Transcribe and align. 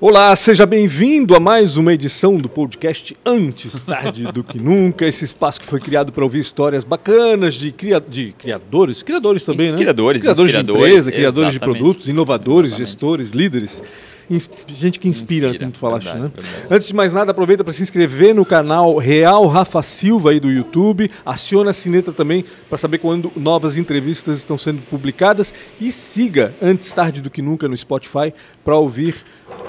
Olá, 0.00 0.34
seja 0.34 0.66
bem-vindo 0.66 1.36
a 1.36 1.40
mais 1.40 1.76
uma 1.76 1.94
edição 1.94 2.36
do 2.36 2.48
podcast 2.48 3.16
Antes 3.24 3.78
Tarde 3.78 4.24
do 4.32 4.42
Que 4.42 4.58
Nunca. 4.58 5.06
Esse 5.06 5.24
espaço 5.24 5.60
que 5.60 5.66
foi 5.66 5.78
criado 5.78 6.12
para 6.12 6.24
ouvir 6.24 6.40
histórias 6.40 6.82
bacanas 6.82 7.54
de, 7.54 7.70
cria... 7.70 8.00
de 8.00 8.32
criadores, 8.36 9.04
criadores 9.04 9.44
também, 9.44 9.70
né? 9.70 9.78
Criadores, 9.78 10.22
criadores 10.22 10.52
de 10.52 10.58
empresa, 10.58 11.12
criadores 11.12 11.52
de 11.52 11.60
produtos, 11.60 12.08
inovadores, 12.08 12.72
Exatamente. 12.72 12.88
gestores, 12.90 13.30
líderes. 13.30 13.82
Gente 14.68 14.98
que 14.98 15.08
inspira, 15.08 15.48
Inspira, 15.48 15.58
como 15.64 15.72
tu 15.72 15.78
falaste, 15.78 16.04
verdade, 16.04 16.22
né? 16.24 16.32
verdade. 16.34 16.66
Antes 16.70 16.88
de 16.88 16.94
mais 16.94 17.12
nada, 17.12 17.30
aproveita 17.30 17.62
para 17.62 17.72
se 17.72 17.82
inscrever 17.82 18.34
no 18.34 18.44
canal 18.44 18.96
Real 18.96 19.46
Rafa 19.46 19.82
Silva 19.82 20.30
aí 20.30 20.40
do 20.40 20.50
YouTube. 20.50 21.10
Aciona 21.24 21.70
a 21.70 21.74
sineta 21.74 22.12
também 22.12 22.44
para 22.68 22.78
saber 22.78 22.98
quando 22.98 23.32
novas 23.36 23.76
entrevistas 23.76 24.36
estão 24.36 24.56
sendo 24.56 24.82
publicadas. 24.82 25.52
E 25.80 25.92
siga 25.92 26.54
Antes 26.62 26.92
Tarde 26.92 27.20
do 27.20 27.30
Que 27.30 27.42
Nunca 27.42 27.68
no 27.68 27.76
Spotify 27.76 28.32
para 28.64 28.76
ouvir 28.76 29.16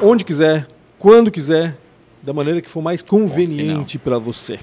onde 0.02 0.24
quiser, 0.24 0.68
quando 0.98 1.32
quiser, 1.32 1.78
da 2.22 2.34
maneira 2.34 2.62
que 2.62 2.70
for 2.70 2.82
mais 2.82 3.02
conveniente 3.02 3.98
para 3.98 4.18
você. 4.18 4.60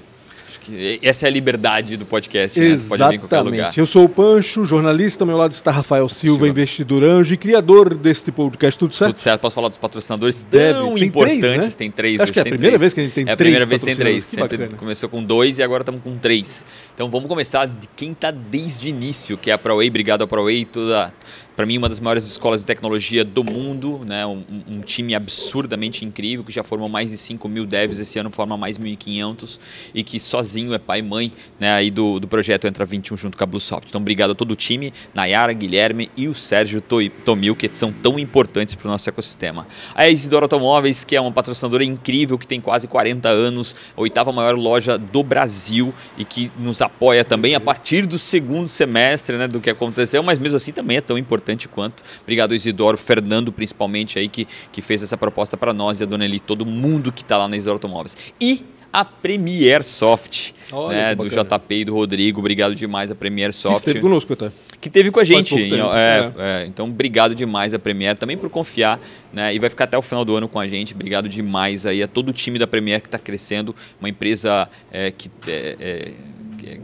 Acho 0.53 0.59
que 0.59 0.99
essa 1.01 1.25
é 1.25 1.29
a 1.29 1.31
liberdade 1.31 1.97
do 1.97 2.05
podcast, 2.05 2.59
né? 2.59 2.75
Você 2.75 2.87
pode 2.87 3.03
vir 3.09 3.15
em 3.15 3.19
qualquer 3.19 3.37
lugar. 3.39 3.53
Exatamente. 3.55 3.79
Eu 3.79 3.87
sou 3.87 4.03
o 4.05 4.09
Pancho, 4.09 4.63
jornalista, 4.65 5.23
ao 5.23 5.27
meu 5.27 5.35
lado 5.35 5.51
está 5.51 5.71
Rafael 5.71 6.07
Silva, 6.07 6.35
Silva. 6.35 6.47
investidor 6.49 7.03
anjo 7.03 7.33
e 7.33 7.37
criador 7.37 7.95
deste 7.95 8.31
podcast. 8.31 8.77
Tudo 8.77 8.93
certo? 8.93 9.11
Tudo 9.15 9.19
certo, 9.19 9.41
posso 9.41 9.55
falar 9.55 9.69
dos 9.69 9.79
patrocinadores 9.79 10.43
Deve. 10.43 10.73
tão 10.79 10.93
Tem 10.93 11.03
importantes. 11.05 11.39
três, 11.39 11.57
né? 11.67 11.73
Tem 11.75 11.91
três. 11.91 12.21
Acho 12.21 12.31
que 12.31 12.39
é 12.39 12.41
a 12.41 12.45
primeira 12.45 12.77
três. 12.77 12.81
vez 12.81 12.93
que 12.93 12.99
a 12.99 13.03
gente 13.03 13.13
tem 13.13 13.25
É 13.27 13.31
a 13.31 13.35
três 13.35 13.47
primeira 13.51 13.65
vez 13.65 13.81
que 13.81 13.85
tem 13.87 13.95
três. 13.95 14.25
Sempre 14.25 14.67
começou 14.77 15.09
com 15.09 15.23
dois 15.23 15.57
e 15.57 15.63
agora 15.63 15.81
estamos 15.81 16.01
com 16.03 16.15
três. 16.17 16.65
Então 16.93 17.09
vamos 17.09 17.27
começar 17.27 17.65
de 17.65 17.87
quem 17.95 18.11
está 18.11 18.29
desde 18.29 18.85
o 18.85 18.89
início, 18.89 19.37
que 19.37 19.49
é 19.49 19.53
a 19.53 19.57
ProWay. 19.57 19.89
Obrigado 19.89 20.23
a 20.23 20.27
ProWay, 20.27 20.65
toda 20.65 21.11
para 21.55 21.65
mim 21.65 21.77
uma 21.77 21.89
das 21.89 21.99
maiores 21.99 22.25
escolas 22.25 22.61
de 22.61 22.67
tecnologia 22.67 23.23
do 23.23 23.43
mundo, 23.43 24.01
né? 24.05 24.25
Um, 24.25 24.43
um- 24.67 24.81
time 24.83 25.15
absurdamente 25.15 26.03
incrível 26.03 26.43
que 26.43 26.51
já 26.51 26.61
formou 26.63 26.89
mais 26.89 27.09
de 27.09 27.17
5 27.17 27.47
mil 27.47 27.65
devs 27.65 27.99
esse 27.99 28.19
ano 28.19 28.29
forma 28.29 28.57
mais 28.57 28.77
1.500 28.77 29.59
e 29.95 30.03
que 30.03 30.19
sozinho 30.19 30.73
é 30.73 30.77
pai 30.77 30.99
e 30.99 31.01
mãe, 31.01 31.31
né? 31.59 31.73
Aí 31.73 31.89
do, 31.89 32.19
do 32.19 32.27
projeto 32.27 32.67
Entra 32.67 32.85
21 32.85 33.15
junto 33.15 33.37
com 33.37 33.43
a 33.43 33.47
Bluesoft. 33.47 33.87
Então 33.87 34.01
obrigado 34.01 34.31
a 34.31 34.35
todo 34.35 34.51
o 34.51 34.55
time, 34.55 34.93
Nayara, 35.13 35.53
Guilherme 35.53 36.09
e 36.17 36.27
o 36.27 36.35
Sérgio 36.35 36.81
Tomil 37.25 37.55
que 37.55 37.69
são 37.71 37.93
tão 37.93 38.19
importantes 38.19 38.75
para 38.75 38.87
o 38.87 38.91
nosso 38.91 39.07
ecossistema. 39.07 39.65
A 39.95 40.09
Isidoro 40.09 40.45
Automóveis 40.45 41.03
que 41.03 41.15
é 41.15 41.21
uma 41.21 41.31
patrocinadora 41.31 41.83
incrível 41.83 42.37
que 42.37 42.45
tem 42.45 42.59
quase 42.59 42.87
40 42.87 43.29
anos, 43.29 43.75
a 43.95 44.01
oitava 44.01 44.31
maior 44.31 44.55
loja 44.55 44.97
do 44.97 45.23
Brasil 45.23 45.93
e 46.17 46.25
que 46.25 46.51
nos 46.59 46.81
apoia 46.81 47.23
também 47.23 47.55
a 47.55 47.59
partir 47.59 48.05
do 48.05 48.19
segundo 48.19 48.67
semestre, 48.67 49.37
né, 49.37 49.47
do 49.47 49.61
que 49.61 49.69
aconteceu, 49.69 50.21
mas 50.21 50.37
mesmo 50.37 50.57
assim 50.57 50.71
também 50.71 50.97
é 50.97 51.01
tão 51.01 51.17
importante 51.17 51.42
quanto. 51.69 52.03
Obrigado 52.21 52.55
Isidoro, 52.55 52.97
Fernando 52.97 53.51
principalmente 53.51 54.19
aí 54.19 54.27
que, 54.27 54.47
que 54.71 54.81
fez 54.81 55.03
essa 55.03 55.17
proposta 55.17 55.57
para 55.57 55.73
nós 55.73 55.99
e 55.99 56.03
a 56.03 56.05
Dona 56.05 56.25
Eli, 56.25 56.39
todo 56.39 56.65
mundo 56.65 57.11
que 57.11 57.21
está 57.21 57.37
lá 57.37 57.47
na 57.47 57.55
Isidoro 57.55 57.75
Automóveis. 57.75 58.15
E 58.39 58.63
a 58.93 59.03
Premier 59.03 59.83
Soft, 59.83 60.51
Olha 60.71 60.95
né, 60.95 61.15
que 61.15 61.27
do. 61.27 61.29
JP 61.29 61.75
e 61.75 61.85
do 61.85 61.95
Rodrigo, 61.95 62.39
obrigado 62.39 62.75
demais 62.75 63.09
a 63.09 63.15
Premier 63.15 63.49
Que 63.49 63.55
Soft 63.55 63.77
esteve 63.77 63.99
conosco 63.99 64.33
até. 64.33 64.51
que 64.79 64.87
teve 64.87 65.09
com 65.09 65.19
a 65.19 65.23
gente. 65.23 65.49
pouco 65.49 65.67
tempo, 65.67 65.95
é, 65.95 66.31
é, 66.37 66.65
então, 66.67 66.87
obrigado 66.87 67.33
demais 67.33 67.73
a 67.73 67.79
Premier 67.79 68.15
também 68.15 68.37
por 68.37 68.51
confiar, 68.51 68.99
né? 69.33 69.53
E 69.53 69.57
vai 69.57 69.71
ficar 69.71 69.85
até 69.85 69.97
o 69.97 70.01
final 70.03 70.23
do 70.23 70.35
ano 70.35 70.47
com 70.47 70.59
a 70.59 70.67
gente. 70.67 70.93
Obrigado 70.93 71.27
demais 71.27 71.87
aí 71.87 72.03
a 72.03 72.07
todo 72.07 72.29
o 72.29 72.33
time 72.33 72.59
da 72.59 72.67
Premier 72.67 73.01
que 73.01 73.07
está 73.07 73.17
crescendo, 73.17 73.75
uma 73.99 74.09
empresa 74.09 74.69
é, 74.91 75.09
que 75.09 75.27
é, 75.47 75.75
é, 75.79 76.11
que 76.11 76.13
é 76.13 76.13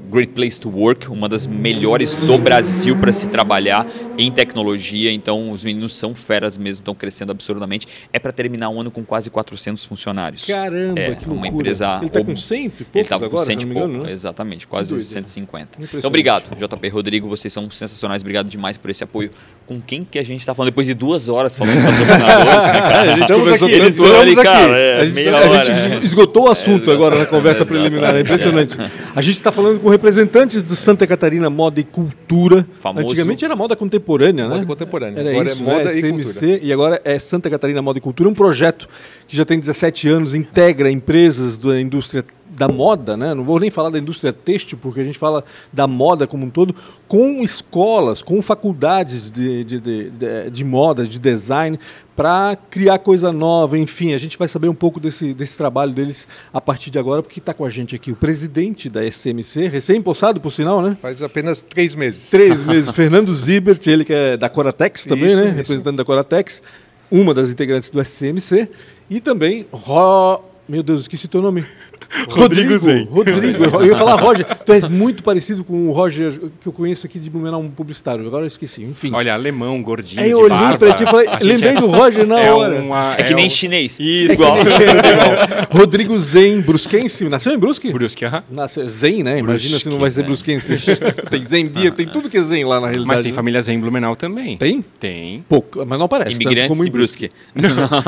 Great 0.09 0.33
Place 0.33 0.59
to 0.59 0.69
Work, 0.69 1.09
uma 1.09 1.29
das 1.29 1.45
melhores 1.45 2.15
do 2.15 2.37
Brasil 2.37 2.97
para 2.97 3.13
se 3.13 3.27
trabalhar 3.27 3.85
em 4.17 4.31
tecnologia. 4.31 5.11
Então, 5.11 5.51
os 5.51 5.63
meninos 5.63 5.93
são 5.93 6.13
feras 6.15 6.57
mesmo, 6.57 6.81
estão 6.81 6.95
crescendo 6.95 7.31
absurdamente. 7.31 7.87
É 8.11 8.19
para 8.19 8.31
terminar 8.31 8.69
um 8.69 8.81
ano 8.81 8.91
com 8.91 9.03
quase 9.05 9.29
400 9.29 9.85
funcionários. 9.85 10.45
Caramba, 10.45 10.99
é, 10.99 11.15
que 11.15 11.25
uma 11.25 11.35
loucura. 11.35 11.47
empresa 11.47 11.97
Ele 11.97 12.07
está 12.07 12.23
com 12.23 12.35
100 12.35 12.59
e 12.59 12.63
ele 12.63 12.71
poucos 12.71 13.01
estava 13.01 13.29
com 13.29 13.35
agora, 13.37 13.45
100 13.45 13.59
se 13.59 13.61
e 13.61 13.65
não 13.65 13.69
me 13.69 13.75
engano, 13.75 13.93
pouco, 13.93 14.07
né? 14.07 14.13
exatamente, 14.13 14.67
quase 14.67 14.89
doideira. 14.89 15.09
150. 15.09 15.61
Impressionante. 15.61 15.97
Então, 15.97 16.07
obrigado, 16.07 16.55
JP 16.55 16.89
Rodrigo, 16.89 17.29
vocês 17.29 17.53
são 17.53 17.69
sensacionais, 17.69 18.21
obrigado 18.21 18.47
demais 18.47 18.77
por 18.77 18.89
esse 18.89 19.03
apoio. 19.03 19.31
Com 19.65 19.79
quem 19.79 20.03
que 20.03 20.17
a 20.17 20.23
gente 20.23 20.39
está 20.39 20.55
falando 20.55 20.71
depois 20.71 20.87
de 20.87 20.95
duas 20.95 21.29
horas 21.29 21.55
falando 21.55 21.77
de 21.77 21.85
patrocinadores, 21.85 22.55
né, 22.73 22.81
cara? 22.81 23.01
a 23.01 23.17
gente 23.17 23.33
conversou 23.33 23.67
aqui, 23.67 23.77
estamos 23.77 24.19
ali, 24.19 24.31
aqui. 24.31 24.43
cara, 24.43 24.77
é, 24.79 24.99
a 25.01 25.05
gente, 25.05 25.15
meia 25.15 25.37
a 25.37 25.39
hora, 25.41 25.63
gente 25.63 25.93
é. 25.93 25.99
esgotou 26.03 26.45
o 26.45 26.49
assunto 26.49 26.89
É, 26.89 26.93
agora 26.93 27.19
na 27.19 27.25
conversa 27.27 27.65
preliminar, 27.65 28.15
é 28.15 28.21
impressionante. 28.21 28.75
A 29.15 29.21
gente 29.21 29.37
está 29.37 29.51
falando 29.51 29.68
com 29.77 29.89
representantes 29.89 30.63
do 30.63 30.75
Santa 30.75 31.05
Catarina 31.05 31.49
Moda 31.49 31.79
e 31.79 31.83
Cultura. 31.83 32.65
Famoso. 32.79 33.07
Antigamente 33.07 33.45
era 33.45 33.55
moda 33.55 33.75
contemporânea, 33.75 34.47
né? 34.47 34.55
Moda 34.55 34.65
contemporânea. 34.65 35.19
Era 35.19 35.29
Agora 35.29 35.49
é 35.49 35.51
isso, 35.51 35.63
moda 35.63 35.83
né? 35.83 35.97
e 35.97 36.01
CMC, 36.01 36.59
e 36.63 36.73
agora 36.73 37.01
é 37.03 37.19
Santa 37.19 37.49
Catarina 37.49 37.81
Moda 37.81 37.99
e 37.99 38.01
Cultura, 38.01 38.29
um 38.29 38.33
projeto 38.33 38.87
que 39.27 39.35
já 39.35 39.45
tem 39.45 39.59
17 39.59 40.07
anos, 40.07 40.33
integra 40.33 40.89
empresas 40.89 41.57
da 41.57 41.79
indústria 41.79 42.23
da 42.49 42.67
moda, 42.67 43.15
né? 43.15 43.33
Não 43.33 43.43
vou 43.43 43.59
nem 43.59 43.69
falar 43.69 43.89
da 43.89 43.99
indústria 43.99 44.33
têxtil, 44.33 44.77
porque 44.81 44.99
a 44.99 45.03
gente 45.03 45.17
fala 45.17 45.43
da 45.71 45.85
moda 45.87 46.25
como 46.25 46.45
um 46.45 46.49
todo, 46.49 46.75
com 47.07 47.43
escolas, 47.43 48.21
com 48.21 48.41
faculdades 48.41 49.29
de, 49.29 49.63
de, 49.63 49.79
de, 49.79 50.49
de- 50.49 50.65
moda, 50.65 51.05
de 51.05 51.19
design, 51.19 51.79
para 52.15 52.57
criar 52.69 52.99
coisa 52.99 53.31
nova, 53.31 53.77
enfim, 53.77 54.13
a 54.13 54.17
gente 54.17 54.37
vai 54.37 54.47
saber 54.47 54.67
um 54.67 54.73
pouco 54.73 54.99
desse, 54.99 55.33
desse 55.33 55.57
trabalho 55.57 55.93
deles 55.93 56.27
a 56.53 56.59
partir 56.59 56.89
de 56.89 56.99
agora, 56.99 57.23
porque 57.23 57.39
está 57.39 57.53
com 57.53 57.63
a 57.63 57.69
gente 57.69 57.95
aqui 57.95 58.11
o 58.11 58.15
presidente 58.15 58.89
da 58.89 59.01
SMC, 59.09 59.67
recém-possado, 59.67 60.41
por 60.41 60.51
sinal, 60.51 60.81
né? 60.81 60.97
Faz 61.01 61.21
apenas 61.21 61.61
três 61.61 61.95
meses. 61.95 62.29
Três 62.29 62.61
meses. 62.65 62.89
Fernando 62.91 63.33
Zibert, 63.33 63.85
ele 63.87 64.03
que 64.03 64.13
é 64.13 64.35
da 64.35 64.49
Coratex 64.49 65.05
também, 65.05 65.27
Isso, 65.27 65.37
né? 65.37 65.47
isso. 65.47 65.55
Representante 65.57 65.95
da 65.97 66.03
Coratex, 66.03 66.61
uma 67.09 67.33
das 67.33 67.51
integrantes 67.51 67.89
do 67.89 68.01
SCMC. 68.03 68.69
E 69.09 69.19
também 69.19 69.65
Ro... 69.71 70.41
Meu 70.67 70.83
Deus, 70.83 71.01
esqueci 71.01 71.27
teu 71.27 71.41
nome. 71.41 71.65
Rodrigo 72.29 72.77
Zen. 72.77 73.07
Rodrigo. 73.09 73.63
Eu 73.63 73.85
ia 73.87 73.95
falar 73.95 74.15
Roger. 74.15 74.45
Tu 74.65 74.71
és 74.73 74.87
muito 74.87 75.23
parecido 75.23 75.63
com 75.63 75.89
o 75.89 75.91
Roger 75.91 76.39
que 76.61 76.67
eu 76.67 76.71
conheço 76.73 77.05
aqui 77.05 77.19
de 77.19 77.29
Blumenau, 77.29 77.61
um 77.61 77.69
publicitário. 77.69 78.25
Agora 78.25 78.43
eu 78.43 78.47
esqueci. 78.47 78.83
Enfim. 78.83 79.11
Olha, 79.13 79.33
alemão, 79.33 79.81
gordinho. 79.81 80.21
Aí 80.21 80.31
eu 80.31 80.37
de 80.39 80.43
olhei 80.45 80.57
barba. 80.57 80.77
pra 80.77 80.93
ti 80.93 81.03
e 81.03 81.05
falei, 81.05 81.27
lembrei 81.41 81.71
é- 81.71 81.79
do 81.79 81.87
Roger 81.87 82.25
na 82.27 82.39
é 82.39 82.51
hora. 82.51 82.75
uma- 82.81 83.15
É 83.17 83.23
que 83.23 83.33
nem 83.33 83.47
um- 83.47 83.49
chinês. 83.49 83.99
Isso. 83.99 84.33
Igual. 84.33 84.57
Rodrigo 85.71 86.19
Zen, 86.19 86.61
brusquense. 86.61 87.27
Nasceu 87.29 87.53
em 87.53 87.57
Brusque? 87.57 87.91
Brusque, 87.91 88.25
aham. 88.25 88.43
Nasceu 88.51 88.87
Zen, 88.87 89.23
né? 89.23 89.39
Imagina 89.39 89.77
se 89.79 89.89
não 89.89 89.97
vai 89.99 90.11
ser 90.11 90.23
Brusque, 90.23 90.51
brusquense. 90.55 90.99
tem 91.29 91.45
Zen 91.45 91.67
Bia, 91.67 91.91
tem 91.91 92.05
tudo 92.07 92.29
que 92.29 92.37
é 92.37 92.41
Zen 92.41 92.65
lá 92.65 92.75
na 92.79 92.87
realidade. 92.87 93.07
Mas 93.07 93.21
tem 93.21 93.31
né? 93.31 93.35
família 93.35 93.61
Zen 93.61 93.75
em 93.75 93.79
Blumenau 93.79 94.15
também. 94.15 94.57
Tem? 94.57 94.83
Tem. 94.99 95.43
Pouco, 95.47 95.85
mas 95.85 95.97
não 95.99 96.05
aparece. 96.05 96.31
tanto 96.31 96.41
Imigrantes 96.43 96.69
como 96.69 96.85
em 96.87 96.91
Brusque. 96.91 97.31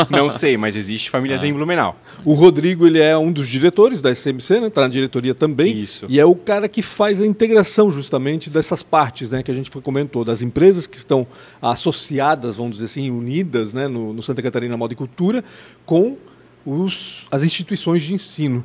Não 0.09 0.29
sei, 0.29 0.58
mas 0.58 0.75
existe 0.75 1.09
família 1.09 1.38
Zen 1.38 1.52
em 1.52 1.53
Blumenau. 1.53 1.96
O 2.25 2.34
Rodrigo 2.34 2.85
ele 2.88 3.00
é 3.00 3.18
um 3.18 3.31
dos 3.31 3.47
diretores 3.47 3.81
da 4.02 4.12
SMC, 4.14 4.59
né? 4.59 4.69
Tá 4.69 4.81
na 4.81 4.88
diretoria 4.88 5.34
também. 5.34 5.78
Isso. 5.80 6.06
E 6.08 6.19
é 6.19 6.25
o 6.25 6.36
cara 6.36 6.68
que 6.68 6.81
faz 6.81 7.22
a 7.22 7.25
integração 7.25 7.92
justamente 7.92 8.50
dessas 8.50 8.84
partes, 8.84 9.31
né? 9.31 9.42
Que 9.42 9.50
a 9.50 9.53
gente 9.53 9.72
comentou, 9.72 10.24
das 10.24 10.42
empresas 10.42 10.86
que 10.86 10.97
estão 10.97 11.25
associadas, 11.62 12.58
vamos 12.58 12.74
dizer 12.74 12.86
assim, 12.86 13.09
unidas, 13.09 13.74
né? 13.74 13.88
No, 13.88 14.14
no 14.14 14.22
Santa 14.22 14.41
Catarina 14.41 14.78
Moda 14.78 14.94
e 14.94 14.96
Cultura, 14.96 15.44
com 15.86 16.18
os, 16.66 17.25
as 17.31 17.44
instituições 17.44 18.03
de 18.03 18.14
ensino. 18.14 18.64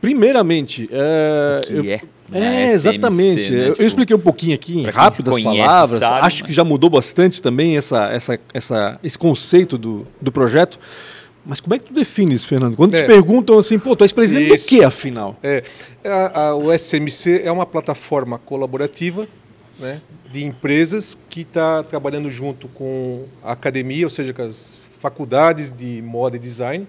Primeiramente, 0.00 0.88
é, 0.90 1.60
que 1.66 1.72
eu- 1.74 1.84
é, 1.84 2.00
É, 2.32 2.38
né, 2.40 2.66
exatamente. 2.72 3.40
SMC, 3.40 3.50
né, 3.50 3.56
Eu- 3.58 3.66
eu 3.66 3.72
tipo, 3.72 3.82
expliquei 3.86 4.16
um 4.16 4.20
pouquinho 4.20 4.54
aqui 4.54 4.78
em 4.78 4.86
rápidas 4.86 5.34
conhece, 5.34 5.58
palavras. 5.58 5.98
sabe, 5.98 6.26
Acho 6.26 6.36
que 6.44 6.48
mas- 6.50 6.56
já 6.56 6.64
mudou 6.64 6.88
bastante 6.88 7.42
também 7.42 7.76
essa, 7.76 8.06
essa, 8.06 8.38
essa, 8.54 8.98
esse 9.02 9.18
conceito 9.18 9.76
do, 9.76 10.06
do 10.20 10.32
projeto. 10.32 10.78
Mas 11.44 11.58
como 11.60 11.74
é 11.74 11.78
que 11.78 11.86
tu 11.86 11.94
define 11.94 12.34
isso, 12.34 12.46
Fernando? 12.46 12.76
Quando 12.76 12.92
te 12.92 12.98
É. 13.02 13.06
perguntam 13.06 13.58
assim, 13.58 13.78
pô, 13.78 13.96
tu 13.96 14.04
és 14.04 14.12
presidente 14.12 14.54
Isso. 14.54 14.66
do 14.66 14.68
quê, 14.78 14.84
afinal? 14.84 15.36
É, 15.42 15.62
a- 16.04 16.40
a- 16.48 16.54
o 16.54 16.70
SMC 16.72 17.42
é 17.44 17.50
uma 17.50 17.64
plataforma 17.66 18.38
colaborativa 18.38 19.26
né, 19.78 20.02
de 20.30 20.44
empresas 20.44 21.16
que 21.30 21.40
está 21.40 21.82
trabalhando 21.82 22.30
junto 22.30 22.68
com 22.68 23.24
a 23.42 23.52
academia, 23.52 24.04
ou 24.04 24.10
seja, 24.10 24.34
com 24.34 24.42
as 24.42 24.78
faculdades 25.00 25.72
de 25.72 26.02
moda 26.02 26.36
e 26.36 26.38
design. 26.38 26.86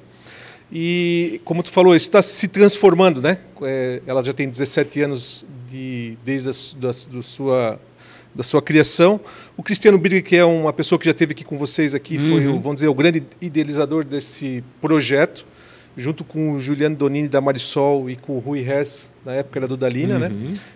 E, 0.69 1.39
como 1.45 1.63
tu 1.63 1.69
falou, 1.71 1.95
está 1.95 2.21
se 2.21 2.47
transformando, 2.47 3.21
né? 3.21 3.37
É, 3.61 4.01
ela 4.05 4.21
já 4.23 4.33
tem 4.33 4.47
17 4.49 5.01
anos 5.01 5.45
de, 5.69 6.17
desde 6.23 6.49
a 6.49 6.53
da, 6.79 6.91
do 7.09 7.21
sua, 7.23 7.79
da 8.33 8.43
sua 8.43 8.61
criação. 8.61 9.19
O 9.57 9.63
Cristiano 9.63 9.97
Birger, 9.97 10.23
que 10.23 10.35
é 10.35 10.45
uma 10.45 10.73
pessoa 10.73 10.97
que 10.97 11.05
já 11.05 11.11
esteve 11.11 11.33
aqui 11.33 11.43
com 11.43 11.57
vocês 11.57 11.93
aqui, 11.93 12.17
foi, 12.17 12.47
o, 12.47 12.59
vamos 12.59 12.75
dizer, 12.75 12.87
o 12.87 12.93
grande 12.93 13.23
idealizador 13.41 14.03
desse 14.03 14.63
projeto, 14.81 15.45
junto 15.95 16.23
com 16.23 16.53
o 16.53 16.59
Juliano 16.59 16.95
Donini 16.95 17.27
da 17.27 17.41
Marisol 17.41 18.09
e 18.09 18.15
com 18.15 18.37
o 18.37 18.39
Rui 18.39 18.59
Hess, 18.59 19.11
na 19.25 19.33
época 19.33 19.59
era 19.59 19.67
do 19.67 19.75
Dalina, 19.75 20.17
né? 20.17 20.31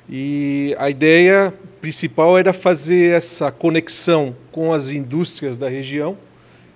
E 0.09 0.75
a 0.77 0.89
ideia 0.89 1.53
principal 1.79 2.37
era 2.37 2.51
fazer 2.51 3.15
essa 3.15 3.51
conexão 3.51 4.35
com 4.51 4.73
as 4.73 4.89
indústrias 4.89 5.57
da 5.57 5.69
região, 5.69 6.17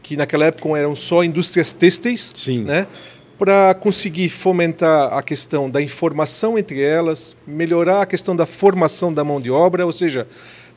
que 0.02 0.16
naquela 0.16 0.46
época 0.46 0.70
eram 0.78 0.96
só 0.96 1.24
indústrias 1.24 1.74
têxteis, 1.74 2.32
Sim. 2.34 2.64
né? 2.64 2.88
para 3.40 3.74
conseguir 3.74 4.28
fomentar 4.28 5.14
a 5.14 5.24
questão 5.24 5.70
da 5.70 5.82
informação 5.82 6.60
entre 6.60 6.82
elas, 6.82 7.38
melhorar 7.48 8.02
a 8.02 8.06
questão 8.06 8.36
da 8.36 8.46
formação 8.46 9.14
da 9.14 9.24
mão 9.24 9.40
de 9.40 9.50
obra, 9.50 9.86
ou 9.86 9.94
seja, 9.94 10.28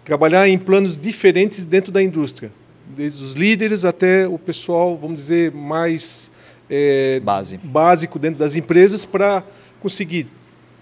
trabalhar 0.05 0.49
em 0.49 0.59
planos 0.59 0.99
diferentes 0.99 1.65
dentro 1.65 1.93
da 1.93 2.03
indústria. 2.03 2.51
desde 2.95 3.23
os 3.23 3.33
líderes 3.33 3.87
até 3.87 4.29
o 4.29 4.39
pessoal, 4.39 4.97
vamos 4.97 5.17
dizer, 5.17 5.51
mais 5.51 6.31
é, 6.69 7.21
Base. 7.21 7.59
básico 7.63 8.19
dentro 8.19 8.39
das 8.39 8.55
empresas 8.55 9.05
para 9.05 9.43
conseguir 9.81 10.27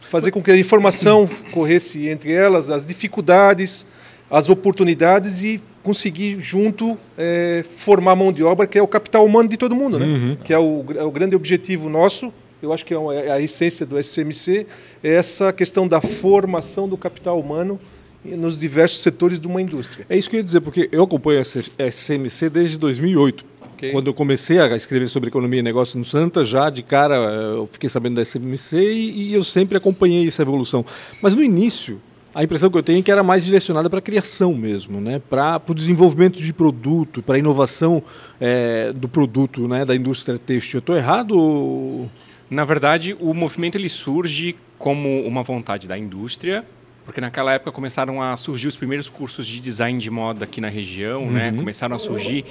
fazer 0.01 0.33
com 0.33 0.43
que 0.43 0.51
a 0.51 0.57
informação 0.57 1.29
corresse 1.53 2.09
entre 2.09 2.33
elas, 2.33 2.69
as 2.69 2.85
dificuldades, 2.85 3.87
as 4.31 4.49
oportunidades 4.49 5.43
e 5.45 5.61
conseguir 5.83 6.39
junto 6.41 6.99
é, 7.17 7.65
formar 7.77 8.17
mão 8.17 8.33
de 8.33 8.43
obra, 8.43 8.67
que 8.67 8.79
é 8.79 8.83
o 8.83 8.89
capital 8.89 9.25
humano 9.25 9.49
de 9.49 9.57
todo 9.57 9.75
mundo, 9.75 9.99
né? 9.99 10.37
que 10.45 10.53
é 10.53 10.59
o, 10.59 10.85
é 10.97 11.03
o 11.03 11.11
grande 11.11 11.35
objetivo 11.35 11.89
nosso. 11.89 12.33
Eu 12.63 12.73
acho 12.73 12.85
que 12.85 12.93
é 12.93 12.97
é 12.97 13.31
a 13.31 13.41
essência 13.41 13.87
do 13.87 13.99
SCMC, 13.99 14.67
é 15.03 15.15
essa 15.15 15.53
questão 15.53 15.89
da 15.89 16.01
formação 16.01 16.89
do 16.89 16.97
capital 16.97 17.41
humano 17.41 17.81
nos 18.25 18.57
diversos 18.57 19.01
setores 19.01 19.41
de 19.41 19.47
uma 19.47 19.61
indústria. 19.63 20.05
É 20.09 20.17
isso 20.17 20.29
que 20.29 20.37
eu 20.37 20.39
ia 20.41 20.45
dizer, 20.45 20.61
porque 20.61 20.89
eu 20.93 21.03
acompanho 21.03 21.41
a 21.41 21.43
SMC 21.91 22.51
desde 22.51 22.79
2008. 22.79 23.45
Ok. 23.73 23.93
Quando 23.93 24.09
eu 24.09 24.15
comecei 24.15 24.59
a 24.59 24.77
escrever 24.77 25.09
sobre 25.09 25.29
economia 25.31 25.61
e 25.61 25.63
negócios 25.63 25.95
no 25.97 26.05
Santa, 26.05 26.45
já 26.45 26.69
de 26.69 26.83
cara 26.83 27.15
eu 27.17 27.67
fiquei 27.73 27.89
sabendo 27.89 28.17
da 28.17 28.23
SMC 28.25 28.77
e, 28.77 29.31
e 29.31 29.35
eu 29.35 29.43
sempre 29.43 29.79
acompanhei 29.79 30.27
essa 30.29 30.43
evolução. 30.43 30.85
Mas 31.23 31.35
no 31.35 31.43
início, 31.43 31.99
a 32.35 32.45
impressão 32.45 32.71
que 32.71 32.77
eu 32.77 32.83
tenho 32.83 32.99
é 32.99 33.03
que 33.03 33.11
era 33.11 33.23
mais 33.23 33.43
direcionada 33.43 33.89
para 33.89 33.99
a 34.01 34.03
criação 34.03 34.53
mesmo, 34.55 35.01
né? 35.01 35.21
para 35.31 35.61
o 35.67 35.75
desenvolvimento 35.75 36.39
de 36.39 36.53
produto, 36.53 37.23
para 37.23 37.37
a 37.37 37.39
inovação 37.39 38.03
eh, 38.39 38.93
do 38.95 39.09
produto 39.09 39.67
né? 39.67 39.85
da 39.87 39.97
indústria 39.97 40.37
têxtil. 40.39 40.77
Eu 40.77 40.81
estou 40.81 40.97
errado? 40.97 41.31
ou- 41.39 42.11
Na 42.51 42.67
verdade, 42.67 43.17
o 43.19 43.33
movimento 43.33 43.77
ele 43.79 43.89
surge 43.89 44.57
como 44.79 45.23
uma 45.27 45.43
vontade 45.43 45.89
da 45.89 45.97
indústria, 45.97 46.65
porque 47.11 47.21
naquela 47.21 47.53
época 47.53 47.73
começaram 47.73 48.23
a 48.23 48.37
surgir 48.37 48.69
os 48.69 48.77
primeiros 48.77 49.09
cursos 49.09 49.45
de 49.45 49.61
design 49.61 49.99
de 49.99 50.09
moda 50.09 50.45
aqui 50.45 50.61
na 50.61 50.69
região, 50.69 51.29
né? 51.29 51.51
Começaram 51.51 51.97
a 51.97 51.99
surgir 51.99 52.45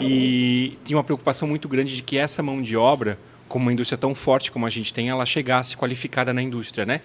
e 0.00 0.78
tinha 0.82 0.96
uma 0.96 1.04
preocupação 1.04 1.46
muito 1.46 1.68
grande 1.68 1.94
de 1.94 2.02
que 2.02 2.16
essa 2.16 2.42
mão 2.42 2.62
de 2.62 2.74
obra, 2.74 3.18
como 3.46 3.66
uma 3.66 3.72
indústria 3.72 3.98
tão 3.98 4.14
forte 4.14 4.50
como 4.50 4.64
a 4.64 4.70
gente 4.70 4.94
tem, 4.94 5.10
ela 5.10 5.26
chegasse 5.26 5.76
qualificada 5.76 6.32
na 6.32 6.40
indústria, 6.40 6.86
né? 6.86 7.02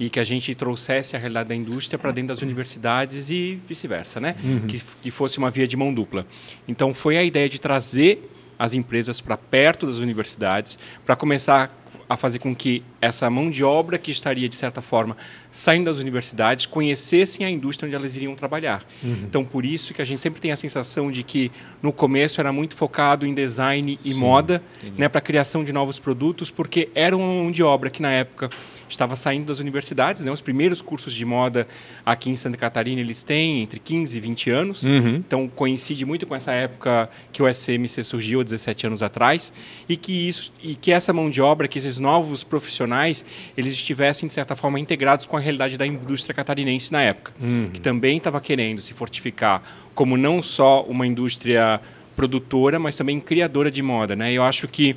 E 0.00 0.08
que 0.08 0.18
a 0.18 0.24
gente 0.24 0.54
trouxesse 0.54 1.14
a 1.14 1.18
realidade 1.18 1.50
da 1.50 1.54
indústria 1.54 1.98
para 1.98 2.10
dentro 2.10 2.28
das 2.28 2.40
universidades 2.40 3.28
e 3.28 3.60
vice-versa, 3.68 4.18
né? 4.18 4.34
Que, 4.66 4.82
que 5.02 5.10
fosse 5.10 5.36
uma 5.36 5.50
via 5.50 5.68
de 5.68 5.76
mão 5.76 5.92
dupla. 5.92 6.26
Então 6.66 6.94
foi 6.94 7.18
a 7.18 7.22
ideia 7.22 7.50
de 7.50 7.60
trazer 7.60 8.30
as 8.58 8.72
empresas 8.72 9.20
para 9.20 9.36
perto 9.36 9.86
das 9.86 9.98
universidades, 9.98 10.78
para 11.04 11.14
começar 11.14 11.70
a 12.08 12.16
fazer 12.16 12.38
com 12.38 12.54
que 12.54 12.82
essa 13.00 13.28
mão 13.28 13.50
de 13.50 13.64
obra 13.64 13.98
que 13.98 14.10
estaria, 14.10 14.48
de 14.48 14.54
certa 14.54 14.80
forma, 14.80 15.16
saindo 15.50 15.86
das 15.86 15.98
universidades, 15.98 16.66
conhecessem 16.66 17.44
a 17.46 17.50
indústria 17.50 17.86
onde 17.86 17.96
elas 17.96 18.16
iriam 18.16 18.34
trabalhar. 18.34 18.86
Então, 19.02 19.44
por 19.44 19.64
isso 19.64 19.94
que 19.94 20.02
a 20.02 20.04
gente 20.04 20.20
sempre 20.20 20.40
tem 20.40 20.52
a 20.52 20.56
sensação 20.56 21.10
de 21.10 21.22
que, 21.22 21.50
no 21.82 21.92
começo, 21.92 22.40
era 22.40 22.52
muito 22.52 22.74
focado 22.74 23.26
em 23.26 23.34
design 23.34 23.98
e 24.04 24.14
moda, 24.14 24.62
né, 24.96 25.08
para 25.08 25.18
a 25.18 25.22
criação 25.22 25.64
de 25.64 25.72
novos 25.72 25.98
produtos, 25.98 26.50
porque 26.50 26.88
era 26.94 27.16
uma 27.16 27.26
mão 27.26 27.50
de 27.50 27.62
obra 27.62 27.90
que, 27.90 28.02
na 28.02 28.10
época, 28.10 28.50
estava 28.88 29.16
saindo 29.16 29.46
das 29.46 29.58
universidades. 29.58 30.22
Né? 30.22 30.30
Os 30.30 30.40
primeiros 30.40 30.80
cursos 30.80 31.12
de 31.12 31.24
moda 31.24 31.66
aqui 32.04 32.30
em 32.30 32.36
Santa 32.36 32.56
Catarina, 32.56 33.00
eles 33.00 33.22
têm 33.22 33.62
entre 33.62 33.80
15 33.80 34.16
e 34.16 34.20
20 34.20 34.50
anos. 34.50 34.84
Então, 35.16 35.48
coincide 35.48 36.04
muito 36.04 36.26
com 36.26 36.34
essa 36.34 36.52
época 36.52 37.08
que 37.32 37.42
o 37.42 37.52
SCMC 37.52 38.04
surgiu 38.04 38.40
há 38.40 38.44
17 38.44 38.86
anos 38.86 39.02
atrás 39.02 39.52
e 39.88 39.96
que 39.96 40.28
isso 40.28 40.52
e 40.62 40.74
que 40.74 40.92
essa 40.92 41.12
mão 41.12 41.30
de 41.30 41.40
obra, 41.40 41.68
que 41.68 41.78
esses 41.78 41.98
novos 41.98 42.44
profissionais, 42.44 43.24
eles 43.56 43.74
estivessem 43.74 44.26
de 44.26 44.32
certa 44.32 44.54
forma 44.54 44.78
integrados 44.78 45.26
com 45.26 45.35
a 45.36 45.40
realidade 45.40 45.76
da 45.76 45.86
indústria 45.86 46.34
catarinense 46.34 46.92
na 46.92 47.02
época, 47.02 47.32
que 47.72 47.80
também 47.80 48.16
estava 48.16 48.40
querendo 48.40 48.80
se 48.80 48.94
fortificar 48.94 49.62
como 49.94 50.16
não 50.16 50.42
só 50.42 50.82
uma 50.84 51.06
indústria 51.06 51.80
produtora, 52.14 52.78
mas 52.78 52.96
também 52.96 53.20
criadora 53.20 53.70
de 53.70 53.82
moda, 53.82 54.16
né? 54.16 54.32
Eu 54.32 54.42
acho 54.42 54.66
que 54.68 54.96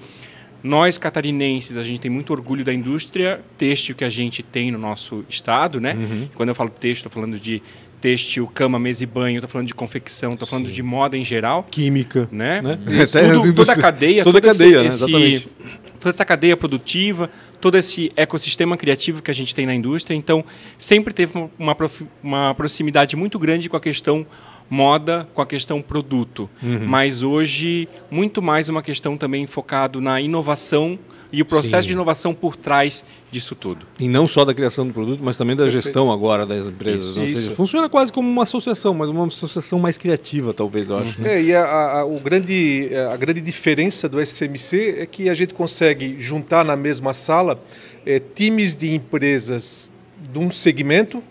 nós 0.62 0.98
catarinenses, 0.98 1.78
a 1.78 1.84
gente 1.84 2.02
tem 2.02 2.12
muito 2.12 2.32
orgulho 2.34 2.64
da 2.66 2.74
indústria 2.74 3.40
têxtil 3.58 3.96
que 3.96 4.04
a 4.04 4.10
gente 4.10 4.44
tem 4.44 4.72
no 4.72 4.78
nosso 4.78 5.24
estado, 5.30 5.80
né? 5.80 5.98
Quando 6.36 6.50
eu 6.50 6.56
falo 6.56 6.70
têxtil, 6.70 7.08
estou 7.08 7.12
falando 7.12 7.40
de 7.40 7.62
têxtil, 8.02 8.48
cama, 8.48 8.80
mesa 8.80 9.04
e 9.04 9.08
banho, 9.08 9.38
estou 9.38 9.50
falando 9.50 9.68
de 9.68 9.74
confecção, 9.74 10.32
estou 10.34 10.48
falando 10.48 10.72
de 10.72 10.82
moda 10.84 11.18
em 11.18 11.24
geral, 11.24 11.64
Química. 11.70 12.30
né? 12.32 12.62
né? 12.62 12.78
Tudo- 13.34 13.54
toda 13.54 13.74
a 13.74 13.78
cadeia, 13.78 14.24
Toda 14.24 14.38
a 14.38 14.42
todo 14.42 14.52
esse- 14.52 14.58
cadeia, 14.64 14.82
né? 14.82 14.88
esse- 14.88 15.04
Exatamente. 15.04 15.50
Toda 16.00 16.10
essa 16.10 16.26
cadeia 16.26 16.56
produtiva, 16.56 17.30
todo 17.60 17.78
esse 17.78 18.12
ecossistema 18.16 18.78
criativo 18.78 19.22
que 19.22 19.30
a 19.30 19.34
gente 19.34 19.54
tem 19.54 19.66
na 19.66 19.76
indústria. 19.76 20.16
Então, 20.16 20.44
sempre 20.78 21.14
teve 21.14 21.34
uma- 21.58 21.78
uma, 22.24 22.56
proximidade 22.56 23.16
muito 23.16 23.38
grande 23.38 23.70
com 23.70 23.76
a 23.78 23.82
questão 23.82 24.26
moda, 24.70 25.28
com 25.34 25.42
a 25.42 25.46
questão 25.46 25.82
produto. 25.82 26.50
Uhum. 26.62 26.86
Mas 26.86 27.24
hoje, 27.24 27.90
muito 28.12 28.42
mais 28.42 28.70
uma 28.70 28.84
questão 28.84 29.18
também 29.18 29.48
focado 29.48 30.00
na 30.00 30.22
inovação 30.22 30.98
e 31.32 31.42
o 31.42 31.46
processo 31.46 31.84
Sim. 31.84 31.88
de 31.90 31.94
inovação 31.94 32.34
por 32.34 32.56
trás 32.56 33.04
disso 33.32 33.54
tudo. 33.54 33.86
E 34.00 34.08
não 34.08 34.28
só 34.28 34.44
da 34.44 34.54
criação 34.54 34.88
do 34.88 34.94
produto, 34.94 35.20
mas 35.24 35.38
também 35.38 35.56
da 35.56 35.64
Perfeito. 35.64 35.84
gestão 35.84 36.12
agora 36.12 36.46
das 36.46 36.66
empresas. 36.68 37.08
Isso. 37.08 37.20
Ou 37.20 37.26
seja, 37.28 37.40
Isso. 37.40 37.52
funciona 37.52 37.88
quase 37.88 38.12
como 38.12 38.28
uma 38.28 38.44
associação, 38.44 38.94
mas 38.94 39.10
uma 39.10 39.28
associação 39.28 39.78
mais 39.78 39.98
criativa, 39.98 40.54
talvez, 40.54 40.90
eu 40.90 40.98
acho. 40.98 41.22
né? 41.22 41.36
É, 41.36 41.42
e 41.44 41.54
a, 41.54 41.64
a- 42.00 42.06
o 42.06 42.20
grande, 42.20 42.90
a 43.12 43.16
grande 43.18 43.42
diferença 43.42 44.10
do 44.10 44.20
SCMC 44.20 44.96
é 45.00 45.06
que 45.06 45.30
a 45.30 45.34
gente 45.36 45.54
consegue 45.54 46.16
juntar 46.20 46.66
na 46.66 46.76
mesma 46.76 47.14
sala 47.14 47.62
eh, 48.06 48.20
times 48.34 48.76
de 48.76 48.94
empresas 48.96 49.92
de 50.32 50.38
um 50.38 50.50
segmento. 50.52 51.24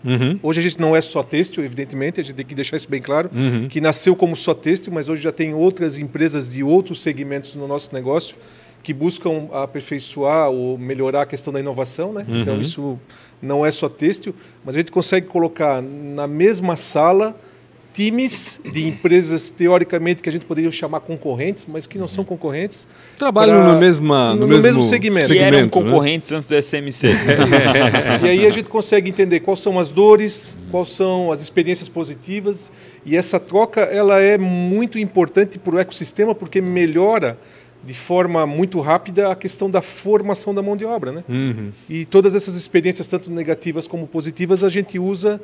Hoje 0.43 0.59
a 0.59 0.63
gente 0.63 0.79
não 0.79 0.93
é 0.95 0.99
só 1.01 1.21
têxtil, 1.23 1.63
evidentemente, 1.63 2.19
a 2.19 2.23
gente 2.23 2.35
tem 2.35 2.45
que 2.45 2.55
deixar 2.55 2.75
isso 2.75 2.89
bem 2.89 3.01
claro, 3.01 3.29
que 3.69 3.79
nasceu 3.79 4.13
como 4.15 4.35
só 4.35 4.53
têxtil, 4.53 4.91
mas 4.91 5.07
hoje 5.07 5.21
já 5.21 5.31
tem 5.31 5.53
outras 5.53 5.97
empresas 5.97 6.51
de 6.51 6.63
outros 6.63 7.01
segmentos 7.01 7.55
no 7.55 7.65
nosso 7.67 7.93
negócio 7.93 8.35
que 8.81 8.93
buscam 8.93 9.47
aperfeiçoar 9.51 10.49
ou 10.49 10.77
melhorar 10.77 11.23
a 11.23 11.25
questão 11.25 11.51
da 11.53 11.59
inovação, 11.59 12.13
né? 12.13 12.25
Então 12.27 12.59
isso 12.61 12.97
não 13.41 13.65
é 13.65 13.71
só 13.71 13.87
têxtil, 13.89 14.33
mas 14.65 14.75
a 14.75 14.79
gente 14.79 14.91
consegue 14.91 15.27
colocar 15.27 15.81
na 15.81 16.27
mesma 16.27 16.75
sala 16.75 17.35
times 17.91 18.61
de 18.71 18.87
empresas 18.87 19.49
teoricamente 19.49 20.21
que 20.21 20.29
a 20.29 20.31
gente 20.31 20.45
poderia 20.45 20.71
chamar 20.71 20.99
concorrentes, 21.01 21.65
mas 21.67 21.85
que 21.87 21.97
não 21.97 22.07
são 22.07 22.23
concorrentes. 22.23 22.87
Trabalham 23.17 23.55
pra- 23.61 23.73
na 23.73 23.79
mesma, 23.79 24.33
no, 24.35 24.41
no 24.41 24.47
mesmo, 24.47 24.63
mesmo 24.63 24.83
segmento. 24.83 25.27
Que 25.27 25.39
eram 25.39 25.49
segmento, 25.57 25.79
né? 25.81 25.83
concorrentes 25.89 26.31
antes 26.31 26.47
do 26.47 26.55
SMC. 26.55 27.07
E 28.23 28.27
aí 28.29 28.45
a 28.45 28.51
gente 28.51 28.69
consegue 28.69 29.09
entender 29.09 29.39
quais 29.41 29.59
são 29.59 29.79
as 29.79 29.91
dores, 29.91 30.55
quais 30.71 30.89
são 30.89 31.31
as 31.31 31.41
experiências 31.41 31.89
positivas, 31.89 32.71
e 33.05 33.17
essa 33.17 33.39
troca 33.39 33.81
ela 33.81 34.19
é 34.21 34.37
muito 34.37 34.99
importante 34.99 35.57
para 35.57 35.75
o 35.75 35.79
ecossistema 35.79 36.35
porque 36.35 36.61
melhora 36.61 37.37
de 37.89 37.95
forma 37.95 38.45
muito 38.45 38.79
rápida 38.81 39.31
a 39.31 39.35
questão 39.35 39.67
da 39.67 39.81
formação 39.81 40.53
da 40.53 40.61
mão 40.61 40.77
de 40.77 40.85
obra, 40.85 41.11
né? 41.11 41.23
E 41.89 42.05
todas 42.05 42.35
essas 42.35 42.53
experiências, 42.53 43.07
tanto 43.07 43.31
negativas 43.31 43.87
como 43.87 44.05
positivas, 44.05 44.63
a 44.63 44.69
gente 44.69 44.99
usa 44.99 45.41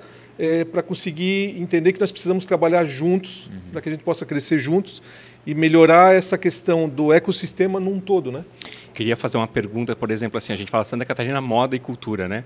para 0.71 0.83
conseguir 0.83 1.59
entender 1.59 1.91
que 1.91 1.99
nós 1.99 2.11
precisamos 2.11 2.45
trabalhar 2.45 2.85
juntos 2.85 3.49
para 3.71 3.81
que 3.81 3.89
a 3.89 3.91
gente 3.91 4.03
possa 4.03 4.27
crescer 4.27 4.59
juntos 4.59 5.01
e 5.43 5.55
melhorar 5.55 6.13
essa 6.13 6.37
questão 6.37 6.87
do 6.87 7.11
ecossistema 7.11 7.79
num 7.79 7.99
todo, 7.99 8.31
né? 8.31 8.45
Queria 8.93 9.15
fazer 9.15 9.37
uma 9.37 9.47
pergunta, 9.47 9.95
por 9.95 10.11
exemplo, 10.11 10.37
assim, 10.37 10.53
a 10.53 10.55
gente 10.55 10.69
fala 10.69 10.83
Santa 10.83 11.03
Catarina 11.03 11.41
moda 11.41 11.75
e 11.75 11.79
cultura, 11.79 12.27
né? 12.27 12.43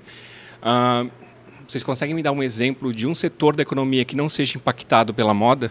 Ah, 0.62 1.06
vocês 1.68 1.84
conseguem 1.84 2.15
me 2.15 2.24
dar 2.24 2.32
um 2.32 2.41
exemplo 2.41 2.94
de 2.94 3.06
um 3.06 3.13
setor 3.13 3.53
da 3.53 3.63
economia 3.63 4.06
que 4.06 4.15
não 4.15 4.29
seja 4.29 4.58
impactado 4.58 5.13
pela 5.13 5.34
moda? 5.34 5.70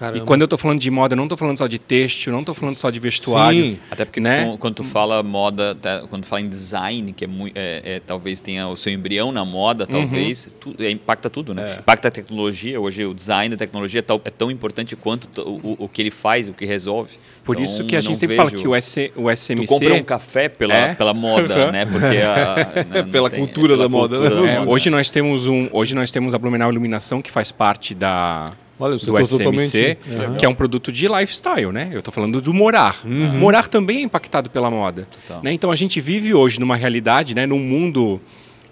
Caramba. 0.00 0.16
E 0.16 0.20
quando 0.22 0.40
eu 0.40 0.46
estou 0.46 0.58
falando 0.58 0.80
de 0.80 0.90
moda, 0.90 1.12
eu 1.12 1.16
não 1.18 1.24
estou 1.24 1.36
falando 1.36 1.58
só 1.58 1.66
de 1.66 1.78
têxtil, 1.78 2.32
não 2.32 2.40
estou 2.40 2.54
falando 2.54 2.74
só 2.76 2.88
de 2.88 2.98
vestuário. 2.98 3.62
Sim. 3.62 3.78
Até 3.90 4.06
porque 4.06 4.18
Né? 4.18 4.46
tu- 4.46 4.56
quando 4.56 4.74
tu 4.76 4.84
fala 4.84 5.22
moda, 5.22 5.74
tá, 5.74 6.04
quando 6.08 6.22
tu 6.22 6.26
fala 6.26 6.40
em 6.40 6.48
design, 6.48 7.12
que 7.12 7.24
é, 7.24 7.28
mui- 7.28 7.52
é- 7.54 7.82
é, 7.96 8.00
talvez 8.00 8.40
tenha 8.40 8.66
o 8.66 8.78
seu 8.78 8.90
embrião 8.92 9.30
na 9.30 9.44
moda, 9.44 9.86
talvez, 9.86 10.48
tu- 10.58 10.74
é, 10.78 10.90
impacta 10.90 11.28
tudo, 11.28 11.52
né? 11.52 11.76
Impacta 11.80 12.08
a 12.08 12.10
tecnologia. 12.10 12.80
Hoje 12.80 13.04
o 13.04 13.12
design 13.12 13.50
da 13.54 13.58
tecnologia 13.58 13.98
é 13.98 14.02
tão, 14.02 14.18
é 14.24 14.30
tão 14.30 14.50
importante 14.50 14.96
quanto 14.96 15.28
t- 15.28 15.40
o, 15.42 15.60
o- 15.62 15.76
o 15.80 15.88
que 15.88 16.00
ele 16.00 16.10
faz, 16.10 16.48
o 16.48 16.54
que 16.54 16.64
resolve. 16.64 17.18
Por 17.44 17.56
Então, 17.56 17.64
isso 17.66 17.84
que 17.84 17.94
a 17.94 18.00
gente 18.00 18.16
sempre 18.16 18.36
vejo- 18.36 18.48
fala 18.48 18.50
que 18.62 18.66
o, 18.68 18.74
SC, 18.74 19.12
o 19.14 19.24
Tu 19.24 19.30
SMC... 19.32 19.66
compra 19.66 19.94
um 19.94 20.02
café 20.02 20.48
pela, 20.48 20.74
É. 20.74 20.94
pela 20.94 21.12
moda, 21.12 21.70
né? 21.70 21.84
Porque 21.84 22.16
a, 22.16 22.84
não- 22.88 23.02
não 23.04 23.10
Pela 23.10 23.28
tem- 23.28 23.38
cultura 23.40 23.76
da 23.76 23.86
moda, 23.86 24.18
né? 24.18 24.28
cultura 24.28 24.46
da 24.46 24.52
É, 24.54 24.58
moda. 24.60 24.70
hoje 24.70 24.88
nós 24.88 25.10
temos 25.10 25.46
um, 25.46 25.68
hoje 25.72 25.94
nós 25.94 26.10
temos 26.10 26.32
a 26.32 26.38
Blumenau 26.38 26.70
Iluminação 26.70 27.20
que 27.20 27.30
faz 27.30 27.52
parte 27.52 27.94
da 27.94 28.46
Olha, 28.80 28.96
o 28.96 28.98
do 28.98 29.18
SMC, 29.18 29.38
totalmente- 29.38 29.98
Aham. 30.24 30.34
que 30.36 30.44
é 30.44 30.48
um 30.48 30.54
produto 30.54 30.90
de 30.90 31.06
lifestyle, 31.06 31.70
né? 31.70 31.90
Eu 31.92 31.98
estou 31.98 32.12
falando 32.12 32.40
do 32.40 32.52
morar. 32.54 32.96
Morar 33.06 33.68
também 33.68 33.98
é 33.98 34.00
impactado 34.02 34.48
pela 34.50 34.70
moda, 34.70 35.06
Total. 35.26 35.42
né? 35.42 35.52
Então 35.52 35.70
a 35.70 35.76
gente 35.76 36.00
vive 36.00 36.32
hoje 36.34 36.58
numa 36.58 36.76
realidade, 36.76 37.34
né, 37.34 37.44
num 37.46 37.58
mundo 37.58 38.20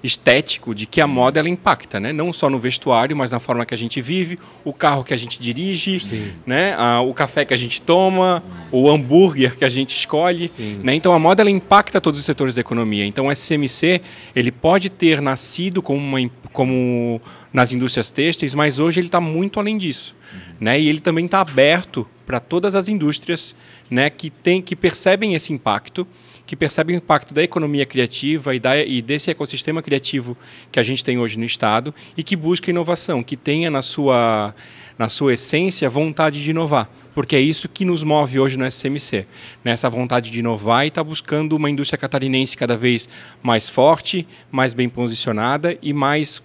estético 0.00 0.74
de 0.74 0.86
que 0.86 1.00
a 1.00 1.06
moda 1.08 1.40
ela 1.40 1.48
impacta, 1.48 1.98
né? 1.98 2.12
Não 2.12 2.32
só 2.32 2.48
no 2.48 2.56
vestuário, 2.58 3.16
mas 3.16 3.32
na 3.32 3.40
forma 3.40 3.66
que 3.66 3.74
a 3.74 3.76
gente 3.76 4.00
vive, 4.00 4.38
o 4.64 4.72
carro 4.72 5.02
que 5.02 5.12
a 5.12 5.16
gente 5.16 5.40
dirige, 5.42 6.00
né? 6.46 6.72
Ah, 6.78 7.00
o 7.00 7.12
café 7.12 7.44
que 7.44 7.52
a 7.52 7.56
gente 7.56 7.82
toma, 7.82 8.40
o 8.70 8.88
hambúrguer 8.88 9.56
que 9.56 9.64
a 9.64 9.68
gente 9.68 9.96
escolhe, 9.96 10.46
Sim. 10.46 10.78
né? 10.84 10.94
Então 10.94 11.12
a 11.12 11.18
moda 11.18 11.42
ela 11.42 11.50
impacta 11.50 12.00
todos 12.00 12.20
os 12.20 12.24
setores 12.24 12.54
da 12.54 12.60
economia. 12.60 13.04
Então 13.04 13.26
o 13.26 13.32
SCMC 13.32 14.00
ele 14.36 14.52
pode 14.52 14.88
ter 14.88 15.20
nascido 15.20 15.82
como 15.82 15.98
uma, 15.98 16.30
como 16.52 17.20
nas 17.52 17.72
indústrias 17.72 18.10
têxteis, 18.10 18.54
mas 18.54 18.78
hoje 18.78 19.00
ele 19.00 19.08
está 19.08 19.20
muito 19.20 19.58
além 19.58 19.78
disso. 19.78 20.16
Uhum. 20.32 20.40
Né? 20.60 20.80
E 20.80 20.88
ele 20.88 21.00
também 21.00 21.24
está 21.24 21.40
aberto 21.40 22.06
para 22.26 22.40
todas 22.40 22.74
as 22.74 22.88
indústrias 22.88 23.54
né, 23.90 24.10
que, 24.10 24.28
tem, 24.30 24.60
que 24.60 24.76
percebem 24.76 25.34
esse 25.34 25.52
impacto, 25.52 26.06
que 26.44 26.54
percebem 26.54 26.96
o 26.96 26.98
impacto 26.98 27.32
da 27.32 27.42
economia 27.42 27.86
criativa 27.86 28.54
e, 28.54 28.60
da, 28.60 28.78
e 28.82 29.00
desse 29.00 29.30
ecossistema 29.30 29.82
criativo 29.82 30.36
que 30.70 30.78
a 30.78 30.82
gente 30.82 31.02
tem 31.04 31.18
hoje 31.18 31.38
no 31.38 31.44
Estado 31.44 31.94
e 32.16 32.22
que 32.22 32.36
busca 32.36 32.70
inovação, 32.70 33.22
que 33.22 33.36
tenha 33.36 33.70
na 33.70 33.82
sua, 33.82 34.54
na 34.98 35.08
sua 35.08 35.34
essência 35.34 35.88
vontade 35.88 36.42
de 36.42 36.50
inovar 36.50 36.90
porque 37.18 37.34
é 37.34 37.40
isso 37.40 37.68
que 37.68 37.84
nos 37.84 38.04
move 38.04 38.38
hoje 38.38 38.56
no 38.56 38.64
SCMC, 38.64 39.26
nessa 39.64 39.90
vontade 39.90 40.30
de 40.30 40.38
inovar 40.38 40.84
e 40.84 40.88
estar 40.88 41.02
tá 41.02 41.04
buscando 41.04 41.56
uma 41.56 41.68
indústria 41.68 41.98
catarinense 41.98 42.56
cada 42.56 42.76
vez 42.76 43.08
mais 43.42 43.68
forte, 43.68 44.24
mais 44.52 44.72
bem 44.72 44.88
posicionada 44.88 45.76
e 45.82 45.92
mais 45.92 46.40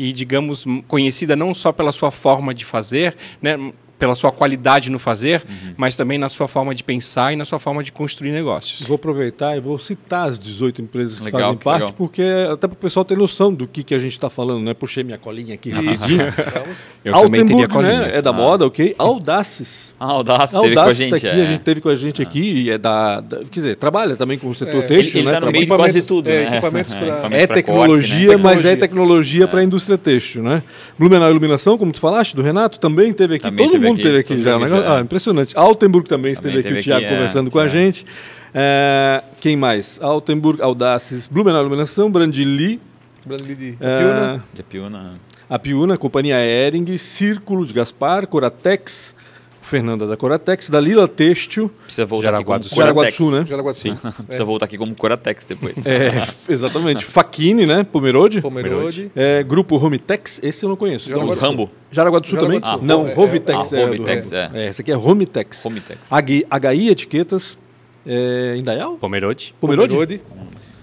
e 0.00 0.14
digamos 0.14 0.64
conhecida 0.88 1.36
não 1.36 1.52
só 1.52 1.70
pela 1.72 1.92
sua 1.92 2.10
forma 2.10 2.54
de 2.54 2.64
fazer, 2.64 3.14
né, 3.42 3.58
pela 4.00 4.14
sua 4.14 4.32
qualidade 4.32 4.90
no 4.90 4.98
fazer, 4.98 5.44
uhum. 5.46 5.74
mas 5.76 5.94
também 5.94 6.16
na 6.16 6.30
sua 6.30 6.48
forma 6.48 6.74
de 6.74 6.82
pensar 6.82 7.34
e 7.34 7.36
na 7.36 7.44
sua 7.44 7.58
forma 7.58 7.84
de 7.84 7.92
construir 7.92 8.32
negócios. 8.32 8.86
Vou 8.86 8.94
aproveitar 8.94 9.58
e 9.58 9.60
vou 9.60 9.78
citar 9.78 10.26
as 10.26 10.38
18 10.38 10.80
empresas 10.80 11.18
que 11.18 11.26
legal, 11.26 11.40
fazem 11.40 11.58
que 11.58 11.64
parte, 11.64 11.80
legal. 11.82 11.94
porque 11.98 12.22
até 12.50 12.66
para 12.66 12.72
o 12.72 12.76
pessoal 12.76 13.04
ter 13.04 13.18
noção 13.18 13.52
do 13.52 13.68
que, 13.68 13.84
que 13.84 13.94
a 13.94 13.98
gente 13.98 14.12
está 14.12 14.30
falando, 14.30 14.64
né? 14.64 14.72
Puxei 14.72 15.04
minha 15.04 15.18
colinha 15.18 15.54
aqui 15.54 15.68
rapidinho. 15.68 16.22
Eu 17.04 17.12
também 17.12 17.44
teria 17.44 17.68
colinha. 17.68 18.00
Né? 18.00 18.16
É 18.16 18.22
da 18.22 18.30
ah. 18.30 18.32
moda, 18.32 18.66
ok? 18.66 18.94
Audaces. 18.98 19.90
Ah, 20.00 20.12
Audaces, 20.12 20.54
Audaces 20.54 20.70
teve 20.70 20.74
com 20.74 20.80
a 20.80 20.92
gente. 20.92 21.10
Tá 21.10 21.16
aqui, 21.16 21.26
é. 21.26 21.42
a 21.42 21.44
gente 21.44 21.60
teve 21.60 21.80
com 21.82 21.88
a 21.90 21.94
gente 21.94 22.22
ah. 22.22 22.26
aqui 22.26 22.40
e 22.40 22.70
é 22.70 22.78
da, 22.78 23.20
da, 23.20 23.38
Quer 23.38 23.50
dizer, 23.50 23.76
trabalha 23.76 24.16
também 24.16 24.38
com 24.38 24.48
o 24.48 24.54
setor 24.54 24.82
é, 24.82 24.86
têxtil, 24.86 25.20
ele, 25.20 25.26
né? 25.28 25.32
Ele 25.32 25.40
tá 25.40 25.46
no 25.46 25.52
meio 25.52 25.66
de 25.66 25.72
quase 25.76 26.02
tudo, 26.02 26.28
é, 26.28 26.44
né? 26.44 26.48
Equipamentos 26.52 26.94
pra, 26.96 27.28
é, 27.32 27.46
tecnologia, 27.46 28.28
corte, 28.28 28.42
né? 28.42 28.42
mas 28.42 28.64
é 28.64 28.76
tecnologia 28.76 29.46
para 29.46 29.60
a 29.60 29.64
indústria 29.64 29.98
têxtil, 29.98 30.42
né? 30.42 30.62
Blumenau 30.98 31.28
Iluminação, 31.28 31.76
como 31.76 31.92
tu 31.92 32.00
falaste, 32.00 32.34
do 32.34 32.40
Renato, 32.40 32.80
também 32.80 33.12
teve 33.12 33.34
aqui. 33.34 33.50
Todo 33.50 33.78
mundo 33.90 34.02
teve 34.02 34.18
aqui 34.18 34.40
já, 34.40 34.58
né? 34.58 34.66
Ah, 34.86 35.00
impressionante. 35.00 35.56
Altenburg 35.56 36.08
também 36.08 36.32
esteve 36.32 36.62
também 36.62 36.70
aqui, 36.70 36.80
o 36.80 36.82
Thiago, 36.82 37.04
aqui, 37.04 37.14
conversando 37.14 37.48
é, 37.48 37.50
com 37.50 37.58
a 37.58 37.68
gente. 37.68 38.06
É, 38.54 39.22
quem 39.40 39.56
mais? 39.56 40.00
Altenburg, 40.02 40.60
Audaces, 40.62 41.26
Blumenau 41.26 41.60
Iluminação, 41.60 42.10
Brandili. 42.10 42.80
Brandili 43.24 43.54
de 43.54 43.76
é, 43.80 44.40
De 44.52 44.62
Piuna. 44.62 45.20
A 45.48 45.58
Piuna, 45.58 45.96
Companhia 45.96 46.36
Ering, 46.38 46.96
Círculo 46.96 47.66
de 47.66 47.72
Gaspar, 47.72 48.26
Coratex, 48.26 49.14
Fernanda 49.62 50.06
da 50.06 50.16
Coratex, 50.16 50.68
da 50.70 50.80
Lila 50.80 51.06
Têxtil. 51.06 51.70
Precisa 51.84 52.06
voltar 52.06 52.28
Jaraguá 52.28 52.56
aqui 52.56 52.68
como 52.68 52.80
Jaraguá 52.80 53.04
do 53.06 53.12
Sul, 53.12 53.30
né? 53.32 53.44
Jaraguá 53.46 53.72
do 53.72 53.76
Sul. 53.76 53.92
Sim. 53.92 54.12
Precisa 54.24 54.44
voltar 54.44 54.64
aqui 54.66 54.78
como 54.78 54.94
Coratex 54.94 55.44
depois. 55.46 55.86
É, 55.86 56.26
exatamente. 56.52 57.04
Faquini, 57.04 57.66
né? 57.66 57.84
Pomerode. 57.84 58.40
Pomerode. 58.40 59.10
É, 59.14 59.42
grupo 59.42 59.76
Romitex, 59.76 60.40
esse 60.42 60.64
eu 60.64 60.68
não 60.68 60.76
conheço. 60.76 61.08
Jaraguá 61.08 61.34
do 61.34 61.40
Rambo. 61.40 61.70
Jaraguá 61.90 62.18
do 62.18 62.26
Sul 62.26 62.38
Jaraguá 62.38 62.46
também? 62.46 62.60
Do 62.60 62.66
Sul. 62.66 62.78
Ah, 62.82 62.86
não, 62.86 63.06
é, 63.06 63.14
Rovitex 63.14 63.72
é, 63.72 63.80
é, 63.80 63.84
Romitex, 63.84 64.32
é. 64.32 64.50
é. 64.54 64.68
Esse 64.68 64.82
aqui 64.82 64.92
é 64.92 64.94
Romitex. 64.94 65.64
Romitex. 65.64 66.08
HI 66.10 66.88
Etiquetas. 66.88 67.58
É, 68.06 68.56
Indaial? 68.58 68.96
Pomerode. 68.96 69.54
Pomerode. 69.60 69.94
Pomerode. 69.94 70.20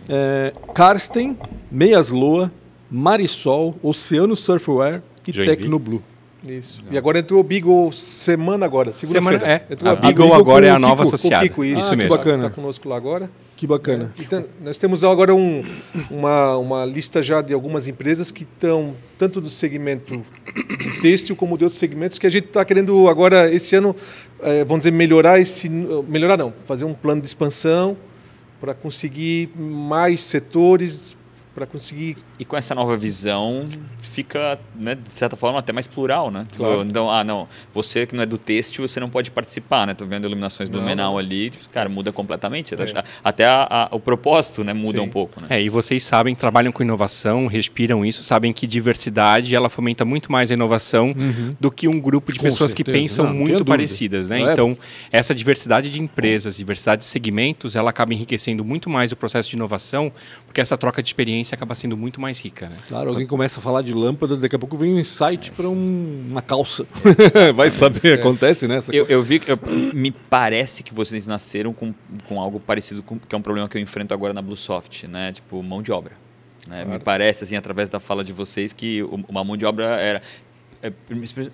É, 0.07 0.53
Karsten, 0.74 1.38
Meias 1.72 2.10
Loa, 2.10 2.51
Marisol, 2.89 3.75
Oceano 3.84 4.36
Surfwear 4.36 5.01
e 5.27 5.31
Tecnoblue. 5.31 6.01
Isso. 6.50 6.80
Legal. 6.80 6.94
E 6.94 6.98
agora 6.98 7.20
entrou 7.20 7.39
o 7.39 7.44
Beagle 7.44 7.92
semana 7.92 8.66
agora, 8.66 8.92
segunda-feira. 8.92 9.39
Semana, 9.39 9.54
é. 9.70 9.74
Entrou 9.74 9.89
a, 9.89 9.94
a 9.94 9.96
Beagle, 9.96 10.34
agora 10.34 10.66
é 10.66 10.70
a 10.70 10.80
nova 10.80 11.04
Kiko, 11.04 11.16
associada. 11.16 11.48
Kiko, 11.48 11.63
isso, 11.66 11.82
isso 11.82 11.94
ah, 11.94 11.96
mesmo. 11.96 12.12
Que 12.12 12.18
bacana. 12.18 12.46
Está 12.46 12.56
conosco 12.56 12.89
lá 12.89 12.98
agora. 12.98 13.30
Que 13.56 13.66
bacana. 13.66 14.13
É. 14.18 14.22
Então, 14.22 14.46
nós 14.62 14.77
temos 14.77 15.04
agora 15.04 15.34
um, 15.34 15.63
uma, 16.12 16.58
uma 16.58 16.86
lista 16.86 17.24
já 17.24 17.42
de 17.42 17.54
algumas 17.54 17.88
empresas 17.88 18.32
que 18.32 18.44
estão 18.44 18.96
tanto 19.18 19.42
do 19.42 19.50
segmento 19.50 20.24
de 20.77 21.01
têxtil 21.01 21.36
como 21.36 21.58
de 21.58 21.63
outros 21.63 21.80
segmentos 21.80 22.20
que 22.20 22.27
a 22.27 22.30
gente 22.30 22.46
está 22.46 22.63
querendo 22.63 23.08
agora, 23.08 23.51
esse 23.51 23.75
ano, 23.75 23.96
é, 24.42 24.63
vamos 24.63 24.82
dizer, 24.82 24.92
melhorar 24.92 25.39
esse... 25.39 25.68
Melhorar 25.70 26.38
não, 26.38 26.54
fazer 26.66 26.86
um 26.86 26.94
plano 26.94 27.22
de 27.22 27.27
expansão 27.27 27.98
para 28.60 28.74
conseguir 28.74 29.50
mais 29.56 30.22
setores, 30.22 31.16
para 31.54 31.66
conseguir. 31.66 32.18
E 32.39 32.46
com 32.46 32.56
essa 32.56 32.75
nova 32.75 32.96
visão, 32.96 33.67
fica, 34.00 34.60
né, 34.75 34.96
de 34.96 35.12
certa 35.12 35.36
forma, 35.36 35.60
até 35.60 35.74
mais 35.74 35.88
plural, 35.88 36.32
né? 36.32 36.46
Claro. 36.56 36.82
Então, 36.82 37.10
ah, 37.12 37.24
não, 37.24 37.48
você 37.74 38.06
que 38.06 38.15
não 38.15 38.24
é 38.24 38.25
do 38.25 38.38
têxtil, 38.38 38.88
você 38.88 39.00
não 39.00 39.10
pode 39.10 39.32
participar, 39.32 39.86
né? 39.88 39.94
Tô 39.94 40.06
vendo 40.06 40.25
iluminações 40.25 40.70
do 40.70 40.82
Menal 40.82 41.17
ali, 41.17 41.51
cara, 41.72 41.89
muda 41.89 42.12
completamente. 42.12 42.74
É. 42.74 43.03
Até 43.24 43.46
a, 43.46 43.67
a, 43.70 43.96
o 43.96 44.00
propósito, 44.00 44.63
né, 44.63 44.74
muda 44.74 45.00
Sim. 45.00 45.06
um 45.06 45.10
pouco, 45.10 45.41
né? 45.41 45.48
É, 45.50 45.62
e 45.62 45.70
vocês 45.70 46.03
sabem, 46.03 46.36
trabalham 46.36 46.72
com 46.72 46.84
inovação, 46.84 47.48
respiram 47.48 48.06
isso, 48.06 48.24
sabem 48.24 48.53
que 48.53 48.65
diversidade, 48.65 49.56
ela 49.56 49.70
fomenta 49.70 50.03
muito 50.06 50.32
mais 50.32 50.51
a 50.51 50.53
inovação 50.53 51.15
uhum. 51.17 51.56
do 51.60 51.72
que 51.72 51.88
um 51.88 52.00
grupo 52.00 52.32
de 52.32 52.39
com 52.39 52.46
pessoas 52.46 52.72
certeza. 52.72 52.98
que 52.98 53.03
pensam 53.03 53.25
não, 53.25 53.34
muito 53.34 53.63
parecidas, 53.65 54.29
né? 54.29 54.41
É. 54.41 54.51
Então, 54.53 54.77
essa 55.12 55.36
diversidade 55.36 55.89
de 55.89 56.01
empresas, 56.01 56.58
diversidade 56.58 57.01
de 57.01 57.06
segmentos, 57.06 57.75
ela 57.75 57.89
acaba 57.89 58.13
enriquecendo 58.13 58.63
muito 58.65 58.89
mais 58.89 59.12
o 59.12 59.15
processo 59.15 59.50
de 59.50 59.56
inovação, 59.56 60.12
porque 60.46 60.60
essa 60.60 60.77
troca 60.77 61.03
de 61.03 61.10
experiência 61.10 61.56
acaba 61.56 61.75
sendo 61.75 61.96
muito 61.96 62.20
mais 62.20 62.26
rica. 62.31 62.69
Né? 62.69 62.77
Claro, 62.88 63.10
alguém 63.10 63.25
começa 63.25 63.60
a 63.60 63.63
falar 63.63 63.81
de 63.81 63.93
lâmpada, 63.93 64.36
daqui 64.38 64.55
a 64.55 64.60
pouco 64.60 64.75
vem 64.77 64.93
um 64.93 65.00
insight 65.00 65.51
é. 65.51 65.53
para 65.53 65.67
um, 65.69 66.25
uma 66.29 66.41
calça. 66.41 66.86
Vai 67.55 67.69
saber, 67.69 68.17
é. 68.17 68.22
acontece, 68.22 68.67
né? 68.67 68.79
Eu, 68.91 69.05
eu, 69.07 69.24
vi, 69.24 69.41
eu, 69.48 69.57
me 69.93 70.12
parece 70.12 70.84
que 70.84 70.93
vocês 70.93 71.25
nasceram 71.25 71.74
com, 71.74 71.93
com 72.27 72.39
algo 72.39 72.60
parecido 72.60 73.01
com 73.01 73.17
que 73.17 73.34
é 73.34 73.38
um 73.38 73.41
problema 73.41 73.67
que 73.69 73.77
eu 73.77 73.81
enfrento 73.81 74.13
agora 74.13 74.34
na 74.34 74.41
Bluesoft, 74.41 75.07
né? 75.07 75.31
Tipo, 75.31 75.62
mão 75.63 75.81
de 75.81 75.91
obra. 75.91 76.13
Né? 76.67 76.84
Claro. 76.84 76.89
Me 76.89 77.00
parece, 77.00 77.43
assim, 77.43 77.55
através 77.55 77.89
da 77.89 78.00
fala 78.00 78.24
de 78.24 78.34
vocês, 78.34 78.74
que 78.74 79.01
uma 79.29 79.43
mão 79.43 79.55
de 79.55 79.65
obra 79.65 79.86
era 79.86 80.22
é, 80.81 80.91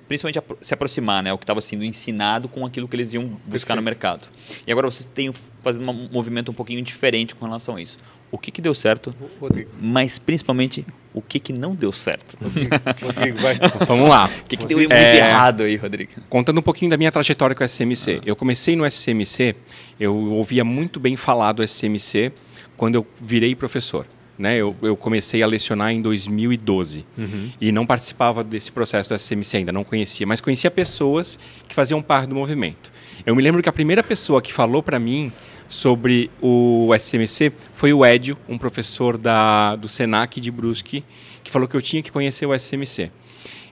principalmente 0.07 0.39
se 0.61 0.73
aproximar, 0.73 1.23
né, 1.23 1.31
o 1.31 1.37
que 1.37 1.43
estava 1.43 1.61
sendo 1.61 1.83
ensinado 1.83 2.49
com 2.49 2.65
aquilo 2.65 2.87
que 2.87 2.95
eles 2.95 3.13
iam 3.13 3.23
buscar 3.45 3.49
Perfeito. 3.49 3.75
no 3.77 3.81
mercado. 3.81 4.29
E 4.67 4.71
agora 4.71 4.89
vocês 4.89 5.05
têm 5.05 5.33
fazendo 5.63 5.89
um 5.89 6.09
movimento 6.11 6.51
um 6.51 6.53
pouquinho 6.53 6.81
diferente 6.81 7.33
com 7.35 7.45
relação 7.45 7.75
a 7.75 7.81
isso. 7.81 7.97
O 8.33 8.37
que, 8.39 8.49
que 8.49 8.63
deu 8.63 8.73
certo, 8.73 9.13
Rodrigo. 9.39 9.69
mas 9.79 10.17
principalmente 10.17 10.83
o 11.13 11.21
que, 11.21 11.39
que 11.39 11.53
não 11.53 11.75
deu 11.75 11.91
certo. 11.91 12.35
Rodrigo, 12.41 13.37
vai. 13.37 13.59
Vamos 13.85 14.09
lá. 14.09 14.25
O 14.25 14.49
que, 14.49 14.57
que 14.57 14.65
deu 14.65 14.79
muito 14.79 14.91
é, 14.91 15.17
errado 15.17 15.61
aí, 15.61 15.75
Rodrigo? 15.75 16.13
Contando 16.31 16.57
um 16.57 16.63
pouquinho 16.63 16.89
da 16.89 16.97
minha 16.97 17.11
trajetória 17.11 17.55
com 17.55 17.63
o 17.63 17.67
SCMC. 17.67 18.21
Ah. 18.21 18.23
Eu 18.25 18.35
comecei 18.35 18.75
no 18.75 18.89
SCMC, 18.89 19.55
eu 19.99 20.15
ouvia 20.15 20.63
muito 20.63 20.99
bem 20.99 21.15
falar 21.15 21.51
do 21.51 21.61
SCMC 21.61 22.31
quando 22.75 22.95
eu 22.95 23.05
virei 23.21 23.53
professor. 23.53 24.07
Né? 24.35 24.57
Eu, 24.57 24.75
eu, 24.81 24.97
comecei 24.97 25.43
a 25.43 25.47
lecionar 25.47 25.91
em 25.91 26.01
2012 26.01 27.05
uhum. 27.15 27.51
e 27.61 27.71
não 27.71 27.85
participava 27.85 28.43
desse 28.43 28.71
processo 28.71 29.13
do 29.13 29.15
SCMC 29.15 29.57
ainda, 29.57 29.71
não 29.71 29.83
conhecia, 29.83 30.25
mas 30.25 30.41
conhecia 30.41 30.71
pessoas 30.71 31.37
que 31.67 31.75
faziam 31.75 32.01
parte 32.01 32.29
do 32.29 32.35
movimento. 32.35 32.91
Eu 33.27 33.35
me 33.35 33.43
lembro 33.43 33.61
que 33.61 33.69
a 33.69 33.71
primeira 33.71 34.01
pessoa 34.01 34.41
que 34.41 34.51
falou 34.51 34.81
para 34.81 34.97
mim 34.97 35.31
sobre 35.67 36.29
o 36.41 36.91
SCMC 36.97 37.51
foi 37.73 37.93
o 37.93 38.05
Edio, 38.05 38.37
um 38.47 38.57
professor 38.57 39.17
da, 39.17 39.75
do 39.75 39.89
Senac 39.89 40.39
de 40.39 40.51
Brusque, 40.51 41.03
que 41.43 41.51
falou 41.51 41.67
que 41.67 41.75
eu 41.75 41.81
tinha 41.81 42.01
que 42.01 42.11
conhecer 42.11 42.45
o 42.45 42.53
SCMC. 42.53 43.11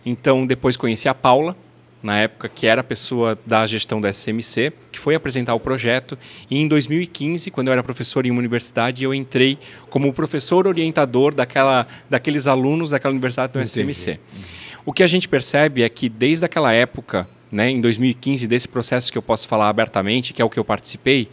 Então, 0.06 0.46
depois 0.46 0.76
conheci 0.76 1.08
a 1.08 1.14
Paula, 1.14 1.56
na 2.02 2.20
época 2.20 2.50
que 2.50 2.66
era 2.66 2.82
a 2.82 2.84
pessoa 2.84 3.38
da 3.46 3.66
gestão 3.68 4.02
do 4.02 4.08
SCMC, 4.08 4.74
que 4.92 5.00
foi 5.00 5.16
apresentar 5.16 5.54
o 5.54 5.60
projeto. 5.60 6.18
E 6.50 6.58
em 6.58 6.68
2015, 6.68 7.52
quando 7.52 7.68
eu 7.68 7.74
era 7.74 7.84
professor 7.84 8.26
em 8.26 8.32
uma 8.32 8.40
universidade, 8.40 9.04
eu 9.04 9.14
entrei 9.14 9.58
como 9.90 10.12
professor 10.12 10.68
orientador 10.68 11.34
daquela, 11.34 11.88
daqueles 12.10 12.48
alunos 12.48 12.92
daquela 12.92 13.12
universidade 13.12 13.54
do 13.54 13.60
Entendi. 13.60 13.92
SCMC. 13.92 14.20
O 14.84 14.92
que 14.92 15.04
a 15.04 15.08
gente 15.08 15.28
percebe 15.28 15.84
é 15.84 15.90
que 15.90 16.10
desde 16.10 16.46
aquela 16.46 16.74
época, 16.74 17.30
né, 17.52 17.70
em 17.70 17.80
2015, 17.80 18.48
desse 18.48 18.68
processo 18.68 19.12
que 19.12 19.18
eu 19.18 19.22
posso 19.22 19.48
falar 19.48 19.70
abertamente, 19.70 20.34
que 20.34 20.42
é 20.42 20.46
o 20.46 20.50
que 20.50 20.58
eu 20.58 20.66
participei, 20.66 21.30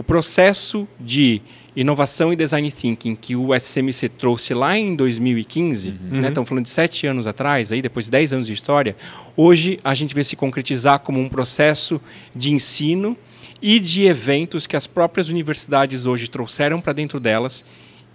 o 0.00 0.02
processo 0.02 0.88
de 0.98 1.42
inovação 1.76 2.32
e 2.32 2.36
design 2.36 2.72
thinking 2.72 3.14
que 3.14 3.36
o 3.36 3.54
SCMC 3.54 4.08
trouxe 4.08 4.54
lá 4.54 4.78
em 4.78 4.96
2015, 4.96 5.90
uhum. 5.90 6.20
né, 6.22 6.28
estamos 6.28 6.48
falando 6.48 6.64
de 6.64 6.70
sete 6.70 7.06
anos 7.06 7.26
atrás, 7.26 7.70
aí 7.70 7.82
depois 7.82 8.06
de 8.06 8.10
dez 8.10 8.32
anos 8.32 8.46
de 8.46 8.54
história, 8.54 8.96
hoje 9.36 9.78
a 9.84 9.92
gente 9.92 10.14
vê 10.14 10.24
se 10.24 10.36
concretizar 10.36 11.00
como 11.00 11.20
um 11.20 11.28
processo 11.28 12.00
de 12.34 12.50
ensino 12.50 13.14
e 13.60 13.78
de 13.78 14.06
eventos 14.06 14.66
que 14.66 14.74
as 14.74 14.86
próprias 14.86 15.28
universidades 15.28 16.06
hoje 16.06 16.28
trouxeram 16.28 16.80
para 16.80 16.94
dentro 16.94 17.20
delas 17.20 17.62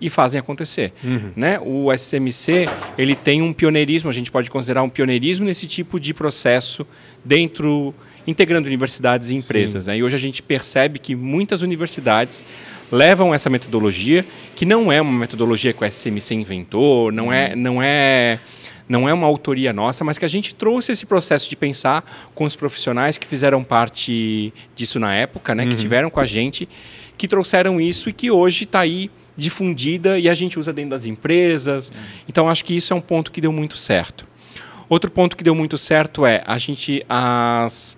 e 0.02 0.10
fazem 0.10 0.40
acontecer. 0.40 0.92
Uhum. 1.04 1.34
Né? 1.36 1.60
O 1.60 1.94
SCMC 1.96 2.68
ele 2.98 3.14
tem 3.14 3.44
um 3.44 3.54
pioneirismo, 3.54 4.10
a 4.10 4.14
gente 4.14 4.32
pode 4.32 4.50
considerar 4.50 4.82
um 4.82 4.90
pioneirismo 4.90 5.46
nesse 5.46 5.68
tipo 5.68 6.00
de 6.00 6.16
processo 6.16 6.84
dentro 7.24 7.94
integrando 8.28 8.68
universidades 8.68 9.30
e 9.30 9.36
empresas. 9.36 9.88
Né? 9.88 9.98
E 9.98 10.04
hoje 10.04 10.16
a 10.16 10.20
gente 10.20 10.42
percebe 10.42 11.00
que 11.00 11.16
muitas 11.16 11.62
universidades 11.62 12.46
levam 12.92 13.34
essa 13.34 13.50
metodologia, 13.50 14.26
que 14.56 14.66
não 14.66 14.92
é 14.92 15.02
uma 15.02 15.20
metodologia 15.20 15.74
que 15.74 15.84
o 15.84 15.86
SCMC 15.86 16.36
inventou, 16.36 17.12
não 17.12 17.32
é, 17.32 17.50
uhum. 17.50 17.62
não 17.62 17.84
é 17.84 18.40
não 18.88 19.10
é 19.10 19.14
uma 19.14 19.26
autoria 19.26 19.74
nossa, 19.74 20.04
mas 20.04 20.20
que 20.20 20.26
a 20.26 20.28
gente 20.28 20.54
trouxe 20.54 20.92
esse 20.92 21.08
processo 21.08 21.50
de 21.50 21.56
pensar 21.56 22.30
com 22.36 22.44
os 22.44 22.56
profissionais 22.56 23.18
que 23.18 23.26
fizeram 23.26 23.64
parte 23.64 24.54
disso 24.76 25.00
na 25.00 25.16
época, 25.16 25.56
né, 25.56 25.64
uhum. 25.64 25.70
que 25.70 25.76
tiveram 25.76 26.08
com 26.12 26.20
a 26.20 26.26
gente, 26.26 26.70
que 27.18 27.28
trouxeram 27.28 27.82
isso 27.82 28.10
e 28.10 28.14
que 28.14 28.30
hoje 28.30 28.66
está 28.66 28.82
aí 28.82 29.10
difundida 29.36 30.20
e 30.20 30.30
a 30.30 30.36
gente 30.36 30.60
usa 30.60 30.72
dentro 30.72 30.92
das 30.92 31.06
empresas. 31.06 31.92
Então, 32.30 32.50
acho 32.50 32.64
que 32.64 32.76
isso 32.76 32.94
é 32.94 32.96
um 32.96 33.02
ponto 33.02 33.32
que 33.32 33.42
deu 33.42 33.52
muito 33.52 33.76
certo. 33.76 34.28
Outro 34.88 35.10
ponto 35.10 35.36
que 35.36 35.44
deu 35.44 35.56
muito 35.56 35.78
certo 35.78 36.26
é 36.26 36.44
a 36.46 36.58
gente 36.58 37.04
as 37.10 37.98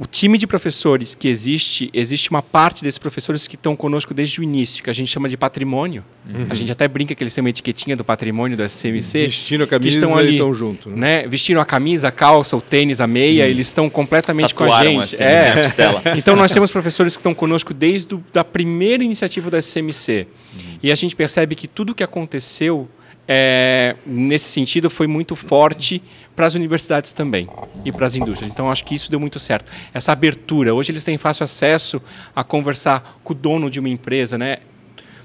o 0.00 0.06
time 0.06 0.38
de 0.38 0.46
professores 0.46 1.14
que 1.16 1.26
existe, 1.26 1.90
existe 1.92 2.30
uma 2.30 2.40
parte 2.40 2.84
desses 2.84 2.98
professores 2.98 3.48
que 3.48 3.56
estão 3.56 3.74
conosco 3.74 4.14
desde 4.14 4.40
o 4.40 4.44
início, 4.44 4.82
que 4.84 4.88
a 4.88 4.92
gente 4.92 5.10
chama 5.10 5.28
de 5.28 5.36
patrimônio. 5.36 6.04
Uhum. 6.24 6.46
A 6.48 6.54
gente 6.54 6.70
até 6.70 6.86
brinca 6.86 7.16
que 7.16 7.22
eles 7.22 7.34
têm 7.34 7.42
uma 7.42 7.50
etiquetinha 7.50 7.96
do 7.96 8.04
patrimônio 8.04 8.56
do 8.56 8.62
SCMC. 8.62 9.26
Vestindo 9.26 9.64
a 9.64 9.66
camisa 9.66 9.98
estão 9.98 10.16
ali, 10.16 10.32
estão 10.32 10.54
junto. 10.54 10.90
Né? 10.90 11.22
né? 11.22 11.28
Vestiram 11.28 11.60
a 11.60 11.64
camisa, 11.64 12.08
a 12.08 12.12
calça, 12.12 12.56
o 12.56 12.60
tênis, 12.60 13.00
a 13.00 13.08
meia, 13.08 13.44
Sim. 13.44 13.50
eles 13.50 13.66
estão 13.66 13.90
completamente 13.90 14.54
Tatuaram 14.54 14.94
com 14.94 15.00
a 15.00 15.04
gente. 15.04 15.20
É. 15.20 15.62
então 16.16 16.36
nós 16.36 16.52
temos 16.52 16.70
professores 16.70 17.14
que 17.14 17.20
estão 17.20 17.34
conosco 17.34 17.74
desde 17.74 18.16
a 18.34 18.44
primeira 18.44 19.02
iniciativa 19.02 19.50
do 19.50 19.60
SCMC. 19.60 20.28
Uhum. 20.28 20.78
E 20.80 20.92
a 20.92 20.94
gente 20.94 21.16
percebe 21.16 21.56
que 21.56 21.66
tudo 21.66 21.92
que 21.92 22.04
aconteceu 22.04 22.88
é, 23.30 23.94
nesse 24.06 24.46
sentido, 24.46 24.88
foi 24.88 25.06
muito 25.06 25.36
forte 25.36 26.02
para 26.34 26.46
as 26.46 26.54
universidades 26.54 27.12
também 27.12 27.46
e 27.84 27.92
para 27.92 28.06
as 28.06 28.16
indústrias. 28.16 28.50
Então, 28.50 28.70
acho 28.70 28.84
que 28.84 28.94
isso 28.94 29.10
deu 29.10 29.20
muito 29.20 29.38
certo. 29.38 29.70
Essa 29.92 30.12
abertura. 30.12 30.74
Hoje 30.74 30.92
eles 30.92 31.04
têm 31.04 31.18
fácil 31.18 31.44
acesso 31.44 32.00
a 32.34 32.42
conversar 32.42 33.20
com 33.22 33.34
o 33.34 33.36
dono 33.36 33.70
de 33.70 33.78
uma 33.78 33.88
empresa, 33.88 34.38
né? 34.38 34.58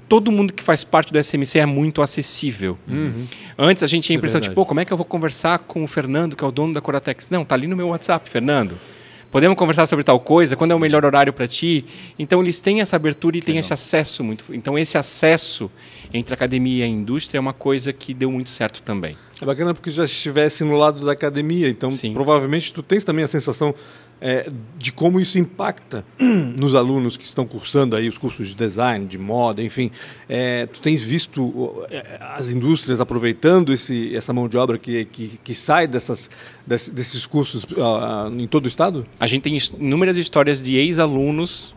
Todo 0.06 0.30
mundo 0.30 0.52
que 0.52 0.62
faz 0.62 0.84
parte 0.84 1.12
do 1.12 1.18
SMC 1.18 1.60
é 1.60 1.66
muito 1.66 2.02
acessível. 2.02 2.76
Uhum. 2.86 3.26
Antes 3.56 3.82
a 3.82 3.86
gente 3.86 4.04
tinha 4.04 4.16
a 4.16 4.18
é 4.18 4.18
impressão 4.18 4.38
é 4.38 4.42
de, 4.42 4.50
pô, 4.50 4.66
como 4.66 4.80
é 4.80 4.84
que 4.84 4.92
eu 4.92 4.98
vou 4.98 5.06
conversar 5.06 5.60
com 5.60 5.82
o 5.82 5.86
Fernando, 5.86 6.36
que 6.36 6.44
é 6.44 6.46
o 6.46 6.52
dono 6.52 6.74
da 6.74 6.80
Coratex? 6.82 7.30
Não, 7.30 7.42
tá 7.42 7.54
ali 7.54 7.66
no 7.66 7.74
meu 7.74 7.88
WhatsApp, 7.88 8.28
Fernando 8.28 8.76
podemos 9.34 9.58
conversar 9.58 9.84
sobre 9.88 10.04
tal 10.04 10.20
coisa, 10.20 10.54
quando 10.54 10.70
é 10.70 10.74
o 10.76 10.78
melhor 10.78 11.04
horário 11.04 11.32
para 11.32 11.48
ti. 11.48 11.84
Então 12.16 12.40
eles 12.40 12.60
têm 12.60 12.80
essa 12.80 12.94
abertura 12.94 13.36
e 13.36 13.42
têm 13.42 13.58
esse 13.58 13.72
acesso 13.72 14.22
muito. 14.22 14.54
Então 14.54 14.78
esse 14.78 14.96
acesso 14.96 15.68
entre 16.12 16.32
a 16.32 16.36
academia 16.36 16.84
e 16.84 16.88
a 16.88 16.88
indústria 16.88 17.38
é 17.38 17.40
uma 17.40 17.52
coisa 17.52 17.92
que 17.92 18.14
deu 18.14 18.30
muito 18.30 18.48
certo 18.48 18.80
também. 18.80 19.16
É 19.42 19.44
bacana 19.44 19.74
porque 19.74 19.90
já 19.90 20.04
estivesse 20.04 20.62
no 20.62 20.76
lado 20.76 21.04
da 21.04 21.10
academia, 21.10 21.68
então 21.68 21.90
Sim. 21.90 22.12
provavelmente 22.14 22.72
tu 22.72 22.80
tens 22.80 23.02
também 23.02 23.24
a 23.24 23.28
sensação 23.28 23.74
é, 24.24 24.48
de 24.78 24.90
como 24.90 25.20
isso 25.20 25.38
impacta 25.38 26.02
nos 26.58 26.74
alunos 26.74 27.14
que 27.14 27.24
estão 27.24 27.44
cursando 27.46 27.94
aí 27.94 28.08
os 28.08 28.16
cursos 28.16 28.48
de 28.48 28.54
design, 28.54 29.04
de 29.04 29.18
moda, 29.18 29.62
enfim. 29.62 29.90
É, 30.26 30.64
tu 30.64 30.80
tens 30.80 31.02
visto 31.02 31.84
é, 31.90 32.18
as 32.34 32.50
indústrias 32.50 33.02
aproveitando 33.02 33.70
esse, 33.70 34.16
essa 34.16 34.32
mão 34.32 34.48
de 34.48 34.56
obra 34.56 34.78
que, 34.78 35.04
que, 35.04 35.38
que 35.44 35.54
sai 35.54 35.86
dessas, 35.86 36.30
desses 36.66 37.26
cursos 37.26 37.64
uh, 37.64 38.34
em 38.34 38.48
todo 38.48 38.64
o 38.64 38.68
estado? 38.68 39.06
A 39.20 39.26
gente 39.26 39.42
tem 39.42 39.58
inúmeras 39.78 40.16
histórias 40.16 40.62
de 40.62 40.74
ex-alunos 40.74 41.74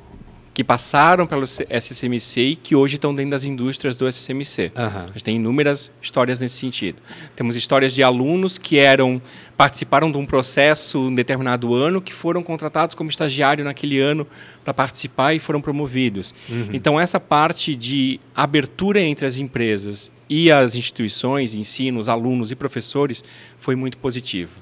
que 0.58 0.64
passaram 0.64 1.28
pelo 1.28 1.46
SCMC 1.46 2.42
e 2.42 2.56
que 2.56 2.76
hoje 2.76 2.96
estão 2.96 3.14
dentro 3.14 3.30
das 3.30 3.44
indústrias 3.44 3.96
do 3.96 4.12
SCMC. 4.12 4.72
Uhum. 4.76 4.86
A 4.86 5.06
gente 5.10 5.24
tem 5.24 5.36
inúmeras 5.36 5.92
histórias 6.02 6.40
nesse 6.40 6.56
sentido. 6.56 6.98
Temos 7.36 7.56
histórias 7.56 7.94
de 7.94 8.02
alunos 8.02 8.58
que 8.58 8.80
eram 8.80 9.22
participaram 9.56 10.12
de 10.12 10.18
um 10.18 10.26
processo 10.26 10.98
em 10.98 11.10
um 11.10 11.14
determinado 11.14 11.76
ano, 11.76 12.02
que 12.02 12.12
foram 12.12 12.42
contratados 12.42 12.96
como 12.96 13.08
estagiário 13.08 13.64
naquele 13.64 14.00
ano 14.00 14.26
para 14.66 14.74
participar 14.74 15.36
e 15.36 15.40
foram 15.40 15.62
promovidos. 15.62 16.34
Uhum. 16.50 16.70
Então, 16.74 17.00
essa 17.00 17.20
parte 17.20 17.76
de 17.76 18.20
abertura 18.36 19.00
entre 19.00 19.28
as 19.28 19.38
empresas 19.38 20.12
e 20.28 20.52
as 20.52 20.74
instituições, 20.74 21.54
ensino, 21.54 22.00
os 22.00 22.10
alunos 22.10 22.50
e 22.50 22.56
professores, 22.56 23.24
foi 23.60 23.76
muito 23.76 24.00
positivo. 24.00 24.60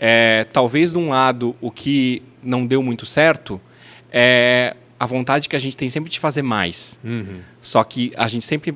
É, 0.00 0.48
talvez, 0.52 0.90
de 0.90 0.98
um 0.98 1.10
lado, 1.10 1.54
o 1.60 1.70
que 1.70 2.24
não 2.42 2.66
deu 2.66 2.82
muito 2.82 3.06
certo 3.06 3.60
é 4.10 4.74
a 4.98 5.06
vontade 5.06 5.48
que 5.48 5.56
a 5.56 5.58
gente 5.58 5.76
tem 5.76 5.88
sempre 5.88 6.10
de 6.10 6.18
fazer 6.18 6.42
mais. 6.42 6.98
Uhum. 7.04 7.40
Só 7.60 7.82
que 7.84 8.12
a 8.16 8.26
gente 8.28 8.44
sempre 8.44 8.74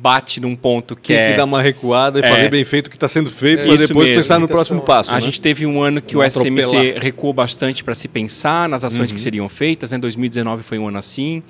bate 0.00 0.40
num 0.40 0.56
ponto 0.56 0.96
que 0.96 1.08
tem 1.08 1.16
é... 1.16 1.30
que 1.32 1.36
dar 1.36 1.44
uma 1.44 1.60
recuada 1.60 2.20
e 2.20 2.22
é, 2.24 2.28
fazer 2.28 2.50
bem 2.50 2.64
feito 2.64 2.86
o 2.86 2.90
que 2.90 2.96
está 2.96 3.08
sendo 3.08 3.30
feito 3.30 3.64
é, 3.64 3.66
para 3.66 3.76
depois 3.76 4.08
mesmo. 4.08 4.22
pensar 4.22 4.38
no 4.38 4.48
próximo 4.48 4.80
passo. 4.80 5.10
A 5.10 5.14
né? 5.14 5.20
gente 5.20 5.40
teve 5.40 5.66
um 5.66 5.82
ano 5.82 6.00
que 6.00 6.14
Não 6.14 6.22
o 6.22 6.24
SMC 6.30 6.48
atropelar. 6.48 7.02
recuou 7.02 7.32
bastante 7.32 7.84
para 7.84 7.94
se 7.94 8.08
pensar 8.08 8.68
nas 8.68 8.82
ações 8.82 9.10
uhum. 9.10 9.14
que 9.14 9.20
seriam 9.20 9.48
feitas. 9.48 9.92
Em 9.92 9.96
né? 9.96 10.00
2019 10.00 10.62
foi 10.62 10.78
um 10.78 10.88
ano 10.88 10.98
assim, 10.98 11.42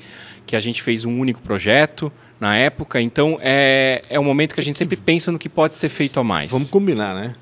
que 0.46 0.56
a 0.56 0.60
gente 0.60 0.82
fez 0.82 1.04
um 1.04 1.18
único 1.18 1.40
projeto 1.40 2.12
na 2.40 2.56
época. 2.56 3.00
Então 3.00 3.38
é, 3.40 4.02
é 4.10 4.18
um 4.18 4.24
momento 4.24 4.54
que 4.54 4.60
a 4.60 4.64
gente 4.64 4.76
sempre 4.76 4.96
pensa 4.96 5.30
no 5.30 5.38
que 5.38 5.48
pode 5.48 5.76
ser 5.76 5.88
feito 5.88 6.18
a 6.18 6.24
mais. 6.24 6.50
Vamos 6.50 6.70
combinar, 6.70 7.14
né? 7.14 7.34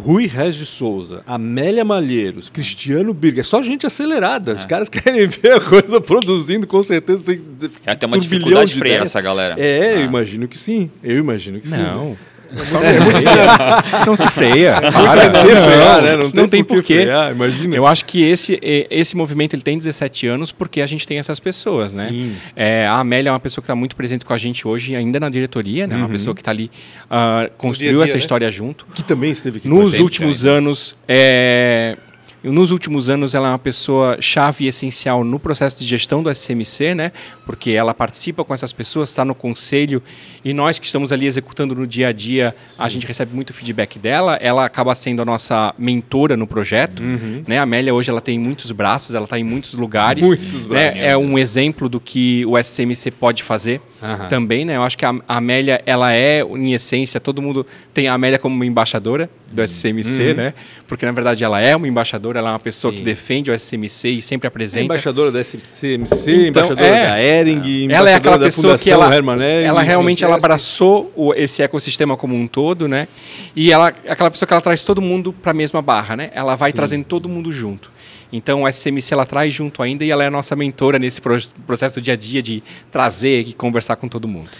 Rui 0.00 0.26
Regis 0.26 0.68
Souza, 0.68 1.22
Amélia 1.26 1.84
Malheiros, 1.84 2.48
Cristiano 2.48 3.12
Birga. 3.12 3.40
É 3.40 3.44
só 3.44 3.62
gente 3.62 3.86
acelerada. 3.86 4.52
É. 4.52 4.54
Os 4.54 4.64
caras 4.64 4.88
querem 4.90 5.26
ver 5.26 5.52
a 5.52 5.60
coisa 5.60 6.00
produzindo, 6.00 6.66
com 6.66 6.82
certeza. 6.82 7.22
Tem, 7.22 7.40
é 7.84 7.92
até 7.92 8.06
uma 8.06 8.18
dificuldade 8.18 8.72
de 8.72 8.78
frear 8.78 9.02
essa 9.02 9.20
galera. 9.20 9.54
É, 9.58 9.94
ah. 9.94 10.00
eu 10.00 10.04
imagino 10.04 10.48
que 10.48 10.58
sim. 10.58 10.90
Eu 11.02 11.18
imagino 11.18 11.60
que 11.60 11.68
Não. 11.68 11.76
sim. 11.76 11.84
Não. 11.84 12.18
É, 12.52 14.06
não 14.06 14.16
se 14.16 14.26
freia. 14.28 14.74
Para. 14.80 15.28
Não, 15.30 15.44
frear, 15.44 16.02
né? 16.02 16.16
não, 16.16 16.30
não 16.32 16.48
tem 16.48 16.64
porquê. 16.64 17.06
imagina. 17.32 17.76
Eu 17.76 17.86
acho 17.86 18.04
que 18.04 18.22
esse, 18.22 18.58
esse 18.62 19.16
movimento 19.16 19.54
ele 19.54 19.62
tem 19.62 19.76
17 19.76 20.26
anos 20.26 20.52
porque 20.52 20.80
a 20.80 20.86
gente 20.86 21.06
tem 21.06 21.18
essas 21.18 21.38
pessoas, 21.38 21.94
né? 21.94 22.10
É, 22.56 22.86
a 22.86 22.98
Amélia 22.98 23.30
é 23.30 23.32
uma 23.32 23.40
pessoa 23.40 23.62
que 23.62 23.66
está 23.66 23.74
muito 23.74 23.94
presente 23.96 24.24
com 24.24 24.32
a 24.32 24.38
gente 24.38 24.66
hoje, 24.66 24.96
ainda 24.96 25.20
na 25.20 25.28
diretoria, 25.28 25.86
né? 25.86 25.94
Uhum. 25.94 26.02
Uma 26.02 26.08
pessoa 26.08 26.34
que 26.34 26.40
está 26.40 26.50
ali, 26.50 26.70
uh, 27.06 27.50
construiu 27.56 27.92
dia 27.92 27.98
-dia, 27.98 28.04
essa 28.04 28.14
né? 28.14 28.18
história 28.18 28.50
junto. 28.50 28.86
Que 28.94 29.02
também 29.02 29.30
esteve 29.30 29.58
aqui. 29.58 29.68
Nos 29.68 29.98
últimos 29.98 30.44
anos, 30.44 30.96
é, 31.06 31.96
nos 32.42 32.70
últimos 32.70 33.10
anos, 33.10 33.34
ela 33.34 33.48
é 33.48 33.50
uma 33.50 33.58
pessoa 33.58 34.16
chave 34.20 34.64
e 34.64 34.68
essencial 34.68 35.22
no 35.22 35.38
processo 35.38 35.80
de 35.80 35.86
gestão 35.86 36.22
do 36.22 36.30
SCMC, 36.30 36.94
né? 36.94 37.12
porque 37.44 37.70
ela 37.72 37.92
participa 37.92 38.44
com 38.44 38.54
essas 38.54 38.72
pessoas, 38.72 39.10
está 39.10 39.24
no 39.24 39.34
conselho, 39.34 40.02
e 40.44 40.54
nós 40.54 40.78
que 40.78 40.86
estamos 40.86 41.12
ali 41.12 41.26
executando 41.26 41.74
no 41.74 41.86
dia 41.86 42.08
a 42.08 42.12
dia, 42.12 42.54
Sim. 42.62 42.82
a 42.82 42.88
gente 42.88 43.06
recebe 43.06 43.34
muito 43.34 43.52
feedback 43.52 43.98
dela. 43.98 44.36
Ela 44.40 44.64
acaba 44.64 44.94
sendo 44.94 45.20
a 45.20 45.24
nossa 45.24 45.74
mentora 45.76 46.36
no 46.36 46.46
projeto. 46.46 47.02
Uhum. 47.02 47.42
Né? 47.46 47.58
A 47.58 47.62
Amélia 47.62 47.92
hoje 47.92 48.10
ela 48.10 48.20
tem 48.20 48.38
muitos 48.38 48.70
braços, 48.70 49.14
ela 49.14 49.24
está 49.24 49.38
em 49.38 49.44
muitos 49.44 49.74
lugares. 49.74 50.24
Muitos 50.24 50.66
né? 50.66 50.90
braços. 50.90 51.00
É 51.02 51.16
um 51.16 51.36
exemplo 51.38 51.88
do 51.88 52.00
que 52.00 52.44
o 52.46 52.56
SCMC 52.56 53.10
pode 53.10 53.42
fazer 53.42 53.80
uhum. 54.02 54.28
também. 54.28 54.64
Né? 54.64 54.76
Eu 54.76 54.82
acho 54.82 54.96
que 54.96 55.04
a 55.04 55.14
Amélia, 55.28 55.82
ela 55.86 56.14
é, 56.14 56.42
em 56.42 56.72
essência, 56.72 57.20
todo 57.20 57.40
mundo 57.42 57.66
tem 57.92 58.08
a 58.08 58.14
Amélia 58.14 58.38
como 58.38 58.54
uma 58.54 58.66
embaixadora 58.66 59.28
do 59.50 59.62
SCMC, 59.62 60.30
uhum. 60.30 60.34
né? 60.34 60.54
porque 60.86 61.06
na 61.06 61.12
verdade 61.12 61.44
ela 61.44 61.60
é 61.60 61.74
uma 61.74 61.86
embaixadora, 61.86 62.38
ela 62.38 62.50
é 62.50 62.52
uma 62.52 62.58
pessoa 62.58 62.92
Sim. 62.92 62.98
que 62.98 63.04
defende 63.04 63.50
o 63.50 63.54
SCMC 63.54 64.08
e 64.08 64.22
sempre 64.22 64.48
apresenta. 64.48 64.80
É 64.80 64.84
embaixadora 64.84 65.30
da 65.30 65.40
SCMC, 65.40 65.96
então, 65.96 66.48
embaixadora 66.48 66.86
é, 66.86 67.06
da 67.06 67.22
Ering, 67.22 67.92
ela 67.92 68.10
é 68.10 68.14
aquela 68.14 68.38
pessoa 68.38 68.78
que 68.78 68.90
ela, 68.90 69.14
Ering, 69.14 69.64
ela 69.64 69.82
realmente 69.82 70.24
ela 70.24 70.36
abraçou 70.36 71.12
o, 71.14 71.34
esse 71.34 71.62
ecossistema 71.62 72.16
como 72.16 72.34
um 72.34 72.46
todo, 72.46 72.88
né? 72.88 73.08
E 73.54 73.72
ela 73.72 73.92
é 74.04 74.12
aquela 74.12 74.30
pessoa 74.30 74.46
que 74.46 74.52
ela 74.52 74.60
traz 74.60 74.84
todo 74.84 75.00
mundo 75.00 75.32
para 75.32 75.50
a 75.50 75.54
mesma 75.54 75.82
barra, 75.82 76.16
né? 76.16 76.30
Ela 76.34 76.54
vai 76.54 76.70
Sim. 76.70 76.76
trazendo 76.76 77.04
todo 77.04 77.28
mundo 77.28 77.52
junto. 77.52 77.90
Então, 78.32 78.62
o 78.62 78.68
SCMC 78.68 79.12
ela 79.12 79.26
traz 79.26 79.52
junto 79.52 79.82
ainda 79.82 80.04
e 80.04 80.10
ela 80.10 80.22
é 80.22 80.28
a 80.28 80.30
nossa 80.30 80.54
mentora 80.54 80.98
nesse 80.98 81.20
processo 81.20 82.00
do 82.00 82.02
dia 82.02 82.14
a 82.14 82.16
dia 82.16 82.42
de 82.42 82.62
trazer 82.90 83.40
e 83.40 83.52
conversar 83.52 83.89
com 83.96 84.08
todo 84.08 84.26
mundo. 84.26 84.50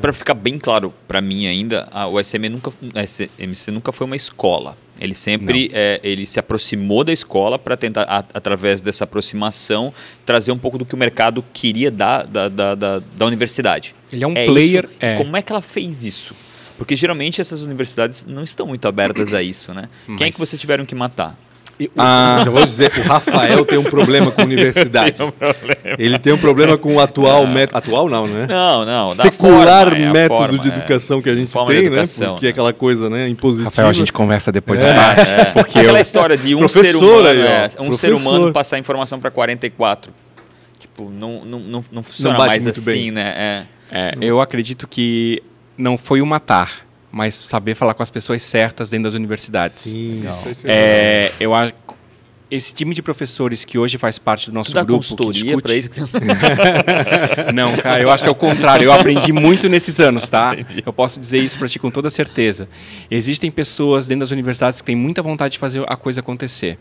Para 0.00 0.12
ficar 0.12 0.34
bem 0.34 0.58
claro 0.58 0.92
para 1.06 1.20
mim 1.20 1.46
ainda, 1.46 1.88
a, 1.92 2.06
o 2.06 2.16
nunca, 2.50 2.72
SMC 2.94 3.70
nunca 3.70 3.92
foi 3.92 4.06
uma 4.06 4.16
escola. 4.16 4.76
Ele 5.00 5.14
sempre 5.14 5.70
é, 5.72 5.98
ele 6.02 6.26
se 6.26 6.38
aproximou 6.38 7.02
da 7.02 7.12
escola 7.12 7.58
para 7.58 7.76
tentar, 7.76 8.02
a, 8.02 8.18
através 8.34 8.82
dessa 8.82 9.04
aproximação, 9.04 9.94
trazer 10.26 10.52
um 10.52 10.58
pouco 10.58 10.76
do 10.76 10.84
que 10.84 10.94
o 10.94 10.98
mercado 10.98 11.42
queria 11.54 11.90
da, 11.90 12.22
da, 12.22 12.48
da, 12.48 12.74
da, 12.74 12.98
da 12.98 13.26
universidade. 13.26 13.94
Ele 14.12 14.24
é 14.24 14.26
um 14.26 14.36
é 14.36 14.44
player. 14.44 14.88
É. 15.00 15.16
Como 15.16 15.36
é 15.36 15.42
que 15.42 15.50
ela 15.50 15.62
fez 15.62 16.04
isso? 16.04 16.34
Porque 16.76 16.94
geralmente 16.96 17.40
essas 17.40 17.62
universidades 17.62 18.26
não 18.26 18.42
estão 18.42 18.66
muito 18.66 18.86
abertas 18.86 19.32
a 19.32 19.42
isso, 19.42 19.72
né? 19.72 19.88
Mas... 20.06 20.18
Quem 20.18 20.26
é 20.28 20.30
que 20.30 20.38
vocês 20.38 20.60
tiveram 20.60 20.84
que 20.84 20.94
matar? 20.94 21.38
Ah. 21.96 22.42
Já 22.44 22.50
vou 22.50 22.64
dizer, 22.64 22.92
o 22.98 23.02
Rafael 23.02 23.64
tem 23.64 23.78
um 23.78 23.84
problema 23.84 24.30
com 24.30 24.40
a 24.40 24.44
universidade. 24.44 25.12
Tem 25.12 25.26
um 25.26 25.32
Ele 25.98 26.18
tem 26.18 26.32
um 26.32 26.38
problema 26.38 26.76
com 26.76 26.96
o 26.96 27.00
atual 27.00 27.46
método. 27.46 27.78
Atual 27.78 28.08
não, 28.08 28.26
né? 28.26 28.46
Não, 28.48 28.84
não. 28.84 29.08
Secular 29.10 29.88
forma, 29.88 30.04
é 30.04 30.12
método 30.12 30.38
forma, 30.38 30.58
de 30.58 30.70
é. 30.70 30.76
educação 30.76 31.22
que 31.22 31.30
a 31.30 31.34
gente 31.34 31.52
tem, 31.52 31.90
né? 31.90 32.04
Porque 32.28 32.46
é 32.46 32.50
aquela 32.50 32.72
coisa, 32.72 33.08
né? 33.08 33.28
Impositiva. 33.28 33.70
Rafael, 33.70 33.88
a 33.88 33.92
gente 33.92 34.12
conversa 34.12 34.50
depois 34.52 34.80
é. 34.80 34.92
da 34.92 35.22
é. 35.22 35.44
Porque 35.52 35.78
Aquela 35.78 35.98
eu... 35.98 36.02
história 36.02 36.36
de 36.36 36.54
um 36.54 36.68
ser 36.68 36.96
humano, 36.96 37.28
aí, 37.28 37.40
é, 37.40 37.70
um 37.80 37.92
ser 37.92 38.12
humano 38.12 38.52
passar 38.52 38.78
informação 38.78 39.18
para 39.18 39.30
44. 39.30 40.12
Tipo, 40.78 41.10
não, 41.10 41.44
não, 41.44 41.60
não, 41.60 41.84
não 41.92 42.02
funciona 42.02 42.38
não 42.38 42.46
mais 42.46 42.66
assim, 42.66 42.90
bem. 42.90 43.10
né? 43.10 43.66
É. 43.92 44.14
eu 44.20 44.40
acredito 44.40 44.86
que 44.86 45.42
não 45.76 45.96
foi 45.98 46.20
o 46.20 46.26
matar 46.26 46.89
mas 47.10 47.34
saber 47.34 47.74
falar 47.74 47.94
com 47.94 48.02
as 48.02 48.10
pessoas 48.10 48.42
certas 48.42 48.90
dentro 48.90 49.04
das 49.04 49.14
universidades. 49.14 49.76
Sim, 49.76 50.22
isso, 50.50 50.66
é, 50.66 51.32
eu 51.40 51.54
acho 51.54 51.74
esse 52.50 52.74
time 52.74 52.92
de 52.92 53.00
professores 53.00 53.64
que 53.64 53.78
hoje 53.78 53.96
faz 53.96 54.18
parte 54.18 54.50
do 54.50 54.54
nosso 54.54 54.72
tu 54.72 54.84
grupo 54.84 54.94
consultoria 54.94 55.56
para 55.58 55.74
isso. 55.74 55.88
Não, 57.54 57.76
cara, 57.76 58.02
eu 58.02 58.10
acho 58.10 58.24
que 58.24 58.28
é 58.28 58.32
o 58.32 58.34
contrário. 58.34 58.86
Eu 58.86 58.92
aprendi 58.92 59.32
muito 59.32 59.68
nesses 59.68 60.00
anos, 60.00 60.28
tá? 60.28 60.54
Entendi. 60.58 60.82
Eu 60.84 60.92
posso 60.92 61.20
dizer 61.20 61.38
isso 61.38 61.56
para 61.56 61.68
ti 61.68 61.78
com 61.78 61.90
toda 61.90 62.10
certeza. 62.10 62.68
Existem 63.08 63.50
pessoas 63.50 64.08
dentro 64.08 64.20
das 64.20 64.32
universidades 64.32 64.80
que 64.80 64.86
têm 64.86 64.96
muita 64.96 65.22
vontade 65.22 65.52
de 65.52 65.58
fazer 65.60 65.84
a 65.86 65.96
coisa 65.96 66.20
acontecer. 66.20 66.76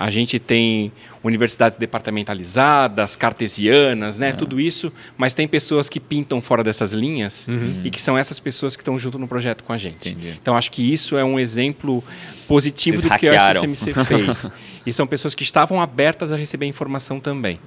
A 0.00 0.10
gente 0.10 0.38
tem 0.38 0.92
universidades 1.24 1.76
departamentalizadas, 1.76 3.16
cartesianas, 3.16 4.20
né? 4.20 4.32
Tudo 4.32 4.60
isso, 4.60 4.92
mas 5.16 5.34
tem 5.34 5.48
pessoas 5.48 5.88
que 5.88 5.98
pintam 5.98 6.40
fora 6.40 6.62
dessas 6.62 6.92
linhas 6.92 7.48
e 7.82 7.90
que 7.90 8.00
são 8.00 8.16
essas 8.16 8.38
pessoas 8.38 8.76
que 8.76 8.82
estão 8.82 8.96
junto 8.96 9.18
no 9.18 9.26
projeto 9.26 9.64
com 9.64 9.72
a 9.72 9.76
gente. 9.76 10.10
Entendi. 10.10 10.38
Então 10.40 10.56
acho 10.56 10.70
que 10.70 10.92
isso 10.92 11.18
é 11.18 11.24
um 11.24 11.36
exemplo 11.36 12.04
positivo 12.46 12.98
Vocês 12.98 13.12
do 13.12 13.18
que 13.18 13.26
o 13.26 13.32
hackearam. 13.32 13.74
SMC 13.74 14.04
fez. 14.04 14.50
e 14.86 14.92
são 14.92 15.04
pessoas 15.04 15.34
que 15.34 15.42
estavam 15.42 15.82
abertas 15.82 16.30
a 16.30 16.36
receber 16.36 16.66
informação 16.66 17.18
também, 17.18 17.58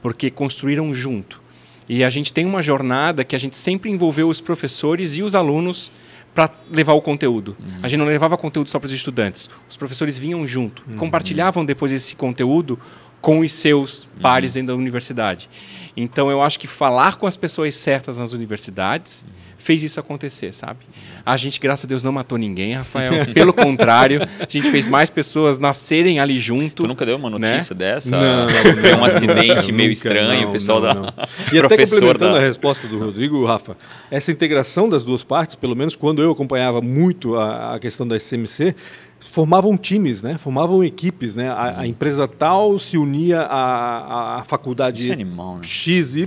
porque 0.00 0.30
construíram 0.30 0.94
junto. 0.94 1.42
E 1.88 2.04
a 2.04 2.10
gente 2.10 2.32
tem 2.32 2.46
uma 2.46 2.62
jornada 2.62 3.24
que 3.24 3.34
a 3.34 3.38
gente 3.40 3.58
sempre 3.58 3.90
envolveu 3.90 4.28
os 4.28 4.40
professores 4.40 5.16
e 5.16 5.22
os 5.24 5.34
alunos 5.34 5.90
para 6.34 6.50
levar 6.70 6.94
o 6.94 7.02
conteúdo. 7.02 7.56
A 7.82 7.88
gente 7.88 7.98
não 7.98 8.06
levava 8.06 8.36
conteúdo 8.38 8.70
só 8.70 8.78
para 8.78 8.86
os 8.86 8.92
estudantes. 8.92 9.50
Os 9.68 9.76
professores 9.76 10.18
vinham 10.18 10.46
junto, 10.46 10.82
compartilhavam 10.96 11.64
depois 11.64 11.92
esse 11.92 12.16
conteúdo 12.16 12.78
com 13.20 13.38
os 13.38 13.52
seus 13.52 14.08
pares 14.20 14.54
dentro 14.54 14.68
da 14.68 14.74
universidade. 14.74 15.48
Então 15.96 16.30
eu 16.30 16.42
acho 16.42 16.58
que 16.58 16.66
falar 16.66 17.16
com 17.16 17.26
as 17.26 17.36
pessoas 17.36 17.74
certas 17.74 18.16
nas 18.16 18.32
universidades 18.32 19.24
fez 19.62 19.84
isso 19.84 20.00
acontecer, 20.00 20.52
sabe? 20.52 20.80
A 21.24 21.36
gente, 21.36 21.60
graças 21.60 21.84
a 21.84 21.88
Deus, 21.88 22.02
não 22.02 22.10
matou 22.10 22.36
ninguém, 22.36 22.74
Rafael. 22.74 23.26
Pelo 23.32 23.52
contrário, 23.52 24.20
a 24.22 24.46
gente 24.48 24.70
fez 24.70 24.88
mais 24.88 25.08
pessoas 25.08 25.58
nascerem 25.58 26.18
ali 26.18 26.38
junto. 26.38 26.82
Tu 26.82 26.88
nunca 26.88 27.06
deu 27.06 27.16
uma 27.16 27.30
né? 27.30 27.52
notícia 27.52 27.74
dessa? 27.74 28.10
Não. 28.10 28.50
Sofreu 28.50 28.96
um 28.96 29.04
acidente 29.04 29.70
meio 29.70 29.88
Nunca, 29.88 29.92
estranho, 29.92 30.42
não, 30.42 30.48
o 30.48 30.52
pessoal 30.52 30.80
não, 30.80 30.88
da 30.88 30.94
não. 30.94 31.12
E 31.52 31.58
até 31.58 31.76
complementando 31.76 32.32
da... 32.32 32.38
a 32.38 32.40
resposta 32.40 32.88
do 32.88 32.98
Rodrigo, 32.98 33.44
Rafa, 33.44 33.76
essa 34.10 34.32
integração 34.32 34.88
das 34.88 35.04
duas 35.04 35.22
partes, 35.22 35.54
pelo 35.54 35.76
menos 35.76 35.94
quando 35.94 36.22
eu 36.22 36.32
acompanhava 36.32 36.80
muito 36.80 37.36
a, 37.36 37.76
a 37.76 37.78
questão 37.78 38.06
da 38.06 38.18
SMC, 38.18 38.74
formavam 39.20 39.76
times, 39.76 40.22
né? 40.22 40.36
Formavam 40.38 40.82
equipes, 40.82 41.36
né? 41.36 41.48
A, 41.48 41.80
a 41.80 41.86
empresa 41.86 42.26
tal 42.26 42.78
se 42.78 42.98
unia 42.98 43.42
à, 43.42 44.40
à 44.40 44.44
faculdade 44.44 45.08
é 45.10 45.12
animal, 45.12 45.56
né? 45.56 45.62
XY, 45.62 46.26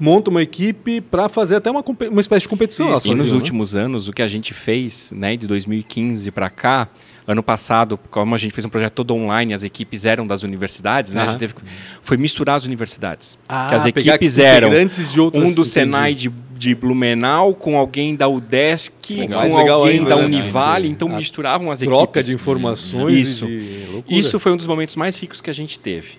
monta 0.00 0.30
uma 0.30 0.42
equipe 0.42 1.00
para 1.02 1.28
fazer 1.28 1.56
até 1.56 1.70
uma, 1.70 1.84
uma 2.10 2.20
espécie 2.20 2.40
de 2.42 2.48
competição. 2.48 2.88
elas 2.88 3.04
E 3.04 3.14
nos 3.14 3.30
né? 3.30 3.36
últimos 3.36 3.74
anos, 3.76 4.08
o 4.08 4.12
que 4.12 4.22
a 4.22 4.28
gente 4.28 4.54
fez, 4.54 5.12
né, 5.14 5.36
de 5.36 5.46
2015 5.46 6.30
para 6.30 6.48
cá, 6.48 6.88
ano 7.26 7.42
passado, 7.42 7.98
como 8.10 8.34
a 8.34 8.38
gente 8.38 8.52
fez 8.52 8.64
um 8.64 8.68
projeto 8.70 8.94
todo 8.94 9.14
online, 9.14 9.52
as 9.52 9.62
equipes 9.62 10.04
eram 10.06 10.26
das 10.26 10.42
universidades, 10.42 11.12
né, 11.12 11.26
gente 11.26 11.38
teve, 11.38 11.54
foi 12.02 12.16
misturar 12.16 12.56
as 12.56 12.64
universidades. 12.64 13.38
Ah, 13.48 13.66
que 13.68 13.74
as 13.74 13.84
equipes 13.86 14.38
eram 14.38 14.70
de 14.70 15.20
outras- 15.20 15.44
um 15.44 15.52
do. 15.52 15.64
Senai 15.64 16.14
de, 16.14 16.32
de 16.56 16.74
Blumenau 16.74 17.54
com 17.54 17.76
alguém 17.76 18.16
da 18.16 18.26
UDESC, 18.26 19.14
Legal. 19.14 19.46
Com 19.48 19.56
legal 19.56 19.80
alguém 19.80 19.98
ainda, 19.98 20.10
da 20.10 20.16
né? 20.16 20.24
Univale, 20.24 20.88
então 20.88 21.08
A 21.12 21.16
misturavam 21.16 21.70
as 21.70 21.80
Troca 21.80 22.04
equipes. 22.20 22.26
de 22.26 22.34
informações 22.34 23.14
Isso. 23.14 23.46
e 23.48 24.02
de. 24.08 24.18
Isso 24.18 24.40
foi 24.40 24.52
um 24.52 24.56
dos 24.56 24.66
momentos 24.66 24.96
mais 24.96 25.16
ricos 25.18 25.40
que 25.40 25.50
a 25.50 25.54
gente 25.54 25.78
teve. 25.78 26.18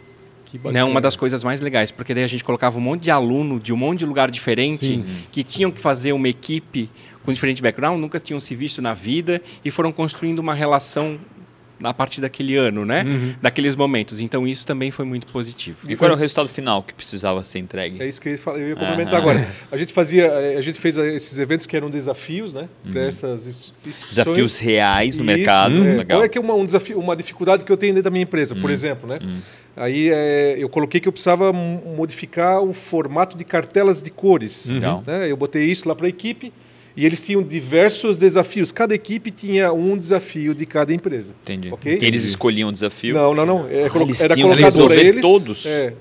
Que 0.52 0.60
Né, 0.72 0.84
uma 0.84 1.00
das 1.00 1.16
coisas 1.16 1.44
mais 1.44 1.62
legais, 1.62 1.92
porque 1.92 2.14
daí 2.14 2.24
a 2.24 2.28
gente 2.28 2.44
colocava 2.44 2.78
um 2.78 2.82
monte 2.82 3.04
de 3.04 3.12
aluno 3.12 3.60
de 3.60 3.72
um 3.72 3.78
monte 3.78 4.00
de 4.00 4.06
lugar 4.06 4.30
diferente 4.30 4.86
Sim. 4.86 5.06
que 5.32 5.44
tinham 5.44 5.72
que 5.72 5.80
fazer 5.80 6.12
uma 6.14 6.28
equipe 6.28 6.90
com 7.24 7.32
diferente 7.32 7.62
background, 7.62 8.00
nunca 8.00 8.20
tinham 8.20 8.40
se 8.40 8.56
visto 8.56 8.82
na 8.82 8.94
vida 8.94 9.42
e 9.64 9.72
foram 9.72 9.92
construindo 9.92 10.40
uma 10.40 10.54
relação 10.54 11.18
a 11.84 11.92
partir 11.96 12.22
daquele 12.22 12.56
ano, 12.56 12.86
né? 12.86 13.04
Uhum. 13.04 13.34
Daqueles 13.42 13.76
momentos. 13.76 14.20
Então 14.22 14.48
isso 14.48 14.68
também 14.68 14.92
foi 14.92 15.04
muito 15.04 15.26
positivo. 15.26 15.78
E 15.90 15.96
qual 15.96 16.10
era 16.10 16.16
o 16.16 16.20
resultado 16.20 16.48
final 16.48 16.84
que 16.84 16.94
precisava 16.94 17.44
ser 17.44 17.58
entregue? 17.58 18.00
É 18.04 18.08
isso 18.08 18.22
que 18.22 18.30
eu 18.30 18.34
ia 18.34 18.38
falar- 18.38 18.60
eu 18.60 18.68
ia 18.70 18.76
complementar 18.76 19.14
Aham. 19.16 19.22
agora. 19.32 19.48
A 19.72 19.78
gente 19.78 19.92
fazia, 19.92 20.26
eh, 20.26 20.58
a 20.58 20.62
gente 20.62 20.80
fez 20.80 20.96
eh, 21.00 21.16
esses 21.16 21.40
eventos 21.40 21.66
que 21.66 21.76
eram 21.76 21.90
desafios, 21.90 22.54
né, 22.54 22.70
para 22.92 23.02
essas 23.02 23.48
inst- 23.48 23.74
instituições. 23.84 24.10
Desafios 24.10 24.58
reais 24.60 25.16
no 25.16 25.24
Isso, 25.24 25.34
mercado. 25.36 25.76
é. 25.84 25.98
Legal. 25.98 26.06
Qual 26.20 26.24
é 26.24 26.30
que 26.30 26.38
é 26.38 26.42
uma, 26.42 26.54
um 26.54 26.66
desafio, 26.68 27.00
uma 27.00 27.16
dificuldade 27.16 27.66
que 27.66 27.72
eu 27.72 27.78
tenho 27.78 27.94
dentro 27.96 28.04
da 28.06 28.12
minha 28.12 28.24
empresa, 28.24 28.56
por 28.56 28.70
exemplo, 28.70 29.10
né? 29.10 29.18
Aí 29.76 30.10
eh, 30.12 30.56
eu 30.60 30.68
coloquei 30.68 31.00
que 31.00 31.08
eu 31.08 31.12
precisava 31.12 31.52
modificar 31.54 32.62
o 32.62 32.74
formato 32.74 33.38
de 33.38 33.44
cartelas 33.44 34.02
de 34.02 34.10
cores. 34.12 34.66
Legal. 34.68 35.04
né? 35.08 35.30
Eu 35.32 35.38
botei 35.38 35.64
isso 35.66 35.88
lá 35.88 35.96
para 35.96 36.06
a 36.06 36.10
equipe 36.10 36.52
e 36.96 37.06
eles 37.06 37.22
tinham 37.22 37.42
diversos 37.42 38.18
desafios. 38.18 38.72
Cada 38.74 38.94
equipe 38.94 39.32
tinha 39.32 39.72
um 39.72 39.98
desafio 39.98 40.54
de 40.54 40.66
cada 40.66 40.94
empresa. 40.94 41.36
Entendi. 41.44 41.72
Ok? 41.72 42.00
Eles 42.02 42.26
escolhiam 42.26 42.68
o 42.70 42.72
desafio. 42.72 43.14
Não, 43.16 43.34
não, 43.34 43.46
não. 43.46 43.68
É, 43.70 43.88
colo- 43.90 44.06
eles 44.06 44.20
era 44.20 44.36
colocado 44.36 44.56
para 44.58 44.64
resolver 44.66 45.06
eles. 45.08 45.22
todos? 45.22 45.66
É, 45.66 45.94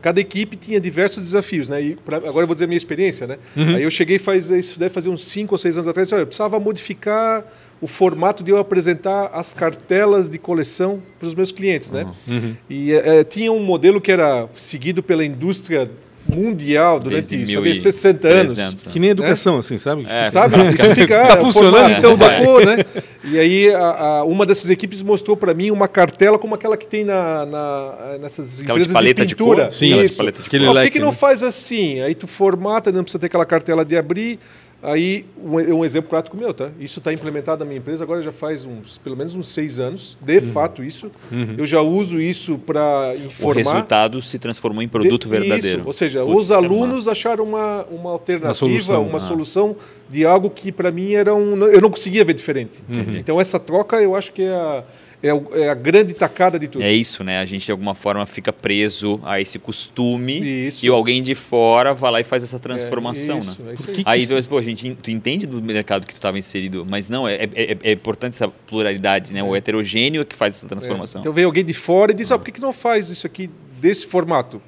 cada 0.00 0.20
equipe 0.20 0.56
tinha 0.56 0.80
diversos 0.80 1.22
desafios, 1.22 1.68
né? 1.68 1.80
E 1.82 1.94
pra- 1.96 2.16
agora 2.16 2.42
eu 2.42 2.46
vou 2.46 2.54
dizer 2.54 2.64
a 2.64 2.68
minha 2.68 2.76
experiência, 2.76 3.26
né? 3.26 3.38
Uhum. 3.56 3.76
Aí 3.76 3.82
eu 3.82 3.90
cheguei 3.90 4.18
faz 4.18 4.50
isso 4.50 4.78
deve 4.78 4.92
fazer 4.92 5.08
uns 5.08 5.24
5 5.26 5.54
ou 5.54 5.58
6 5.58 5.76
anos 5.76 5.88
atrás, 5.88 6.12
olha, 6.12 6.22
eu 6.22 6.26
precisava 6.26 6.58
modificar 6.58 7.44
o 7.80 7.86
formato 7.86 8.44
de 8.44 8.50
eu 8.50 8.58
apresentar 8.58 9.26
as 9.32 9.52
cartelas 9.52 10.28
de 10.28 10.38
coleção 10.38 11.02
para 11.18 11.26
os 11.28 11.34
meus 11.34 11.50
clientes, 11.50 11.90
né? 11.90 12.06
Uhum. 12.28 12.56
E 12.68 12.92
é, 12.92 13.20
é, 13.20 13.24
tinha 13.24 13.50
um 13.52 13.62
modelo 13.62 14.00
que 14.00 14.10
era 14.12 14.48
seguido 14.54 15.02
pela 15.02 15.24
indústria 15.24 15.90
mundial 16.32 16.98
durante 16.98 17.46
sabe, 17.46 17.74
60 17.76 18.28
anos. 18.28 18.56
1300, 18.56 18.92
Que 18.92 18.98
nem 18.98 19.10
educação, 19.10 19.58
assim, 19.58 19.78
sabe? 19.78 20.06
É. 20.08 20.26
Sabe? 20.30 20.56
Isso 20.74 20.94
fica 20.94 21.26
Tá 21.26 21.34
ah, 21.34 21.36
funcionando, 21.36 21.90
então 21.96 22.16
da 22.16 22.44
cor, 22.44 22.64
né? 22.64 22.84
E 23.24 23.38
aí 23.38 23.72
a- 23.72 23.78
a- 24.20 24.24
uma 24.24 24.44
dessas 24.46 24.70
equipes 24.70 25.02
mostrou 25.02 25.36
para 25.36 25.54
mim 25.54 25.70
uma 25.70 25.86
cartela 25.86 26.38
como 26.38 26.54
aquela 26.54 26.76
que 26.76 26.86
tem 26.86 27.04
na, 27.04 27.46
na- 27.46 28.18
nessas 28.20 28.60
Aquela 28.60 28.78
de 28.78 28.84
empresas 28.84 28.92
paleta 28.92 29.26
de 29.26 29.34
pintura. 29.36 29.62
cor? 29.64 29.72
Sim, 29.72 29.86
Aquela 29.86 30.00
de 30.00 30.06
Isso. 30.06 30.16
paleta 30.16 30.42
de 30.42 30.42
Ah, 30.42 30.50
por 30.50 30.50
que, 30.50 30.58
leque, 30.84 30.90
que 30.90 30.98
não 31.00 31.10
né? 31.10 31.14
faz 31.14 31.42
assim? 31.42 32.00
Aí 32.00 32.14
tu 32.14 32.26
formata, 32.26 32.90
não 32.90 33.02
precisa 33.02 33.18
ter 33.20 33.26
aquela 33.26 33.44
cartela 33.46 33.84
de 33.84 33.96
abrir. 33.96 34.38
Aí, 34.82 35.24
um, 35.40 35.54
um 35.76 35.84
exemplo 35.84 36.10
prático 36.10 36.36
meu, 36.36 36.52
tá? 36.52 36.70
Isso 36.80 36.98
está 36.98 37.12
implementado 37.12 37.60
na 37.60 37.64
minha 37.66 37.78
empresa 37.78 38.02
agora 38.02 38.20
já 38.20 38.32
faz 38.32 38.64
uns, 38.64 38.98
pelo 38.98 39.16
menos 39.16 39.32
uns 39.34 39.46
seis 39.46 39.78
anos. 39.78 40.18
De 40.20 40.38
Uhum. 40.38 40.52
fato, 40.52 40.82
isso. 40.82 41.08
Eu 41.56 41.64
já 41.64 41.80
uso 41.80 42.20
isso 42.20 42.58
para 42.58 43.14
O 43.16 43.26
informar. 43.26 43.54
resultado 43.58 44.20
se 44.22 44.38
transformou 44.40 44.82
em 44.82 44.88
produto 44.88 45.24
De- 45.24 45.28
verdadeiro. 45.38 45.78
Isso, 45.78 45.86
ou 45.86 45.92
seja, 45.92 46.24
Putz, 46.24 46.36
os 46.36 46.50
é 46.50 46.54
alunos 46.54 47.06
acharam 47.06 47.44
uma, 47.44 47.84
uma 47.92 48.10
alternativa, 48.10 48.98
Uma 48.98 49.08
uma 49.08 49.20
solução, 49.20 49.28
solução, 49.72 49.76
de 50.10 50.26
algo 50.26 50.50
que 50.50 50.72
para 50.72 50.90
mim 50.90 51.12
era 51.12 51.32
um. 51.32 51.56
Eu 51.66 51.80
não 51.80 51.88
conseguia 51.90 52.24
ver 52.24 52.34
diferente. 52.34 52.82
Uhum. 52.88 53.16
Então 53.16 53.40
essa 53.40 53.60
troca 53.60 54.02
eu 54.02 54.16
acho 54.16 54.32
que 54.32 54.42
é 54.42 54.50
a, 54.52 54.82
é 55.22 55.32
o- 55.32 55.46
é 55.54 55.68
a 55.68 55.74
grande 55.74 56.12
tacada 56.14 56.58
de 56.58 56.66
tudo. 56.68 56.82
É 56.82 56.92
isso, 56.92 57.22
né? 57.22 57.38
A 57.38 57.44
gente 57.44 57.66
de 57.66 57.70
alguma 57.72 57.94
forma 57.94 58.26
fica 58.26 58.52
preso 58.52 59.20
a 59.22 59.40
esse 59.40 59.58
costume 59.58 60.66
Isso. 60.68 60.84
e 60.84 60.88
alguém 60.88 61.22
de 61.22 61.34
fora 61.34 61.94
vai 61.94 62.10
lá 62.10 62.20
e 62.20 62.24
faz 62.24 62.42
essa 62.42 62.58
transformação, 62.58 63.38
isso, 63.38 63.62
né? 63.62 63.70
é 63.70 63.74
isso 63.74 63.82
Por 63.84 63.90
aí. 63.90 63.96
que 63.96 64.02
Aí, 64.04 64.26
tu, 64.26 64.48
pô, 64.48 64.58
a 64.58 64.62
gente, 64.62 64.94
tu 65.02 65.10
entende 65.10 65.46
do 65.46 65.62
mercado 65.62 66.06
que 66.06 66.12
tu 66.12 66.16
estava 66.16 66.38
inserido, 66.38 66.84
mas 66.88 67.08
não, 67.08 67.28
é, 67.28 67.34
é, 67.54 67.78
é 67.82 67.92
importante 67.92 68.34
essa 68.34 68.48
pluralidade, 68.48 69.32
né? 69.32 69.42
O 69.42 69.54
heterogêneo 69.54 70.22
é 70.22 70.24
que 70.24 70.34
faz 70.34 70.56
essa 70.56 70.66
transformação. 70.68 71.20
Então 71.20 71.32
vem 71.32 71.44
alguém 71.44 71.64
de 71.64 71.74
fora 71.74 72.12
e 72.12 72.14
diz: 72.14 72.32
ah, 72.32 72.38
por 72.38 72.44
que, 72.44 72.52
que 72.52 72.60
não 72.60 72.72
faz 72.72 73.08
isso 73.08 73.26
aqui 73.26 73.48
desse 73.80 74.06
formato? 74.06 74.60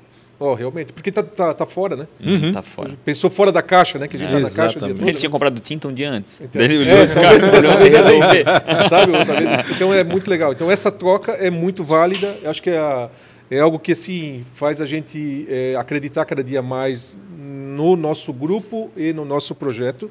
Oh, 0.47 0.55
realmente, 0.55 0.93
porque 0.93 1.11
tá, 1.11 1.23
tá, 1.23 1.55
tá 1.55 1.65
fora, 1.67 1.97
né? 1.97 2.07
Uhum. 2.25 2.53
Tá 2.53 2.61
fora. 2.63 2.91
Pensou 3.05 3.31
fora 3.31 3.51
da 3.51 3.63
caixa, 3.63 3.99
né? 3.99 4.07
Que 4.07 4.17
a 4.17 4.19
gente 4.19 4.31
tá 4.33 4.41
na 4.41 4.51
caixa 4.51 4.79
todo, 4.79 4.91
Ele 5.09 5.17
tinha 5.19 5.31
comprado 5.31 5.59
tinta 5.61 5.89
um 5.89 5.93
dia 5.93 6.11
antes. 6.11 6.41
Então, 6.41 6.61
Daí 6.61 6.65
ele 6.75 6.89
é, 6.89 6.95
olhou 6.95 7.07
talvez- 7.15 7.45
talvez 7.47 7.79
sem 7.81 7.95
era 7.95 8.13
isso. 8.15 8.21
resolver. 8.29 8.45
Sabe? 8.89 9.13
Outra 9.17 9.41
vez 9.41 9.61
isso. 9.61 9.73
Então 9.73 9.95
é 9.95 10.05
muito 10.05 10.29
legal. 10.29 10.53
Então 10.53 10.71
essa 10.71 10.93
troca 10.93 11.33
é 11.33 11.51
muito 11.51 11.83
válida. 11.83 12.37
Eu 12.43 12.51
acho 12.51 12.63
que 12.63 12.69
é, 12.71 12.79
a- 12.79 13.09
é 13.51 13.61
algo 13.61 13.79
que 13.79 13.93
assim 13.93 14.45
faz 14.53 14.81
a 14.81 14.85
gente 14.87 15.47
é, 15.49 15.77
acreditar 15.77 16.25
cada 16.27 16.45
dia 16.45 16.61
mais 16.61 17.19
no 17.39 17.97
nosso 17.97 18.33
grupo 18.33 18.91
e 18.97 19.13
no 19.13 19.25
nosso 19.25 19.55
projeto. 19.55 20.09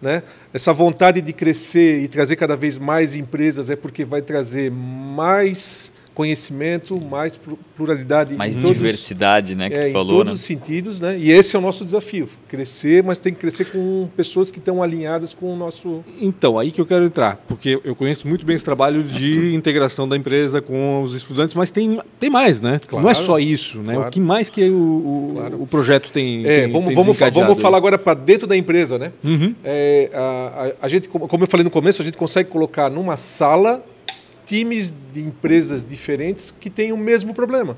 Né? 0.00 0.22
Essa 0.54 0.72
vontade 0.72 1.20
de 1.20 1.32
crescer 1.32 2.00
e 2.00 2.08
trazer 2.08 2.36
cada 2.36 2.56
vez 2.56 2.78
mais 2.78 3.14
empresas 3.14 3.68
é 3.68 3.76
porque 3.76 4.04
vai 4.04 4.22
trazer 4.22 4.70
mais 4.70 5.92
conhecimento, 6.14 7.00
mais 7.00 7.36
plu- 7.36 7.58
pluralidade, 7.76 8.34
Mais 8.34 8.56
em 8.56 8.62
todos, 8.62 8.76
diversidade, 8.76 9.54
né? 9.54 9.68
Que 9.68 9.74
é, 9.76 9.80
tu 9.80 9.86
em 9.88 9.92
falou, 9.92 10.18
todos 10.18 10.32
né? 10.32 10.34
os 10.36 10.40
sentidos, 10.40 11.00
né? 11.00 11.16
E 11.18 11.30
esse 11.30 11.54
é 11.56 11.58
o 11.58 11.62
nosso 11.62 11.84
desafio: 11.84 12.28
crescer, 12.48 13.02
mas 13.02 13.18
tem 13.18 13.34
que 13.34 13.40
crescer 13.40 13.64
com 13.66 14.08
pessoas 14.16 14.50
que 14.50 14.58
estão 14.58 14.82
alinhadas 14.82 15.34
com 15.34 15.52
o 15.52 15.56
nosso 15.56 16.02
Então, 16.20 16.58
aí 16.58 16.70
que 16.70 16.80
eu 16.80 16.86
quero 16.86 17.04
entrar, 17.04 17.36
porque 17.48 17.78
eu 17.84 17.94
conheço 17.94 18.26
muito 18.28 18.46
bem 18.46 18.54
esse 18.56 18.64
trabalho 18.64 19.02
de 19.02 19.54
integração 19.54 20.08
da 20.08 20.16
empresa 20.16 20.60
com 20.62 21.02
os 21.02 21.14
estudantes, 21.14 21.54
mas 21.54 21.70
tem, 21.70 22.00
tem 22.18 22.30
mais, 22.30 22.60
né? 22.60 22.80
Claro. 22.86 23.02
Não 23.04 23.10
é 23.10 23.14
só 23.14 23.38
isso, 23.38 23.78
né? 23.80 23.94
Claro. 23.94 24.08
O 24.08 24.10
que 24.12 24.20
mais 24.20 24.48
que 24.48 24.68
o, 24.70 24.74
o, 24.74 25.30
Claro. 25.34 25.62
o 25.62 25.66
projeto 25.66 26.10
tem, 26.12 26.46
É, 26.46 26.62
tem- 26.62 26.72
vamos, 26.72 26.86
tem 26.88 26.94
vamos, 26.96 27.18
vamos 27.18 27.60
falar 27.60 27.76
agora 27.76 27.98
para 27.98 28.14
dentro 28.14 28.46
da 28.46 28.56
empresa, 28.56 28.98
né? 28.98 29.12
Uhum. 29.24 29.54
É, 29.64 30.10
a, 30.14 30.20
a- 30.80 30.86
a 30.86 30.88
gente, 30.88 31.08
como 31.08 31.42
eu 31.42 31.48
falei 31.48 31.64
no 31.64 31.70
começo, 31.70 32.00
a 32.00 32.04
gente 32.04 32.16
consegue 32.16 32.48
colocar 32.50 32.88
numa 32.90 33.16
sala 33.16 33.84
times 34.46 34.94
de 35.12 35.20
empresas 35.20 35.84
diferentes 35.84 36.50
que 36.50 36.68
têm 36.70 36.92
o 36.92 36.96
mesmo 36.96 37.32
problema. 37.34 37.76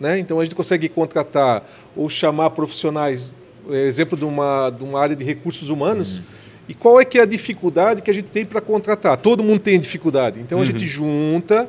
Né? 0.00 0.18
Então 0.18 0.40
a 0.40 0.44
gente 0.44 0.54
consegue 0.54 0.88
contratar 0.88 1.68
ou 1.94 2.08
chamar 2.08 2.50
profissionais, 2.50 3.36
é, 3.70 3.82
exemplo 3.82 4.16
de 4.16 4.24
uma, 4.24 4.70
de 4.70 4.82
uma 4.82 5.00
área 5.00 5.14
de 5.14 5.24
recursos 5.24 5.68
humanos. 5.68 6.20
E 6.68 6.74
qual 6.74 7.00
é 7.00 7.04
que 7.04 7.18
é 7.18 7.22
a 7.22 7.26
dificuldade 7.26 8.02
que 8.02 8.10
a 8.10 8.14
gente 8.14 8.30
tem 8.30 8.44
para 8.44 8.60
contratar? 8.60 9.16
Todo 9.16 9.44
mundo 9.44 9.60
tem 9.60 9.78
dificuldade. 9.78 10.40
Então 10.40 10.60
a 10.60 10.64
gente 10.64 10.86
junta, 10.86 11.68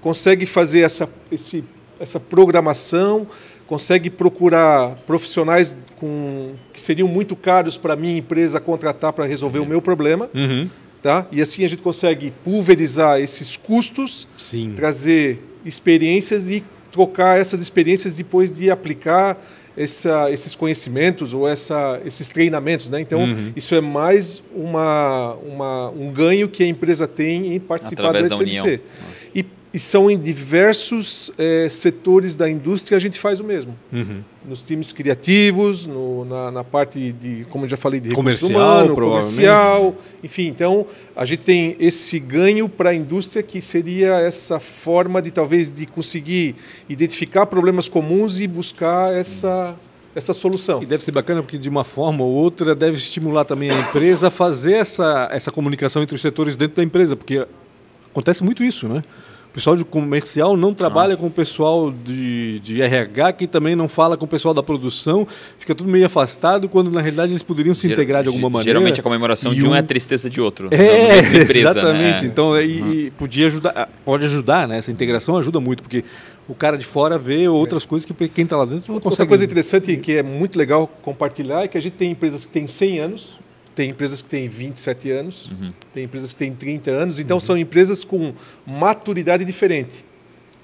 consegue 0.00 0.44
fazer 0.44 0.80
essa, 0.80 1.08
esse, 1.30 1.64
essa 1.98 2.20
programação, 2.20 3.26
consegue 3.66 4.10
procurar 4.10 4.96
profissionais 5.06 5.76
com, 5.96 6.52
que 6.72 6.80
seriam 6.80 7.08
muito 7.08 7.34
caros 7.34 7.78
para 7.78 7.94
a 7.94 7.96
minha 7.96 8.18
empresa 8.18 8.60
contratar 8.60 9.12
para 9.12 9.24
resolver 9.24 9.60
o 9.60 9.66
meu 9.66 9.80
problema. 9.80 10.28
Tá? 11.02 11.26
E 11.32 11.42
assim 11.42 11.64
a 11.64 11.68
gente 11.68 11.82
consegue 11.82 12.32
pulverizar 12.44 13.18
esses 13.18 13.56
custos, 13.56 14.28
Sim. 14.38 14.72
trazer 14.76 15.42
experiências 15.64 16.48
e 16.48 16.62
trocar 16.92 17.40
essas 17.40 17.60
experiências 17.60 18.14
depois 18.14 18.52
de 18.52 18.70
aplicar 18.70 19.42
essa, 19.76 20.30
esses 20.30 20.54
conhecimentos 20.54 21.34
ou 21.34 21.48
essa, 21.48 22.00
esses 22.04 22.28
treinamentos. 22.28 22.90
Né? 22.90 23.00
Então, 23.00 23.20
uhum. 23.20 23.52
isso 23.56 23.74
é 23.74 23.80
mais 23.80 24.42
uma, 24.54 25.34
uma, 25.44 25.90
um 25.90 26.12
ganho 26.12 26.48
que 26.48 26.62
a 26.62 26.66
empresa 26.66 27.08
tem 27.08 27.54
em 27.54 27.60
participar 27.60 28.10
Através 28.10 28.28
da 28.28 28.36
SMC. 28.36 28.74
E, 28.74 29.11
e, 29.72 29.78
são 29.78 30.10
em 30.10 30.18
diversos 30.18 31.30
é, 31.38 31.68
setores 31.68 32.34
da 32.34 32.48
indústria 32.48 32.96
a 32.96 33.00
gente 33.00 33.18
faz 33.18 33.40
o 33.40 33.44
mesmo. 33.44 33.76
Uhum. 33.92 34.22
Nos 34.46 34.62
times 34.62 34.92
criativos, 34.92 35.86
no, 35.86 36.24
na, 36.24 36.50
na, 36.50 36.64
parte 36.64 37.12
de, 37.12 37.46
como 37.50 37.64
eu 37.64 37.68
já 37.68 37.76
falei, 37.76 38.00
de 38.00 38.10
comercial, 38.10 38.50
humano, 38.50 38.94
comercial. 38.94 39.94
Enfim, 40.22 40.48
então 40.48 40.86
a 41.14 41.24
gente 41.24 41.40
tem 41.40 41.76
esse 41.78 42.18
ganho 42.18 42.68
para 42.68 42.90
a 42.90 42.94
indústria 42.94 43.42
que 43.42 43.60
seria 43.60 44.14
essa 44.20 44.58
forma 44.58 45.22
de 45.22 45.30
talvez 45.30 45.70
de 45.70 45.86
conseguir 45.86 46.56
identificar 46.88 47.46
problemas 47.46 47.88
comuns 47.88 48.40
e 48.40 48.46
buscar 48.46 49.14
essa 49.14 49.76
essa 50.14 50.32
solução. 50.32 50.82
E 50.82 50.86
deve 50.86 51.02
ser 51.02 51.12
bacana 51.12 51.42
porque 51.42 51.58
de 51.58 51.68
uma 51.68 51.84
forma 51.84 52.22
ou 52.22 52.30
outra 52.30 52.74
deve 52.74 52.96
estimular 52.96 53.44
também 53.44 53.70
a 53.70 53.78
empresa 53.78 54.28
a 54.28 54.30
fazer 54.30 54.74
essa, 54.74 55.28
essa 55.30 55.50
comunicação 55.50 56.02
entre 56.02 56.14
os 56.14 56.20
setores 56.20 56.56
dentro 56.56 56.76
da 56.76 56.82
empresa, 56.82 57.16
porque 57.16 57.46
acontece 58.10 58.44
muito 58.44 58.62
isso, 58.62 58.88
né? 58.88 59.02
O 59.52 59.54
pessoal 59.54 59.76
de 59.76 59.84
comercial 59.84 60.56
não 60.56 60.72
trabalha 60.72 61.14
com 61.14 61.26
o 61.26 61.30
pessoal 61.30 61.90
de, 61.90 62.58
de 62.60 62.80
RH, 62.80 63.34
que 63.34 63.46
também 63.46 63.76
não 63.76 63.86
fala 63.86 64.16
com 64.16 64.24
o 64.24 64.28
pessoal 64.28 64.54
da 64.54 64.62
produção, 64.62 65.28
fica 65.58 65.74
tudo 65.74 65.90
meio 65.90 66.06
afastado, 66.06 66.70
quando 66.70 66.90
na 66.90 67.02
realidade 67.02 67.32
eles 67.32 67.42
poderiam 67.42 67.74
se 67.74 67.92
integrar 67.92 68.22
de 68.22 68.28
alguma 68.28 68.48
maneira. 68.48 68.70
Geralmente 68.70 69.00
a 69.00 69.02
comemoração 69.02 69.52
de 69.52 69.66
um, 69.66 69.72
um 69.72 69.74
é 69.74 69.80
a 69.80 69.82
tristeza 69.82 70.30
de 70.30 70.40
outro. 70.40 70.70
É, 70.70 71.18
empresa, 71.42 71.68
exatamente. 71.68 72.22
Né? 72.22 72.30
Então, 72.32 72.58
e, 72.58 72.80
uhum. 72.80 73.10
podia 73.18 73.48
ajudar, 73.48 73.90
pode 74.06 74.24
ajudar, 74.24 74.66
né? 74.66 74.78
Essa 74.78 74.90
integração 74.90 75.36
ajuda 75.36 75.60
muito, 75.60 75.82
porque 75.82 76.02
o 76.48 76.54
cara 76.54 76.78
de 76.78 76.86
fora 76.86 77.18
vê 77.18 77.46
outras 77.46 77.84
é. 77.84 77.86
coisas 77.86 78.06
que 78.06 78.28
quem 78.28 78.44
está 78.44 78.56
lá 78.56 78.64
dentro 78.64 78.90
não 78.90 79.00
consegue. 79.00 79.12
Outra 79.12 79.26
coisa 79.26 79.44
interessante 79.44 79.94
que 79.98 80.16
é 80.16 80.22
muito 80.22 80.58
legal 80.58 80.86
compartilhar 81.02 81.62
é 81.62 81.68
que 81.68 81.76
a 81.76 81.82
gente 81.82 81.98
tem 81.98 82.10
empresas 82.12 82.46
que 82.46 82.52
têm 82.52 82.66
100 82.66 83.00
anos, 83.00 83.38
tem 83.74 83.90
empresas 83.90 84.22
que 84.22 84.28
têm 84.28 84.48
27 84.48 85.10
anos, 85.10 85.50
uhum. 85.50 85.72
tem 85.92 86.04
empresas 86.04 86.32
que 86.32 86.38
têm 86.38 86.52
30 86.52 86.90
anos, 86.90 87.18
então 87.18 87.36
uhum. 87.36 87.40
são 87.40 87.56
empresas 87.56 88.04
com 88.04 88.34
maturidade 88.66 89.44
diferente, 89.44 90.04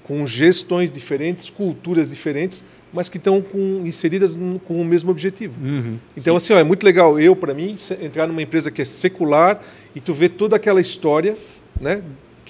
com 0.03 0.25
gestões 0.25 0.91
diferentes, 0.91 1.49
culturas 1.49 2.09
diferentes, 2.09 2.63
mas 2.91 3.09
que 3.09 3.17
estão 3.17 3.41
com, 3.41 3.83
inseridas 3.85 4.37
com 4.65 4.81
o 4.81 4.85
mesmo 4.85 5.11
objetivo. 5.11 5.55
Uhum. 5.63 5.97
Então, 6.17 6.35
assim, 6.35 6.53
ó, 6.53 6.59
é 6.59 6.63
muito 6.63 6.83
legal 6.83 7.19
eu, 7.19 7.35
para 7.35 7.53
mim, 7.53 7.75
entrar 8.01 8.27
numa 8.27 8.41
empresa 8.41 8.71
que 8.71 8.81
é 8.81 8.85
secular 8.85 9.61
e 9.95 10.01
tu 10.01 10.13
vê 10.13 10.27
toda 10.27 10.55
aquela 10.55 10.81
história, 10.81 11.35
né? 11.79 12.01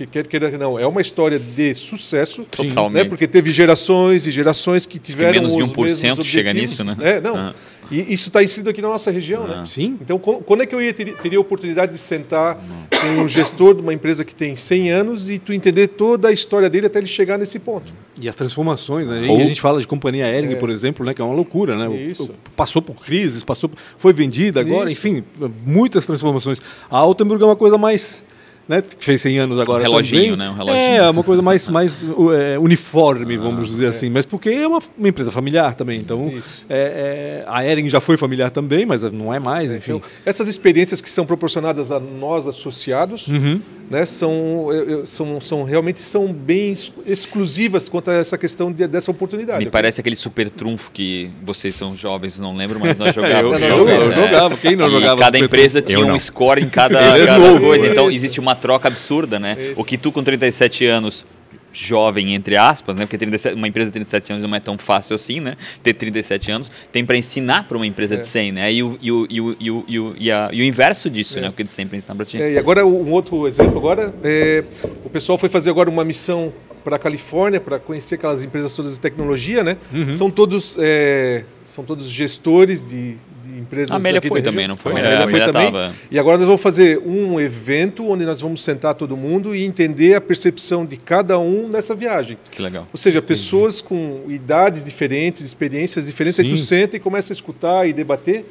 Que 0.05 0.07
quer 0.07 0.27
queira 0.27 0.57
não, 0.57 0.79
é 0.79 0.88
uma 0.88 1.01
história 1.01 1.38
de 1.38 1.73
sucesso, 1.75 2.45
Totalmente. 2.45 3.03
Né? 3.03 3.09
Porque 3.09 3.27
teve 3.27 3.51
gerações 3.51 4.25
e 4.25 4.31
gerações 4.31 4.85
que 4.85 4.97
tiveram 4.99 5.33
que 5.33 5.39
menos 5.39 5.55
de 5.55 5.63
1% 5.63 6.23
chega 6.23 6.53
nisso, 6.53 6.83
né? 6.83 6.95
É, 7.01 7.21
não. 7.21 7.35
Uhum. 7.35 7.53
E 7.91 8.13
isso 8.13 8.29
está 8.29 8.43
inserido 8.43 8.69
aqui 8.69 8.81
na 8.81 8.88
nossa 8.88 9.09
região, 9.09 9.47
né? 9.47 9.59
Ah. 9.62 9.65
Sim. 9.65 9.97
Então, 9.99 10.19
quando 10.19 10.62
é 10.62 10.65
que 10.65 10.75
eu 10.75 10.81
ia 10.81 10.93
ter, 10.93 11.17
teria 11.17 11.39
a 11.39 11.41
oportunidade 11.41 11.91
de 11.91 11.97
sentar 11.97 12.55
com 12.89 13.23
um 13.23 13.27
gestor 13.27 13.73
de 13.73 13.81
uma 13.81 13.93
empresa 13.93 14.23
que 14.23 14.35
tem 14.35 14.55
100 14.55 14.91
anos 14.91 15.29
e 15.29 15.39
tu 15.39 15.51
entender 15.51 15.88
toda 15.88 16.27
a 16.27 16.31
história 16.31 16.69
dele 16.69 16.85
até 16.85 16.99
ele 16.99 17.07
chegar 17.07 17.39
nesse 17.39 17.57
ponto? 17.57 17.91
E 18.21 18.29
as 18.29 18.35
transformações, 18.35 19.07
né? 19.07 19.27
Ou... 19.27 19.41
a 19.41 19.43
gente 19.43 19.59
fala 19.59 19.79
de 19.79 19.88
companhia 19.88 20.27
Ering, 20.27 20.53
é. 20.53 20.55
por 20.55 20.69
exemplo, 20.69 21.03
né? 21.03 21.13
Que 21.13 21.21
é 21.21 21.25
uma 21.25 21.33
loucura, 21.33 21.75
né? 21.75 21.93
Isso. 21.95 22.29
Passou 22.55 22.81
por 22.81 22.95
crises, 22.95 23.43
passou, 23.43 23.71
foi 23.97 24.13
vendida 24.13 24.59
agora, 24.59 24.91
isso. 24.91 25.07
enfim, 25.07 25.23
muitas 25.65 26.05
transformações. 26.05 26.59
A 26.91 26.97
Altenburg 26.97 27.41
é 27.41 27.45
uma 27.47 27.55
coisa 27.55 27.77
mais 27.77 28.23
né, 28.69 28.84
que 28.84 29.03
fez 29.03 29.19
100 29.23 29.39
anos 29.39 29.60
agora. 29.60 29.79
Um 29.79 29.82
reloginho, 29.82 30.38
também. 30.38 30.38
né? 30.38 30.49
Um 30.51 30.53
reloginho. 30.53 31.01
É, 31.01 31.10
uma 31.10 31.23
coisa 31.23 31.41
mais, 31.41 31.67
mais 31.67 32.05
é, 32.38 32.60
uniforme, 32.60 33.36
ah, 33.36 33.39
vamos 33.39 33.67
dizer 33.67 33.88
é. 33.88 33.89
assim. 33.89 34.12
Mas 34.12 34.27
porque 34.27 34.49
é 34.51 34.67
uma, 34.67 34.79
uma 34.95 35.08
empresa 35.08 35.32
familiar 35.32 35.73
também. 35.73 35.99
Então, 35.99 36.32
é, 36.69 37.43
é, 37.43 37.45
a 37.47 37.65
Ering 37.65 37.89
já 37.89 37.99
foi 37.99 38.15
familiar 38.15 38.51
também, 38.51 38.86
mas 38.86 39.01
não 39.01 39.34
é 39.34 39.39
mais, 39.39 39.73
enfim. 39.73 39.93
Então, 39.93 40.10
essas 40.23 40.47
experiências 40.47 41.01
que 41.01 41.10
são 41.10 41.25
proporcionadas 41.25 41.91
a 41.91 41.99
nós 41.99 42.47
associados, 42.47 43.27
uhum. 43.27 43.60
né, 43.89 44.05
são, 44.05 44.67
são, 45.03 45.41
são 45.41 45.63
realmente 45.63 45.99
são 46.01 46.32
bem 46.32 46.71
exclusivas 47.08 47.89
quanto 47.89 48.12
a 48.12 48.13
essa 48.13 48.38
questão 48.38 48.71
de, 48.71 48.86
dessa 48.88 49.10
oportunidade. 49.10 49.65
Me 49.65 49.71
parece 49.71 49.99
aquele 49.99 50.15
super 50.15 50.47
trunfo 50.51 50.91
que 50.91 51.32
vocês 51.43 51.75
são 51.75 51.95
jovens, 51.95 52.38
não 52.38 52.55
lembro, 52.55 52.79
mas 52.79 52.99
nós 52.99 53.15
jogávamos. 53.15 53.63
eu, 53.63 53.69
eu, 53.69 53.77
jogava, 53.77 54.03
eu 54.03 54.12
jogava. 54.12 54.58
Quem 54.58 54.75
não 54.75 54.88
e 54.88 54.91
jogava? 54.91 55.19
Cada 55.19 55.39
empresa 55.39 55.82
tinha 55.82 56.05
um 56.05 56.19
score 56.19 56.62
em 56.62 56.69
cada, 56.69 56.99
cada 56.99 57.60
coisa. 57.60 57.88
Então, 57.88 58.12
existe 58.12 58.39
uma 58.39 58.58
troca 58.59 58.87
absurda, 58.87 59.39
né? 59.39 59.57
Isso. 59.59 59.81
O 59.81 59.83
que 59.83 59.97
tu 59.97 60.11
com 60.11 60.23
37 60.23 60.85
anos 60.85 61.25
jovem, 61.71 62.33
entre 62.33 62.55
aspas, 62.55 62.95
né? 62.95 63.05
Porque 63.05 63.17
37, 63.17 63.55
uma 63.55 63.67
empresa 63.67 63.89
de 63.89 63.93
37 63.93 64.33
anos 64.33 64.47
não 64.47 64.55
é 64.55 64.59
tão 64.59 64.77
fácil 64.77 65.15
assim, 65.15 65.39
né? 65.39 65.55
Ter 65.83 65.93
37 65.93 66.51
anos, 66.51 66.71
tem 66.91 67.05
para 67.05 67.17
ensinar 67.17 67.67
para 67.67 67.77
uma 67.77 67.85
empresa 67.85 68.15
é. 68.15 68.17
de 68.17 68.27
100, 68.27 68.51
né? 68.51 68.73
E 68.73 68.83
o, 68.83 68.97
e 69.01 69.11
o, 69.11 69.27
e 69.29 69.41
o, 69.41 69.55
e 69.59 69.71
o, 69.71 69.85
e 69.87 69.99
o, 69.99 70.15
e 70.17 70.31
a, 70.31 70.49
e 70.51 70.61
o 70.61 70.65
inverso 70.65 71.09
disso, 71.09 71.37
é. 71.37 71.41
né? 71.41 71.49
O 71.49 71.53
que 71.53 71.63
de 71.63 71.71
sempre 71.71 71.97
ensinar 71.97 72.15
para 72.15 72.25
ti. 72.25 72.41
É, 72.41 72.53
e 72.53 72.57
agora, 72.57 72.85
um 72.85 73.11
outro 73.11 73.47
exemplo 73.47 73.77
agora, 73.77 74.13
é, 74.23 74.63
o 75.05 75.09
pessoal 75.09 75.37
foi 75.37 75.49
fazer 75.49 75.69
agora 75.69 75.89
uma 75.89 76.03
missão 76.03 76.51
para 76.83 76.95
a 76.95 76.99
Califórnia 76.99 77.59
para 77.59 77.77
conhecer 77.77 78.15
aquelas 78.15 78.41
empresas 78.41 78.75
todas 78.75 78.93
de 78.93 78.99
tecnologia, 78.99 79.63
né? 79.63 79.77
Uhum. 79.93 80.13
São 80.13 80.31
todos 80.31 80.77
é, 80.79 81.43
são 81.63 81.83
todos 81.83 82.09
gestores 82.09 82.81
de, 82.81 83.17
empresas. 83.57 83.91
A 83.91 83.97
Amélia 83.97 84.21
foi 84.21 84.41
também, 84.41 84.67
não 84.67 84.77
foi? 84.77 84.93
A 84.93 84.97
Amélia, 84.97 85.27
foi 85.27 85.39
também. 85.39 85.71
Tava... 85.71 85.93
E 86.12 86.19
agora 86.19 86.38
nós 86.38 86.45
vamos 86.45 86.62
fazer 86.62 86.99
um 86.99 87.39
evento 87.39 88.07
onde 88.07 88.25
nós 88.25 88.41
vamos 88.41 88.63
sentar 88.63 88.93
todo 88.93 89.15
mundo 89.15 89.55
e 89.55 89.63
entender 89.63 90.15
a 90.15 90.21
percepção 90.21 90.85
de 90.85 90.97
cada 90.97 91.39
um 91.39 91.67
nessa 91.67 91.95
viagem. 91.95 92.38
Que 92.51 92.62
legal. 92.62 92.88
Ou 92.91 92.97
seja, 92.97 93.21
pessoas 93.21 93.81
com 93.81 94.23
idades 94.27 94.85
diferentes, 94.85 95.41
experiências 95.41 96.05
diferentes, 96.05 96.38
Sim. 96.38 96.43
aí 96.43 96.49
tu 96.49 96.57
senta 96.57 96.97
e 96.97 96.99
começa 96.99 97.31
a 97.31 97.35
escutar 97.35 97.88
e 97.88 97.93
debater. 97.93 98.45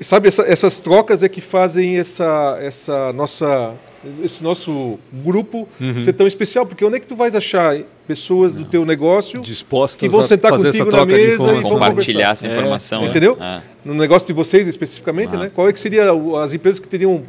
Sabe, 0.00 0.28
essa, 0.28 0.42
essas 0.42 0.78
trocas 0.78 1.22
é 1.22 1.28
que 1.28 1.40
fazem 1.40 1.98
essa, 1.98 2.58
essa 2.60 3.12
nossa 3.12 3.74
esse 4.24 4.42
nosso 4.42 4.98
grupo 5.12 5.68
uhum. 5.80 5.98
ser 5.98 6.12
tão 6.12 6.26
especial, 6.26 6.66
porque 6.66 6.84
onde 6.84 6.96
é 6.96 7.00
que 7.00 7.06
tu 7.06 7.14
vais 7.14 7.34
achar 7.36 7.76
pessoas 8.06 8.56
do 8.56 8.64
teu 8.64 8.84
negócio 8.84 9.40
dispostas 9.40 9.98
que 9.98 10.08
vão 10.08 10.22
sentar 10.22 10.50
contigo 10.52 10.90
na 10.90 11.06
mesa 11.06 11.54
e 11.54 11.62
compartilhar 11.62 12.30
essa 12.30 12.46
informação, 12.46 13.02
é, 13.02 13.06
entendeu? 13.06 13.36
É. 13.40 13.62
No 13.84 13.94
negócio 13.94 14.26
de 14.26 14.32
vocês 14.32 14.66
especificamente, 14.66 15.34
ah. 15.34 15.38
né? 15.38 15.50
Qual 15.54 15.68
é 15.68 15.72
que 15.72 15.80
seria 15.80 16.10
as 16.42 16.52
empresas 16.52 16.80
que 16.80 16.88
teriam 16.88 17.22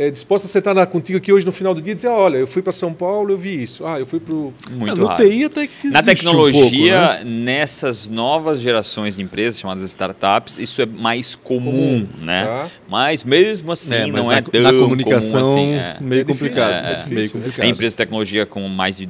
é, 0.00 0.10
disposta 0.10 0.48
a 0.48 0.50
sentar 0.50 0.74
na, 0.74 0.86
contigo 0.86 1.18
aqui 1.18 1.30
hoje 1.30 1.44
no 1.44 1.52
final 1.52 1.74
do 1.74 1.82
dia 1.82 1.92
e 1.92 1.94
dizer, 1.94 2.08
olha, 2.08 2.38
eu 2.38 2.46
fui 2.46 2.62
para 2.62 2.72
São 2.72 2.94
Paulo, 2.94 3.32
eu 3.32 3.36
vi 3.36 3.62
isso. 3.62 3.84
Ah, 3.84 3.98
eu 3.98 4.06
fui 4.06 4.18
para 4.18 4.32
o... 4.32 4.54
Muito. 4.70 5.06
TI 5.16 5.44
até 5.44 5.66
que 5.66 5.88
Na 5.88 6.02
tecnologia, 6.02 6.58
um 6.58 6.70
pouco, 6.70 7.24
né? 7.24 7.24
nessas 7.24 8.08
novas 8.08 8.60
gerações 8.60 9.14
de 9.14 9.22
empresas, 9.22 9.60
chamadas 9.60 9.84
startups, 9.84 10.56
isso 10.56 10.80
é 10.80 10.86
mais 10.86 11.34
comum, 11.34 12.06
comum 12.06 12.08
né? 12.22 12.46
Tá. 12.46 12.68
Mas 12.88 13.24
mesmo 13.24 13.72
assim, 13.72 13.92
é, 13.92 14.06
não 14.06 14.24
na, 14.24 14.36
é 14.38 14.40
tão 14.40 14.62
na 14.62 14.72
comunicação, 14.72 15.42
comum 15.42 15.52
assim. 15.52 15.72
É. 15.74 15.96
Meio, 16.00 16.24
complicado, 16.24 16.72
é, 16.72 16.94
difícil, 16.94 17.14
meio 17.14 17.30
complicado. 17.32 17.66
É 17.66 17.68
empresa 17.68 17.92
de 17.92 17.96
tecnologia 17.98 18.46
com 18.46 18.66
mais 18.68 18.96
de 18.96 19.06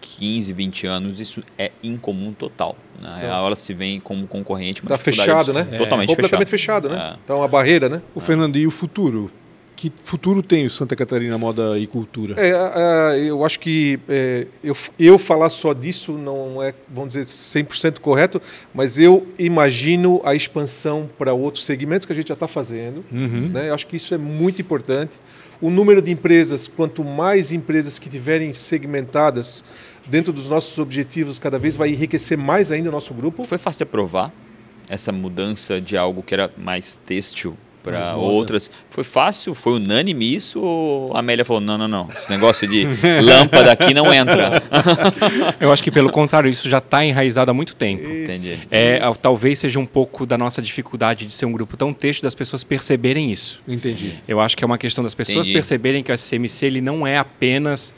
15, 0.00 0.52
20 0.54 0.86
anos, 0.86 1.20
isso 1.20 1.42
é 1.58 1.70
incomum 1.82 2.32
total. 2.32 2.78
Na 2.98 3.18
então, 3.18 3.20
real, 3.20 3.46
ela 3.48 3.56
se 3.56 3.74
vem 3.74 4.00
como 4.00 4.26
concorrente. 4.26 4.80
Está 4.82 4.96
fechado, 4.96 5.52
né? 5.52 5.64
Totalmente 5.64 6.10
é. 6.10 6.16
Completamente 6.16 6.48
fechado, 6.48 6.88
fechado 6.88 7.10
né? 7.10 7.18
Então, 7.22 7.42
a 7.42 7.48
barreira, 7.48 7.90
né? 7.90 8.00
O 8.14 8.20
Fernando, 8.20 8.56
e 8.56 8.66
o 8.66 8.70
futuro? 8.70 9.30
Que 9.90 9.92
futuro 10.02 10.42
tem 10.42 10.64
o 10.64 10.70
Santa 10.70 10.96
Catarina 10.96 11.36
Moda 11.36 11.78
e 11.78 11.86
Cultura? 11.86 12.34
É, 12.38 12.50
é, 12.50 13.28
eu 13.28 13.44
acho 13.44 13.60
que 13.60 13.98
é, 14.08 14.46
eu, 14.62 14.74
eu 14.98 15.18
falar 15.18 15.50
só 15.50 15.74
disso 15.74 16.12
não 16.12 16.62
é, 16.62 16.72
vamos 16.88 17.12
dizer, 17.12 17.26
100% 17.26 17.98
correto, 17.98 18.40
mas 18.72 18.98
eu 18.98 19.26
imagino 19.38 20.22
a 20.24 20.34
expansão 20.34 21.08
para 21.18 21.34
outros 21.34 21.64
segmentos 21.64 22.06
que 22.06 22.12
a 22.12 22.16
gente 22.16 22.28
já 22.28 22.34
está 22.34 22.48
fazendo. 22.48 23.04
Uhum. 23.12 23.50
Né? 23.52 23.68
Eu 23.68 23.74
acho 23.74 23.86
que 23.86 23.96
isso 23.96 24.14
é 24.14 24.18
muito 24.18 24.60
importante. 24.60 25.20
O 25.60 25.70
número 25.70 26.00
de 26.00 26.10
empresas, 26.10 26.66
quanto 26.66 27.04
mais 27.04 27.52
empresas 27.52 27.98
que 27.98 28.08
tiverem 28.08 28.54
segmentadas 28.54 29.62
dentro 30.06 30.32
dos 30.32 30.48
nossos 30.48 30.78
objetivos, 30.78 31.38
cada 31.38 31.58
vez 31.58 31.76
vai 31.76 31.90
enriquecer 31.90 32.38
mais 32.38 32.72
ainda 32.72 32.88
o 32.88 32.92
nosso 32.92 33.12
grupo. 33.12 33.44
Foi 33.44 33.58
fácil 33.58 33.82
aprovar 33.84 34.32
essa 34.88 35.12
mudança 35.12 35.78
de 35.80 35.96
algo 35.96 36.22
que 36.22 36.32
era 36.32 36.50
mais 36.56 36.94
têxtil 36.94 37.56
para 37.84 38.16
outras. 38.16 38.70
Foi 38.88 39.04
fácil? 39.04 39.54
Foi 39.54 39.74
unânime 39.74 40.34
isso? 40.34 40.60
Ou 40.60 41.14
a 41.14 41.20
Amélia 41.20 41.44
falou: 41.44 41.60
não, 41.60 41.76
não, 41.76 41.86
não, 41.86 42.08
esse 42.08 42.30
negócio 42.30 42.66
de 42.66 42.86
lâmpada 43.22 43.70
aqui 43.70 43.92
não 43.92 44.12
entra? 44.12 44.62
Eu 45.60 45.70
acho 45.70 45.84
que, 45.84 45.90
pelo 45.90 46.10
contrário, 46.10 46.48
isso 46.48 46.68
já 46.68 46.78
está 46.78 47.04
enraizado 47.04 47.50
há 47.50 47.54
muito 47.54 47.76
tempo. 47.76 48.02
Isso. 48.02 48.22
Entendi. 48.22 48.58
É, 48.70 49.00
talvez 49.20 49.58
seja 49.58 49.78
um 49.78 49.86
pouco 49.86 50.24
da 50.24 50.38
nossa 50.38 50.62
dificuldade 50.62 51.26
de 51.26 51.34
ser 51.34 51.44
um 51.44 51.52
grupo 51.52 51.76
tão 51.76 51.92
texto 51.92 52.22
das 52.22 52.34
pessoas 52.34 52.64
perceberem 52.64 53.30
isso. 53.30 53.62
Entendi. 53.68 54.14
Eu 54.26 54.40
acho 54.40 54.56
que 54.56 54.64
é 54.64 54.66
uma 54.66 54.78
questão 54.78 55.04
das 55.04 55.14
pessoas 55.14 55.46
Entendi. 55.46 55.52
perceberem 55.52 56.02
que 56.02 56.10
o 56.10 56.18
SMC 56.18 56.66
ele 56.66 56.80
não 56.80 57.06
é 57.06 57.18
apenas 57.18 57.94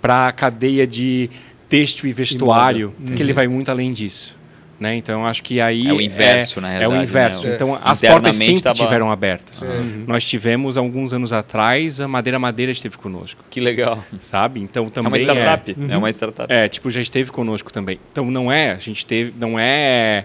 para 0.00 0.28
a 0.28 0.32
cadeia 0.32 0.86
de 0.86 1.30
texto 1.68 2.06
e 2.06 2.12
vestuário, 2.12 2.92
e 3.06 3.12
que 3.12 3.22
ele 3.22 3.32
vai 3.32 3.48
muito 3.48 3.70
além 3.70 3.92
disso. 3.92 4.36
Né? 4.82 4.96
Então, 4.96 5.24
acho 5.26 5.42
que 5.44 5.60
aí. 5.60 5.86
É 5.86 5.92
o 5.92 6.00
inverso, 6.00 6.58
é, 6.58 6.62
na 6.62 6.68
É 6.72 6.78
realidade. 6.80 7.00
o 7.00 7.08
inverso. 7.08 7.46
né? 7.46 7.54
Então, 7.54 7.78
as 7.82 8.00
portas 8.00 8.34
sempre 8.36 8.60
tava- 8.60 8.74
tiveram 8.74 9.12
abertas. 9.12 9.62
Uhum. 9.62 10.04
Nós 10.08 10.24
tivemos, 10.24 10.76
alguns 10.76 11.12
anos 11.12 11.32
atrás, 11.32 12.00
a 12.00 12.08
Madeira 12.08 12.38
Madeira 12.38 12.72
esteve 12.72 12.98
conosco, 12.98 13.44
Que 13.48 13.60
legal. 13.60 14.04
sabe? 14.20 14.60
Então, 14.60 14.86
É 14.86 14.90
também. 14.90 15.08
uma 15.12 15.18
startup. 15.18 15.76
É, 15.88 15.96
uma 15.96 16.10
startup. 16.10 16.52
É, 16.52 16.66
tipo, 16.66 16.90
já 16.90 17.00
esteve 17.00 17.30
conosco 17.30 17.72
também. 17.72 18.00
Então 18.10 18.28
não 18.30 18.50
é, 18.50 18.72
a 18.72 18.78
gente 18.78 19.06
teve, 19.06 19.32
não 19.38 19.58
é 19.58 20.24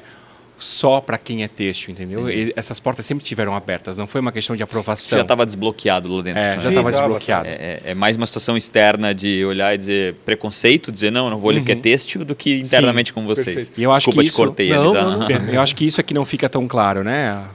só 0.59 0.99
para 0.99 1.17
quem 1.17 1.43
é 1.43 1.47
têxtil, 1.47 1.91
entendeu? 1.91 2.29
E 2.29 2.51
essas 2.55 2.79
portas 2.79 3.05
sempre 3.05 3.23
tiveram 3.23 3.55
abertas, 3.55 3.97
não 3.97 4.07
foi 4.07 4.19
uma 4.21 4.31
questão 4.31 4.55
de 4.55 4.59
Você 4.59 4.63
aprovação. 4.63 5.17
já 5.17 5.21
estava 5.21 5.45
desbloqueado 5.45 6.07
lá 6.07 6.21
dentro. 6.23 6.39
é, 6.41 6.43
né? 6.43 6.55
já 6.55 6.61
Sim, 6.61 6.69
estava 6.69 6.91
tava, 6.91 7.03
desbloqueado. 7.03 7.47
É, 7.47 7.51
é- 7.51 7.81
é 7.85 7.93
mais 7.93 8.15
uma 8.17 8.25
situação 8.25 8.57
externa 8.57 9.13
de 9.13 9.45
olhar 9.45 9.73
e 9.75 9.77
dizer 9.77 10.15
preconceito, 10.25 10.91
dizer 10.91 11.11
não, 11.11 11.25
eu 11.25 11.31
não 11.31 11.37
vou 11.39 11.49
olhar 11.49 11.59
porque 11.59 11.73
é 11.73 11.75
têxtil, 11.75 12.25
do 12.25 12.33
que 12.35 12.55
internamente 12.59 13.13
com 13.13 13.25
vocês. 13.25 13.45
perfeito. 13.45 13.79
E 13.79 13.83
eu 13.83 13.91
acho 13.91 13.99
Desculpa, 14.09 14.21
que 14.21 14.25
te 14.25 14.29
isso- 14.29 14.37
cortei 14.37 14.69
Não, 14.69 14.83
ali, 14.89 14.93
tá? 14.93 15.03
não, 15.03 15.19
não. 15.19 15.27
Eu 15.53 15.61
acho 15.61 15.75
que 15.75 15.85
isso 15.85 16.01
aqui 16.01 16.13
não 16.13 16.25
fica 16.25 16.49
tão 16.49 16.67
claro, 16.67 17.03
né? 17.03 17.45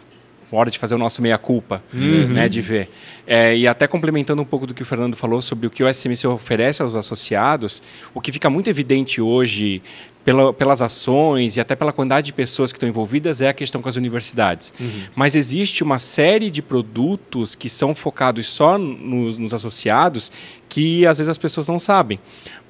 Hora 0.54 0.70
de 0.70 0.78
fazer 0.78 0.94
o 0.94 0.98
nosso 0.98 1.22
meia-culpa, 1.22 1.82
né? 1.94 2.46
De 2.46 2.60
ver. 2.60 2.86
É, 3.26 3.56
e 3.56 3.66
até 3.66 3.86
complementando 3.86 4.42
um 4.42 4.44
pouco 4.44 4.66
do 4.66 4.74
que 4.74 4.82
o 4.82 4.84
Fernando 4.84 5.16
falou 5.16 5.40
sobre 5.40 5.66
o 5.66 5.70
que 5.70 5.82
o 5.82 5.88
SMC 5.88 6.26
oferece 6.26 6.82
aos 6.82 6.94
associados, 6.94 7.82
o 8.12 8.20
que 8.20 8.30
fica 8.30 8.50
muito 8.50 8.68
evidente 8.68 9.18
hoje 9.20 9.80
pela, 10.24 10.52
pelas 10.52 10.80
ações 10.80 11.56
e 11.56 11.60
até 11.60 11.74
pela 11.74 11.92
quantidade 11.92 12.26
de 12.26 12.32
pessoas 12.32 12.72
que 12.72 12.76
estão 12.76 12.88
envolvidas 12.88 13.40
é 13.40 13.48
a 13.48 13.52
questão 13.52 13.82
com 13.82 13.88
as 13.88 13.96
universidades. 13.96 14.72
Mas 15.14 15.34
existe 15.34 15.82
uma 15.82 15.98
série 15.98 16.50
de 16.50 16.62
produtos 16.62 17.54
que 17.54 17.68
são 17.68 17.94
focados 17.94 18.46
só 18.48 18.78
nos, 18.78 19.36
nos 19.38 19.52
associados 19.52 20.30
que 20.68 21.06
às 21.06 21.18
vezes 21.18 21.28
as 21.28 21.38
pessoas 21.38 21.68
não 21.68 21.78
sabem. 21.78 22.18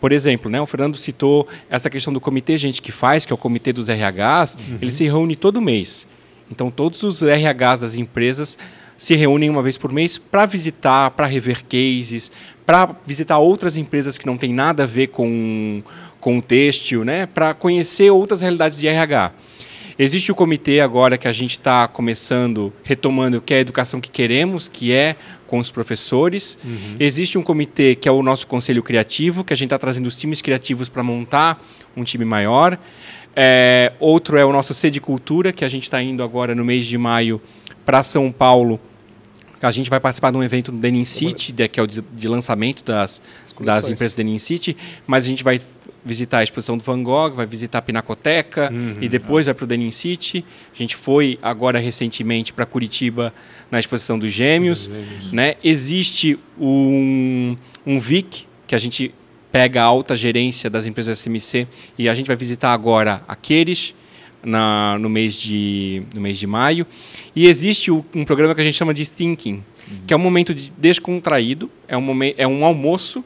Por 0.00 0.12
exemplo, 0.12 0.50
né, 0.50 0.60
o 0.60 0.66
Fernando 0.66 0.96
citou 0.96 1.46
essa 1.70 1.88
questão 1.88 2.12
do 2.12 2.20
comitê 2.20 2.58
Gente 2.58 2.82
que 2.82 2.90
Faz, 2.90 3.24
que 3.24 3.32
é 3.32 3.34
o 3.34 3.38
comitê 3.38 3.72
dos 3.72 3.88
RHs, 3.88 4.58
ele 4.80 4.90
se 4.90 5.04
reúne 5.04 5.36
todo 5.36 5.62
mês. 5.62 6.08
Então, 6.50 6.70
todos 6.70 7.02
os 7.02 7.22
RHs 7.22 7.80
das 7.80 7.94
empresas 7.94 8.58
se 8.96 9.16
reúnem 9.16 9.50
uma 9.50 9.62
vez 9.62 9.78
por 9.78 9.90
mês 9.90 10.18
para 10.18 10.46
visitar, 10.46 11.10
para 11.12 11.26
rever 11.26 11.64
cases, 11.64 12.30
para 12.64 12.94
visitar 13.04 13.38
outras 13.38 13.76
empresas 13.76 14.16
que 14.16 14.26
não 14.26 14.36
têm 14.36 14.52
nada 14.52 14.84
a 14.84 14.86
ver 14.86 15.08
com, 15.08 15.82
com 16.22 16.38
o 16.38 16.40
têxtil, 16.40 17.04
né? 17.04 17.26
para 17.26 17.52
conhecer 17.52 18.08
outras 18.08 18.40
realidades 18.40 18.78
de 18.78 18.86
RH. 18.86 19.32
Existe 19.98 20.30
o 20.30 20.36
comitê 20.36 20.80
agora 20.80 21.18
que 21.18 21.26
a 21.26 21.32
gente 21.32 21.52
está 21.52 21.88
começando, 21.88 22.72
retomando, 22.84 23.40
que 23.40 23.52
é 23.52 23.56
a 23.56 23.60
educação 23.60 24.00
que 24.00 24.08
queremos, 24.08 24.68
que 24.68 24.92
é 24.92 25.16
com 25.48 25.58
os 25.58 25.72
professores. 25.72 26.60
Existe 26.98 27.36
um 27.36 27.42
comitê 27.42 27.96
que 27.96 28.08
é 28.08 28.12
o 28.12 28.22
nosso 28.22 28.46
conselho 28.46 28.84
criativo, 28.84 29.42
que 29.42 29.52
a 29.52 29.56
gente 29.56 29.66
está 29.66 29.78
trazendo 29.78 30.06
os 30.06 30.16
times 30.16 30.40
criativos 30.40 30.88
para 30.88 31.02
montar 31.02 31.60
um 31.96 32.04
time 32.04 32.24
maior. 32.24 32.78
É, 33.34 33.92
outro 33.98 34.38
é 34.38 34.44
o 34.44 34.52
nosso 34.52 34.72
Sede 34.72 35.00
Cultura, 35.00 35.52
que 35.52 35.64
a 35.64 35.68
gente 35.68 35.82
está 35.82 36.00
indo 36.00 36.22
agora 36.22 36.54
no 36.54 36.64
mês 36.64 36.86
de 36.86 36.96
maio 36.96 37.42
para 37.84 38.02
São 38.04 38.30
Paulo. 38.30 38.80
A 39.60 39.70
gente 39.70 39.88
vai 39.90 40.00
participar 40.00 40.30
de 40.30 40.36
um 40.36 40.42
evento 40.42 40.72
do 40.72 40.78
Denim 40.78 41.04
City, 41.04 41.52
que 41.68 41.78
é 41.78 41.82
o 41.82 41.86
de, 41.86 42.28
lançamento 42.28 42.84
das, 42.84 43.22
das 43.60 43.88
empresas 43.88 44.16
Denim 44.16 44.38
City, 44.38 44.76
mas 45.06 45.24
a 45.24 45.28
gente 45.28 45.44
vai 45.44 45.60
visitar 46.04 46.38
a 46.38 46.42
exposição 46.42 46.76
do 46.76 46.84
Van 46.84 47.02
Gogh, 47.02 47.34
vai 47.34 47.46
visitar 47.46 47.78
a 47.78 47.82
Pinacoteca 47.82 48.72
e 49.00 49.08
depois 49.08 49.46
vai 49.46 49.54
para 49.54 49.64
o 49.64 49.66
Denim 49.66 49.90
City. 49.90 50.44
A 50.74 50.76
gente 50.76 50.96
foi 50.96 51.38
agora 51.40 51.78
recentemente 51.78 52.52
para 52.52 52.66
Curitiba 52.66 53.32
na 53.70 53.78
exposição 53.78 54.18
dos 54.18 54.32
Gêmeos. 54.32 54.90
Né? 55.32 55.54
Existe 55.62 56.38
um, 56.58 57.56
um 57.86 58.00
VIC, 58.00 58.46
que 58.66 58.74
a 58.74 58.78
gente 58.78 59.14
pega 59.50 59.82
a 59.82 59.84
alta 59.84 60.16
gerência 60.16 60.70
das 60.70 60.86
empresas 60.86 61.18
SMC 61.18 61.68
e 61.98 62.08
a 62.08 62.14
gente 62.14 62.26
vai 62.26 62.36
visitar 62.36 62.72
agora 62.72 63.22
a 63.28 63.36
Queires, 63.36 63.94
na, 64.44 64.98
no, 64.98 65.08
mês 65.08 65.34
de, 65.34 66.02
no 66.14 66.20
mês 66.20 66.38
de 66.38 66.46
maio. 66.46 66.86
E 67.34 67.46
existe 67.46 67.90
um 67.90 68.24
programa 68.26 68.54
que 68.54 68.60
a 68.60 68.64
gente 68.64 68.76
chama 68.76 68.92
de 68.92 69.08
Thinking, 69.08 69.62
que 70.06 70.12
é 70.12 70.16
um 70.16 70.20
momento 70.20 70.54
de 70.54 70.70
descontraído, 70.78 71.70
é 71.88 71.96
um, 71.96 72.00
momen- 72.00 72.34
é 72.38 72.46
um 72.46 72.64
almoço 72.64 73.24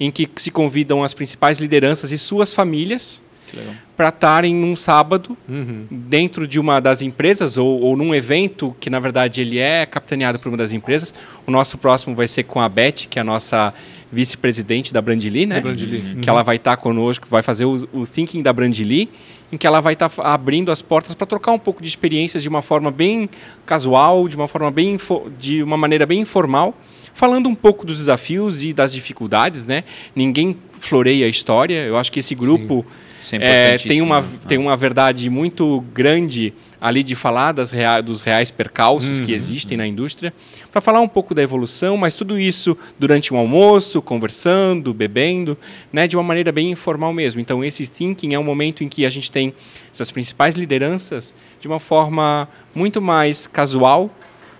em 0.00 0.10
que 0.10 0.28
se 0.36 0.50
convidam 0.50 1.02
as 1.04 1.14
principais 1.14 1.58
lideranças 1.58 2.10
e 2.12 2.18
suas 2.18 2.52
famílias 2.54 3.22
para 3.96 4.08
estarem 4.08 4.52
num 4.54 4.74
sábado 4.74 5.36
dentro 5.90 6.46
de 6.48 6.58
uma 6.58 6.80
das 6.80 7.00
empresas 7.00 7.56
ou, 7.56 7.80
ou 7.80 7.96
num 7.96 8.12
evento 8.14 8.74
que 8.80 8.90
na 8.90 8.98
verdade 8.98 9.40
ele 9.40 9.58
é 9.58 9.86
capitaneado 9.86 10.38
por 10.38 10.48
uma 10.48 10.56
das 10.58 10.72
empresas. 10.72 11.14
O 11.46 11.50
nosso 11.50 11.78
próximo 11.78 12.14
vai 12.14 12.26
ser 12.26 12.42
com 12.42 12.60
a 12.60 12.68
Beth, 12.68 13.06
que 13.08 13.18
é 13.18 13.22
a 13.22 13.24
nossa 13.24 13.72
vice-presidente 14.10 14.92
da 14.92 15.02
Brandili, 15.02 15.46
né? 15.46 15.60
Brandili. 15.60 16.20
Que 16.20 16.28
ela 16.28 16.42
vai 16.42 16.56
estar 16.56 16.76
conosco, 16.76 17.26
vai 17.28 17.42
fazer 17.42 17.64
o, 17.64 17.74
o 17.92 18.06
Thinking 18.06 18.42
da 18.42 18.52
Brandili, 18.52 19.10
em 19.52 19.56
que 19.56 19.66
ela 19.66 19.80
vai 19.80 19.92
estar 19.92 20.10
abrindo 20.18 20.70
as 20.70 20.82
portas 20.82 21.14
para 21.14 21.26
trocar 21.26 21.52
um 21.52 21.58
pouco 21.58 21.82
de 21.82 21.88
experiências 21.88 22.42
de 22.42 22.48
uma 22.48 22.62
forma 22.62 22.90
bem 22.90 23.28
casual, 23.64 24.28
de 24.28 24.36
uma 24.36 24.48
forma 24.48 24.70
bem 24.70 24.98
de 25.38 25.62
uma 25.62 25.76
maneira 25.76 26.06
bem 26.06 26.20
informal, 26.20 26.74
falando 27.12 27.48
um 27.48 27.54
pouco 27.54 27.86
dos 27.86 27.98
desafios 27.98 28.62
e 28.62 28.72
das 28.72 28.92
dificuldades, 28.92 29.66
né? 29.66 29.84
Ninguém 30.14 30.56
floreia 30.78 31.26
a 31.26 31.28
história. 31.28 31.84
Eu 31.84 31.96
acho 31.96 32.12
que 32.12 32.20
esse 32.20 32.34
grupo 32.34 32.84
é 33.32 33.74
é, 33.74 33.78
tem, 33.78 34.00
uma, 34.00 34.20
né? 34.20 34.28
tem 34.46 34.58
uma 34.58 34.76
verdade 34.76 35.28
muito 35.28 35.82
grande 35.92 36.52
ali 36.80 37.02
de 37.02 37.14
falar 37.14 37.52
das 37.52 37.70
rea- 37.70 38.00
dos 38.00 38.22
reais 38.22 38.50
percalços 38.50 39.20
que 39.20 39.32
existem 39.32 39.76
na 39.76 39.86
indústria, 39.86 40.32
para 40.70 40.80
falar 40.80 41.00
um 41.00 41.08
pouco 41.08 41.34
da 41.34 41.42
evolução, 41.42 41.96
mas 41.96 42.16
tudo 42.16 42.38
isso 42.38 42.76
durante 42.98 43.32
um 43.32 43.36
almoço, 43.36 44.02
conversando, 44.02 44.92
bebendo, 44.92 45.56
né, 45.92 46.06
de 46.06 46.16
uma 46.16 46.22
maneira 46.22 46.52
bem 46.52 46.70
informal 46.70 47.12
mesmo. 47.12 47.40
Então, 47.40 47.64
esse 47.64 47.86
thinking 47.86 48.34
é 48.34 48.38
um 48.38 48.44
momento 48.44 48.84
em 48.84 48.88
que 48.88 49.06
a 49.06 49.10
gente 49.10 49.30
tem 49.30 49.54
essas 49.92 50.10
principais 50.10 50.54
lideranças 50.54 51.34
de 51.60 51.66
uma 51.66 51.78
forma 51.80 52.48
muito 52.74 53.00
mais 53.00 53.46
casual, 53.46 54.10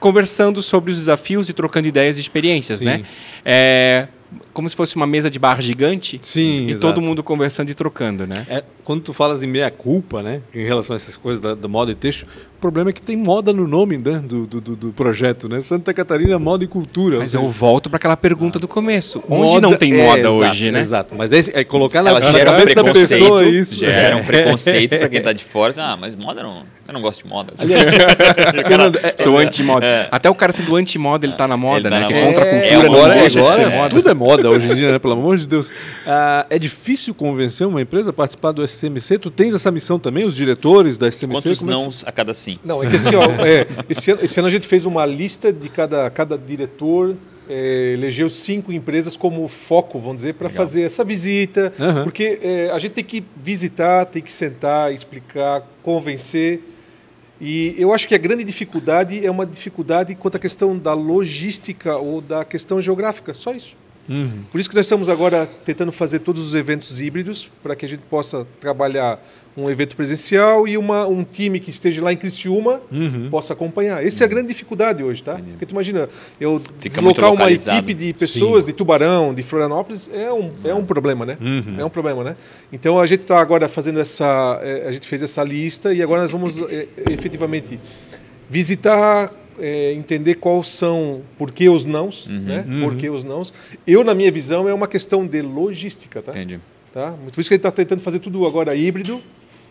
conversando 0.00 0.62
sobre 0.62 0.90
os 0.90 0.98
desafios 0.98 1.48
e 1.48 1.52
trocando 1.52 1.88
ideias 1.88 2.16
e 2.16 2.20
experiências, 2.20 2.78
Sim. 2.80 2.84
né? 2.86 3.02
É, 3.44 4.08
como 4.52 4.68
se 4.68 4.74
fosse 4.74 4.96
uma 4.96 5.06
mesa 5.06 5.30
de 5.30 5.38
bar 5.38 5.60
gigante 5.60 6.18
Sim, 6.22 6.66
e 6.66 6.70
exato. 6.70 6.86
todo 6.86 7.00
mundo 7.00 7.22
conversando 7.22 7.70
e 7.70 7.74
trocando, 7.74 8.26
né? 8.26 8.46
É, 8.48 8.64
quando 8.84 9.02
tu 9.02 9.12
falas 9.12 9.42
em 9.42 9.46
meia 9.46 9.70
culpa, 9.70 10.22
né, 10.22 10.40
em 10.54 10.64
relação 10.64 10.94
a 10.94 10.96
essas 10.96 11.16
coisas 11.16 11.40
da, 11.40 11.54
da 11.54 11.68
moda 11.68 11.92
e 11.92 11.94
texto, 11.94 12.26
o 12.56 12.60
problema 12.60 12.90
é 12.90 12.92
que 12.92 13.02
tem 13.02 13.16
moda 13.16 13.52
no 13.52 13.68
nome 13.68 13.98
né, 13.98 14.18
do, 14.24 14.46
do, 14.46 14.60
do- 14.60 14.92
projeto, 14.92 15.48
né? 15.48 15.60
Santa 15.60 15.92
Catarina 15.92 16.38
Moda 16.38 16.64
e 16.64 16.66
Cultura. 16.66 17.18
Mas 17.18 17.34
eu 17.34 17.48
volto 17.50 17.90
para 17.90 17.98
aquela 17.98 18.16
pergunta 18.16 18.58
do 18.58 18.66
começo. 18.66 19.22
Onde 19.28 19.42
moda- 19.42 19.60
não 19.60 19.76
tem 19.76 19.92
é, 19.94 20.04
moda 20.04 20.18
exato, 20.20 20.34
hoje, 20.34 20.70
né? 20.72 20.80
Exato, 20.80 21.14
mas 21.16 21.32
esse- 21.32 21.52
é 21.54 21.62
colocar 21.64 22.02
na, 22.02 22.10
Ela 22.10 22.20
na 22.20 22.32
gera 22.32 22.50
um 22.50 22.54
cabeça 22.54 22.74
da 22.74 22.82
preconceito, 22.84 23.20
pessoa 23.22 23.44
isso. 23.44 23.76
gera 23.76 24.16
um 24.16 24.20
É. 24.20 24.22
preconceito 24.22 24.98
para 24.98 25.08
quem 25.08 25.18
está 25.18 25.32
de 25.32 25.44
fora. 25.44 25.74
Ah, 25.76 25.96
mas 25.96 26.16
moda 26.16 26.42
não, 26.42 26.62
eu 26.88 26.94
não 26.94 27.00
gosto 27.02 27.22
de 27.24 27.28
moda. 27.28 27.52
Aliás, 27.58 27.84
Fernando, 28.66 28.96
é- 29.02 29.14
Sou 29.18 29.36
anti-moda. 29.38 30.08
Até 30.10 30.30
o 30.30 30.34
cara 30.34 30.52
sendo 30.52 30.74
anti-moda, 30.76 31.26
ele 31.26 31.34
tá 31.34 31.46
na 31.46 31.56
moda, 31.56 31.88
Ele 31.88 31.90
tá 31.90 31.96
né? 31.96 32.00
na 32.00 32.06
Que 32.08 32.14
moda. 32.14 32.24
é 32.24 32.26
contra 32.26 32.44
a 32.44 32.46
É, 32.46 32.60
cultura, 32.70 32.86
agora, 32.86 33.14
não 33.14 33.20
deixa 33.20 33.38
agora 33.40 33.56
de 33.56 33.64
ser 33.70 33.76
moda. 33.76 33.88
tudo 33.90 34.10
é 34.10 34.14
moda 34.14 34.50
hoje 34.50 34.70
em 34.70 34.74
dia, 34.74 34.92
né? 34.92 34.98
Pelo 34.98 35.12
amor 35.14 35.36
de 35.36 35.46
Deus. 35.46 35.72
Ah, 36.06 36.46
é 36.48 36.58
difícil 36.58 37.14
convencer 37.14 37.66
uma 37.66 37.80
empresa 37.82 38.10
a 38.10 38.12
participar 38.12 38.52
do 38.52 38.62
SCMC? 38.66 39.18
Tu 39.18 39.30
tens 39.30 39.54
essa 39.54 39.70
missão 39.70 39.98
também, 39.98 40.24
os 40.24 40.34
diretores 40.34 40.96
da 40.96 41.08
SCMC? 41.10 41.42
Quantos 41.42 41.62
é 41.62 41.66
não 41.66 41.90
a 42.06 42.12
cada 42.12 42.32
sim? 42.46 42.58
Não, 42.64 42.82
é 42.82 42.88
que 42.88 42.96
assim, 42.96 43.16
ó, 43.16 43.24
é, 43.44 43.66
esse, 43.88 44.12
ano, 44.12 44.20
esse 44.22 44.38
ano 44.38 44.46
a 44.48 44.50
gente 44.50 44.66
fez 44.66 44.84
uma 44.84 45.04
lista 45.04 45.52
de 45.52 45.68
cada, 45.68 46.08
cada 46.10 46.38
diretor, 46.38 47.16
é, 47.48 47.92
elegeu 47.94 48.30
cinco 48.30 48.72
empresas 48.72 49.16
como 49.16 49.46
foco, 49.48 49.98
vamos 49.98 50.16
dizer, 50.16 50.34
para 50.34 50.48
fazer 50.48 50.82
essa 50.82 51.02
visita. 51.04 51.72
Aham. 51.78 52.04
Porque 52.04 52.38
é, 52.42 52.70
a 52.70 52.78
gente 52.78 52.92
tem 52.92 53.04
que 53.04 53.24
visitar, 53.42 54.06
tem 54.06 54.22
que 54.22 54.32
sentar, 54.32 54.92
explicar, 54.92 55.66
convencer. 55.82 56.60
E 57.40 57.74
eu 57.76 57.92
acho 57.92 58.08
que 58.08 58.14
a 58.14 58.18
grande 58.18 58.44
dificuldade 58.44 59.24
é 59.24 59.30
uma 59.30 59.44
dificuldade 59.44 60.14
quanto 60.14 60.36
à 60.36 60.38
questão 60.38 60.78
da 60.78 60.94
logística 60.94 61.96
ou 61.96 62.20
da 62.20 62.44
questão 62.44 62.80
geográfica, 62.80 63.34
só 63.34 63.52
isso. 63.52 63.76
Por 64.50 64.60
isso 64.60 64.68
que 64.70 64.76
nós 64.76 64.86
estamos 64.86 65.08
agora 65.08 65.46
tentando 65.64 65.90
fazer 65.92 66.20
todos 66.20 66.46
os 66.46 66.54
eventos 66.54 67.00
híbridos, 67.00 67.50
para 67.62 67.74
que 67.74 67.84
a 67.84 67.88
gente 67.88 68.02
possa 68.08 68.46
trabalhar 68.60 69.20
um 69.56 69.70
evento 69.70 69.96
presencial 69.96 70.68
e 70.68 70.76
uma, 70.76 71.06
um 71.06 71.24
time 71.24 71.58
que 71.58 71.70
esteja 71.70 72.04
lá 72.04 72.12
em 72.12 72.16
Criciúma 72.16 72.80
possa 73.30 73.54
acompanhar. 73.54 74.04
Essa 74.04 74.22
é 74.22 74.26
a 74.26 74.28
grande 74.28 74.48
dificuldade 74.48 75.02
hoje, 75.02 75.24
tá? 75.24 75.36
Porque 75.52 75.64
tu 75.66 75.70
imagina, 75.70 76.08
eu 76.38 76.60
Fica 76.78 76.94
deslocar 76.96 77.32
uma 77.32 77.50
equipe 77.50 77.94
de 77.94 78.12
pessoas 78.12 78.66
de 78.66 78.72
Tubarão, 78.74 79.32
de 79.32 79.42
Florianópolis, 79.42 80.10
é 80.12 80.30
um, 80.32 80.52
é 80.62 80.74
um 80.74 80.84
problema, 80.84 81.24
né? 81.24 81.38
É 81.78 81.84
um 81.84 81.88
problema, 81.90 82.22
né? 82.22 82.36
Então 82.70 83.00
a 83.00 83.06
gente 83.06 83.22
está 83.22 83.40
agora 83.40 83.66
fazendo 83.68 83.98
essa... 83.98 84.60
eh, 84.62 84.84
A 84.88 84.92
gente 84.92 85.08
fez 85.08 85.22
essa 85.22 85.42
lista 85.42 85.92
e 85.94 86.02
agora 86.02 86.20
nós 86.22 86.30
vamos 86.30 86.60
eh, 86.60 86.86
efetivamente 87.10 87.80
visitar, 88.48 89.32
eh, 89.58 89.92
entender 89.94 90.34
quais 90.36 90.68
são, 90.68 91.22
por 91.38 91.50
que 91.50 91.68
os 91.68 91.84
nãos, 91.84 92.26
né? 92.28 92.64
Por 92.82 92.96
que 92.96 93.08
os 93.10 93.24
nãos. 93.24 93.52
Eu, 93.86 94.02
na 94.04 94.14
minha 94.14 94.30
visão, 94.30 94.68
é 94.68 94.74
uma 94.74 94.86
questão 94.88 95.26
de 95.26 95.40
logística, 95.42 96.20
tá? 96.22 96.32
Entendi. 96.32 96.60
tá? 96.92 97.12
Por 97.32 97.40
isso 97.40 97.48
que 97.48 97.54
a 97.54 97.56
gente 97.56 97.66
está 97.66 97.70
tentando 97.70 98.00
fazer 98.00 98.18
tudo 98.18 98.46
agora 98.46 98.74
híbrido, 98.74 99.20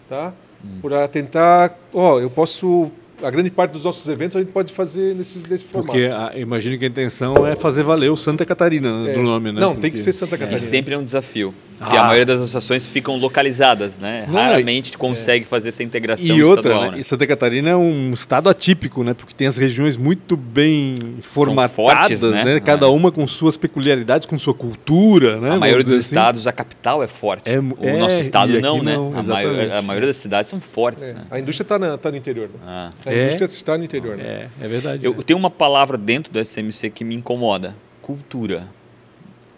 tá? 0.10 0.34
Para 0.82 1.08
tentar, 1.08 1.78
ó, 1.94 2.20
eu 2.20 2.30
posso, 2.30 2.90
a 3.22 3.30
grande 3.30 3.52
parte 3.52 3.72
dos 3.74 3.84
nossos 3.84 4.08
eventos 4.10 4.36
a 4.36 4.40
gente 4.40 4.52
pode 4.52 4.74
fazer 4.74 5.14
nesse, 5.16 5.48
nesse 5.48 5.64
formato. 5.66 5.92
Porque 5.94 6.10
ah, 6.12 6.32
imagino 6.36 6.78
que 6.78 6.86
a 6.86 6.88
intenção 6.88 7.46
é 7.46 7.56
fazer 7.56 7.84
valer 7.84 8.10
o 8.12 8.16
Santa 8.18 8.46
Catarina 8.46 9.08
É. 9.08 9.14
do 9.14 9.22
nome, 9.22 9.52
né? 9.52 9.62
Não, 9.62 9.70
tem 9.72 9.76
Porque- 9.82 9.92
que 9.92 10.00
ser 10.00 10.12
Santa 10.12 10.36
E 10.36 10.40
Catarina. 10.40 10.58
sempre 10.58 10.94
é 10.96 10.98
um 10.98 11.04
desafio. 11.04 11.54
Porque 11.78 11.98
ah. 11.98 12.02
a 12.02 12.04
maioria 12.06 12.26
das 12.26 12.40
associações 12.40 12.88
ficam 12.88 13.18
localizadas, 13.18 13.98
né? 13.98 14.26
Não, 14.28 14.36
Raramente 14.36 14.94
é. 14.94 14.98
consegue 14.98 15.44
é. 15.44 15.48
fazer 15.48 15.70
essa 15.70 15.84
integração 15.84 16.26
e 16.26 16.42
outra, 16.42 16.70
estadual. 16.70 16.92
Né? 16.92 17.00
E 17.00 17.04
Santa 17.04 17.28
Catarina 17.28 17.70
é 17.70 17.76
um 17.76 18.12
estado 18.12 18.50
atípico, 18.50 19.04
né? 19.04 19.14
Porque 19.14 19.34
tem 19.34 19.46
as 19.46 19.58
regiões 19.58 19.98
muito 19.98 20.38
bem 20.38 20.96
formatadas, 21.22 21.76
fortes, 21.76 22.22
né? 22.22 22.44
né? 22.46 22.60
Cada 22.60 22.86
é. 22.86 22.90
uma 22.90 23.12
com 23.12 23.28
suas 23.28 23.58
peculiaridades, 23.58 24.26
com 24.26 24.38
sua 24.38 24.54
cultura, 24.54 25.40
né? 25.40 25.52
A 25.52 25.60
maioria 25.60 25.84
dos 25.84 25.94
assim. 25.94 26.02
estados, 26.02 26.48
a 26.48 26.52
capital 26.52 27.04
é 27.04 27.08
forte. 27.08 27.50
É, 27.50 27.60
o 27.60 27.76
é, 27.82 27.98
nosso 27.98 28.22
estado 28.22 28.60
não, 28.62 28.82
né? 28.82 28.96
Não, 28.96 29.18
a, 29.18 29.24
maioria, 29.24 29.78
a, 29.78 29.82
maioria, 29.82 30.08
das 30.08 30.18
cidades 30.18 30.50
são 30.50 30.62
fortes. 30.62 31.14
Né? 31.14 31.22
A 31.30 31.40
indústria 31.40 31.66
está 31.66 31.98
tá 31.98 32.12
no 32.12 32.18
interior. 32.18 32.48
Né? 32.48 32.60
Ah. 32.66 32.92
A 33.06 33.14
indústria 33.14 33.46
está 33.46 33.78
no 33.78 33.84
interior. 33.84 34.16
Né? 34.16 34.50
É, 34.62 34.66
é 34.66 34.68
verdade. 34.68 35.06
Eu, 35.06 35.14
eu 35.14 35.24
tenho 35.24 35.38
uma 35.38 35.52
palavra 35.52 35.98
dentro 35.98 36.32
do 36.32 36.44
SMC 36.44 36.90
que 36.90 37.04
me 37.04 37.16
incomoda: 37.16 37.76
cultura 38.02 38.68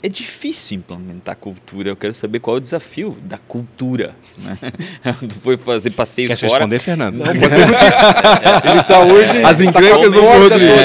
é 0.08 0.10
difícil 0.10 0.78
implementar 0.78 1.36
cultura. 1.36 1.90
Eu 1.90 1.96
quero 1.96 2.14
saber 2.14 2.40
qual 2.40 2.56
é 2.56 2.60
o 2.60 2.62
desafio 2.62 3.18
da 3.24 3.38
cultura. 3.38 4.16
Né? 4.38 4.58
Foi 5.44 5.58
fazer 5.58 5.92
passeios 5.92 6.32
Quer 6.32 6.48
fora. 6.48 6.60
responder, 6.60 6.80
Fernando? 6.80 7.18
Não, 7.18 7.26
pode 7.26 7.54
ser 7.54 7.64
Ele 8.70 8.80
está 8.80 9.00
hoje... 9.02 9.44
As 9.44 9.60
encrencas 9.60 10.14
do 10.14 10.22
Rodrigo. 10.22 10.66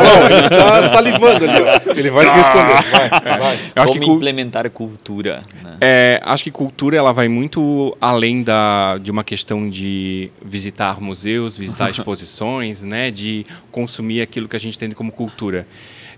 Não, 0.00 0.26
ele 0.26 0.46
está 0.46 0.88
salivando 0.90 1.44
ali. 1.44 1.98
Ele 1.98 2.10
vai 2.10 2.28
te 2.28 2.34
responder. 2.34 2.82
Vai, 2.90 3.38
vai. 3.38 3.58
Eu 3.76 3.82
acho 3.82 3.92
Como 3.92 4.04
que 4.04 4.10
implementar 4.10 4.68
cultura? 4.70 5.44
Né? 5.62 5.76
É, 5.80 6.20
acho 6.24 6.44
que 6.44 6.50
cultura 6.50 6.96
ela 6.96 7.12
vai 7.12 7.28
muito 7.28 7.96
além 8.00 8.42
da, 8.42 8.98
de 8.98 9.10
uma 9.10 9.22
questão 9.22 9.70
de 9.70 10.30
visitar 10.44 11.00
museus, 11.00 11.56
visitar 11.56 11.90
exposições, 11.90 12.82
né? 12.82 13.10
de 13.10 13.46
consumir 13.70 14.20
aquilo 14.20 14.48
que 14.48 14.56
a 14.56 14.60
gente 14.60 14.78
tem 14.78 14.90
como 14.90 15.12
cultura. 15.12 15.66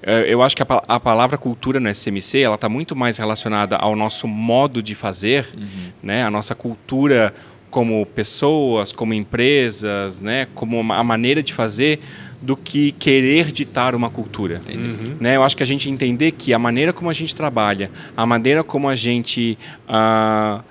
É, 0.03 0.25
eu 0.27 0.43
acho 0.43 0.57
que 0.57 0.63
a, 0.63 0.67
a 0.89 1.01
palavra 1.01 1.39
cultura 1.39 1.79
no 1.79 1.93
SMC 1.93 2.41
ela 2.41 2.57
está 2.57 2.69
muito 2.69 2.97
mais 2.97 3.19
relacionada 3.19 3.77
ao 3.77 3.95
nosso 3.95 4.27
modo 4.27 4.83
de 4.83 4.95
fazer, 4.95 5.49
uhum. 5.57 5.93
né? 6.03 6.25
A 6.25 6.31
nossa 6.31 6.55
cultura 6.55 7.33
como 7.71 8.05
pessoas, 8.05 8.93
como 8.93 9.15
empresas, 9.15 10.21
né? 10.21 10.47
Como 10.55 10.93
a 10.93 11.03
maneira 11.03 11.43
de 11.43 11.55
fazer 11.55 12.01
do 12.43 12.57
que 12.57 12.91
querer 12.93 13.53
ditar 13.53 13.95
uma 13.95 14.11
cultura. 14.11 14.61
Uhum. 14.69 15.17
Né? 15.21 15.37
Eu 15.37 15.45
acho 15.45 15.57
que 15.57 15.63
a 15.63 15.67
gente 15.67 15.89
entender 15.89 16.33
que 16.33 16.53
a 16.53 16.59
maneira 16.59 16.93
como 16.93 17.09
a 17.09 17.13
gente 17.13 17.35
trabalha, 17.37 17.89
a 18.17 18.27
maneira 18.27 18.65
como 18.65 18.89
a 18.89 18.97
gente 18.97 19.57
uh, 19.89 20.63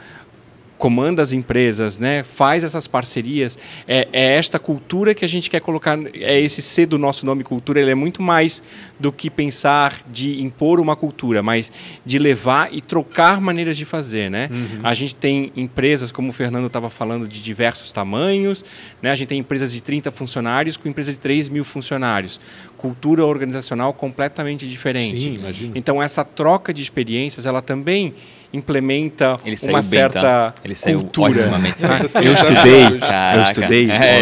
comanda 0.82 1.22
as 1.22 1.32
empresas, 1.32 2.00
né, 2.00 2.24
faz 2.24 2.64
essas 2.64 2.88
parcerias, 2.88 3.56
é, 3.88 4.08
é, 4.12 4.34
esta 4.34 4.58
cultura 4.58 5.14
que 5.14 5.24
a 5.24 5.28
gente 5.28 5.48
quer 5.48 5.60
colocar, 5.60 5.96
é 6.16 6.40
esse 6.40 6.60
ser 6.60 6.88
do 6.88 6.98
nosso 6.98 7.24
nome 7.24 7.44
cultura, 7.44 7.80
ele 7.80 7.92
é 7.92 7.96
muito 7.96 8.20
mais 8.20 8.64
do 9.00 9.12
que 9.12 9.30
pensar 9.30 10.02
de 10.12 10.42
impor 10.42 10.80
uma 10.80 10.96
cultura, 10.96 11.44
mas 11.44 11.72
de 12.04 12.18
levar 12.18 12.74
e 12.74 12.82
trocar 12.82 13.40
maneiras 13.40 13.78
de 13.78 13.86
fazer, 13.86 14.32
né? 14.32 14.50
Uhum. 14.52 14.80
A 14.82 14.96
gente 14.96 15.14
tem 15.14 15.54
empresas, 15.56 16.12
como 16.12 16.30
o 16.30 16.34
Fernando 16.34 16.66
estava 16.66 16.90
falando, 16.90 17.28
de 17.28 17.44
diversos 17.44 17.92
tamanhos, 17.92 18.66
né? 19.04 19.12
A 19.12 19.16
gente 19.16 19.28
tem 19.28 19.38
empresas 19.38 19.72
de 19.72 19.84
30 19.84 20.10
funcionários 20.12 20.78
com 20.78 20.90
empresas 20.90 21.14
de 21.14 21.20
3 21.20 21.50
mil 21.50 21.64
funcionários, 21.64 22.42
cultura 22.76 23.24
organizacional 23.24 23.94
completamente 23.94 24.68
diferente. 24.68 25.20
Sim, 25.20 25.36
imagino. 25.36 25.74
Então 25.76 26.02
essa 26.02 26.26
troca 26.26 26.74
de 26.74 26.82
experiências, 26.82 27.46
ela 27.46 27.62
também 27.62 28.16
implementa 28.54 29.38
uma 29.64 29.82
certa 29.82 30.22
tá? 30.22 30.54
ele 30.64 30.76
saiu 30.76 31.00
cultura. 31.00 31.50
Ah, 31.84 32.24
eu 32.24 32.34
estudei, 32.34 33.00
Caraca. 33.00 33.38
eu 33.38 33.44
estudei. 33.44 33.92
É. 33.92 34.22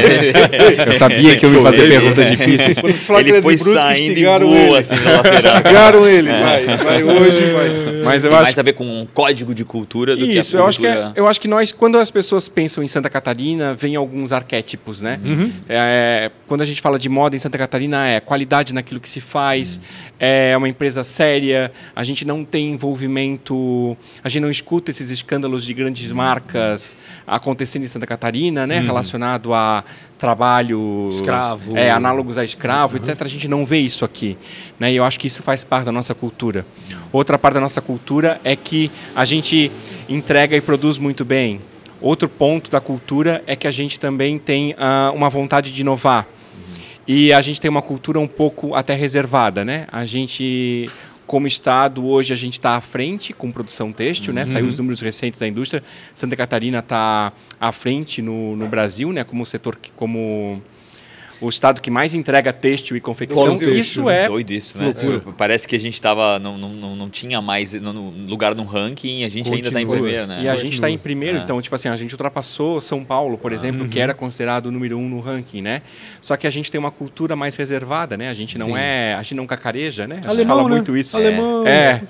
Eu 0.89 0.93
sabia 0.93 1.35
que 1.37 1.45
eu 1.45 1.53
ia 1.53 1.61
fazer 1.61 1.87
perguntas 1.87 2.31
difíceis. 2.31 2.77
Ele 3.19 3.41
foi 3.41 3.57
saindo 3.57 4.17
e 4.17 4.25
voou, 4.25 4.75
assim, 4.75 4.95
Instigaram 4.95 6.07
ele, 6.07 6.29
vai, 6.29 6.77
vai 6.77 7.03
hoje, 7.03 7.53
vai. 7.53 7.89
Mas 8.03 8.23
eu 8.23 8.29
Tem 8.29 8.39
acho... 8.39 8.47
mais 8.47 8.59
a 8.59 8.61
ver 8.63 8.73
com 8.73 8.85
um 8.85 9.05
código 9.05 9.53
de 9.53 9.65
cultura 9.65 10.15
do 10.15 10.25
Isso, 10.25 10.51
que 10.51 10.57
a 10.57 10.59
eu 10.59 10.67
acho 10.67 10.79
que 10.79 10.87
é, 10.87 11.11
eu 11.15 11.27
acho 11.27 11.41
que 11.41 11.47
nós, 11.47 11.71
quando 11.71 11.97
as 11.97 12.09
pessoas 12.09 12.49
pensam 12.49 12.83
em 12.83 12.87
Santa 12.87 13.09
Catarina, 13.09 13.73
vem 13.73 13.95
alguns 13.95 14.31
arquétipos, 14.31 15.01
né? 15.01 15.19
Uhum. 15.23 15.51
É, 15.67 16.31
quando 16.47 16.61
a 16.61 16.65
gente 16.65 16.81
fala 16.81 16.97
de 16.97 17.09
moda 17.09 17.35
em 17.35 17.39
Santa 17.39 17.57
Catarina, 17.57 18.07
é 18.07 18.19
qualidade 18.19 18.73
naquilo 18.73 18.99
que 18.99 19.09
se 19.09 19.21
faz, 19.21 19.77
uhum. 19.77 19.81
é 20.19 20.57
uma 20.57 20.67
empresa 20.67 21.03
séria, 21.03 21.71
a 21.95 22.03
gente 22.03 22.25
não 22.25 22.43
tem 22.43 22.71
envolvimento 22.71 23.97
a 24.23 24.29
gente 24.29 24.41
não 24.41 24.51
escuta 24.51 24.91
esses 24.91 25.09
escândalos 25.09 25.65
de 25.65 25.73
grandes 25.73 26.11
marcas 26.11 26.95
acontecendo 27.25 27.83
em 27.83 27.87
Santa 27.87 28.05
Catarina, 28.05 28.67
né, 28.67 28.79
uhum. 28.79 28.85
relacionado 28.85 29.53
a 29.53 29.83
trabalho 30.17 31.07
escravo, 31.09 31.77
é, 31.77 31.89
análogos 31.91 32.37
a 32.37 32.43
escravo, 32.43 32.97
uhum. 32.97 33.03
etc. 33.03 33.21
A 33.21 33.27
gente 33.27 33.47
não 33.47 33.65
vê 33.65 33.79
isso 33.79 34.03
aqui, 34.03 34.37
né? 34.79 34.91
E 34.91 34.95
eu 34.95 35.03
acho 35.03 35.19
que 35.19 35.27
isso 35.27 35.41
faz 35.41 35.63
parte 35.63 35.85
da 35.85 35.91
nossa 35.91 36.13
cultura. 36.13 36.65
Outra 37.11 37.37
parte 37.37 37.55
da 37.55 37.61
nossa 37.61 37.81
cultura 37.81 38.39
é 38.43 38.55
que 38.55 38.91
a 39.15 39.25
gente 39.25 39.71
entrega 40.07 40.55
e 40.55 40.61
produz 40.61 40.97
muito 40.97 41.23
bem. 41.23 41.61
Outro 42.01 42.29
ponto 42.29 42.69
da 42.69 42.79
cultura 42.79 43.43
é 43.45 43.55
que 43.55 43.67
a 43.67 43.71
gente 43.71 43.99
também 43.99 44.37
tem 44.39 44.73
uh, 44.73 45.13
uma 45.13 45.29
vontade 45.29 45.71
de 45.71 45.81
inovar. 45.81 46.27
E 47.11 47.33
a 47.33 47.41
gente 47.41 47.59
tem 47.59 47.69
uma 47.69 47.81
cultura 47.81 48.19
um 48.19 48.27
pouco 48.27 48.75
até 48.75 48.93
reservada, 48.93 49.65
né? 49.65 49.87
A 49.91 50.05
gente 50.05 50.87
como 51.29 51.45
Estado, 51.45 52.03
hoje 52.07 52.33
a 52.33 52.35
gente 52.35 52.53
está 52.53 52.75
à 52.75 52.81
frente 52.81 53.33
com 53.33 53.51
produção 53.51 53.91
têxtil, 53.91 54.33
né? 54.33 54.47
Saiu 54.47 54.65
os 54.65 54.73
uhum. 54.73 54.85
números 54.85 54.99
recentes 54.99 55.39
da 55.39 55.47
indústria. 55.47 55.83
Santa 56.11 56.35
Catarina 56.35 56.79
está 56.79 57.31
à 57.59 57.71
frente 57.71 58.19
no, 58.19 58.55
no 58.55 58.67
Brasil, 58.67 59.13
né? 59.13 59.23
Como 59.23 59.45
setor, 59.45 59.77
como 59.95 60.59
o 61.41 61.49
estado 61.49 61.81
que 61.81 61.89
mais 61.89 62.13
entrega 62.13 62.51
têxtil 62.51 62.97
e 62.97 63.01
confecção. 63.01 63.53
isso 63.53 64.09
é 64.09 64.27
doido 64.27 64.51
isso, 64.51 64.77
né? 64.77 64.89
É. 64.89 65.31
Parece 65.37 65.67
que 65.67 65.75
a 65.75 65.79
gente 65.79 66.01
tava 66.01 66.37
não, 66.39 66.57
não, 66.57 66.95
não 66.95 67.09
tinha 67.09 67.41
mais 67.41 67.73
lugar 68.27 68.55
no 68.55 68.63
ranking, 68.63 69.23
a 69.23 69.29
gente 69.29 69.49
Continua. 69.49 69.55
ainda 69.55 69.67
está 69.69 69.81
em 69.81 69.87
primeiro, 69.87 70.27
né? 70.27 70.41
E 70.43 70.49
a 70.49 70.57
gente 70.57 70.73
está 70.73 70.89
em 70.89 70.97
primeiro, 70.97 71.37
é. 71.37 71.41
então 71.41 71.61
tipo 71.61 71.75
assim 71.75 71.89
a 71.89 71.95
gente 71.95 72.11
ultrapassou 72.11 72.81
São 72.81 73.03
Paulo, 73.03 73.37
por 73.37 73.51
ah, 73.51 73.55
exemplo, 73.55 73.83
uhum. 73.83 73.89
que 73.89 73.99
era 73.99 74.13
considerado 74.13 74.67
o 74.67 74.71
número 74.71 74.97
um 74.97 75.07
no 75.07 75.19
ranking, 75.19 75.61
né? 75.61 75.81
Só 76.21 76.35
que 76.35 76.45
a 76.45 76.49
gente 76.49 76.71
tem 76.71 76.79
uma 76.79 76.91
cultura 76.91 77.35
mais 77.35 77.55
reservada, 77.55 78.17
né? 78.17 78.29
A 78.29 78.33
gente 78.33 78.57
não 78.57 78.67
Sim. 78.67 78.77
é, 78.77 79.15
a 79.17 79.21
gente 79.21 79.35
não 79.35 79.47
cacareja, 79.47 80.07
né? 80.07 80.21
A 80.25 80.29
Alemão, 80.29 80.57
fala 80.57 80.69
né? 80.69 80.75
muito 80.75 80.97
isso. 80.97 81.17
Alemão, 81.17 81.65
é. 81.65 82.01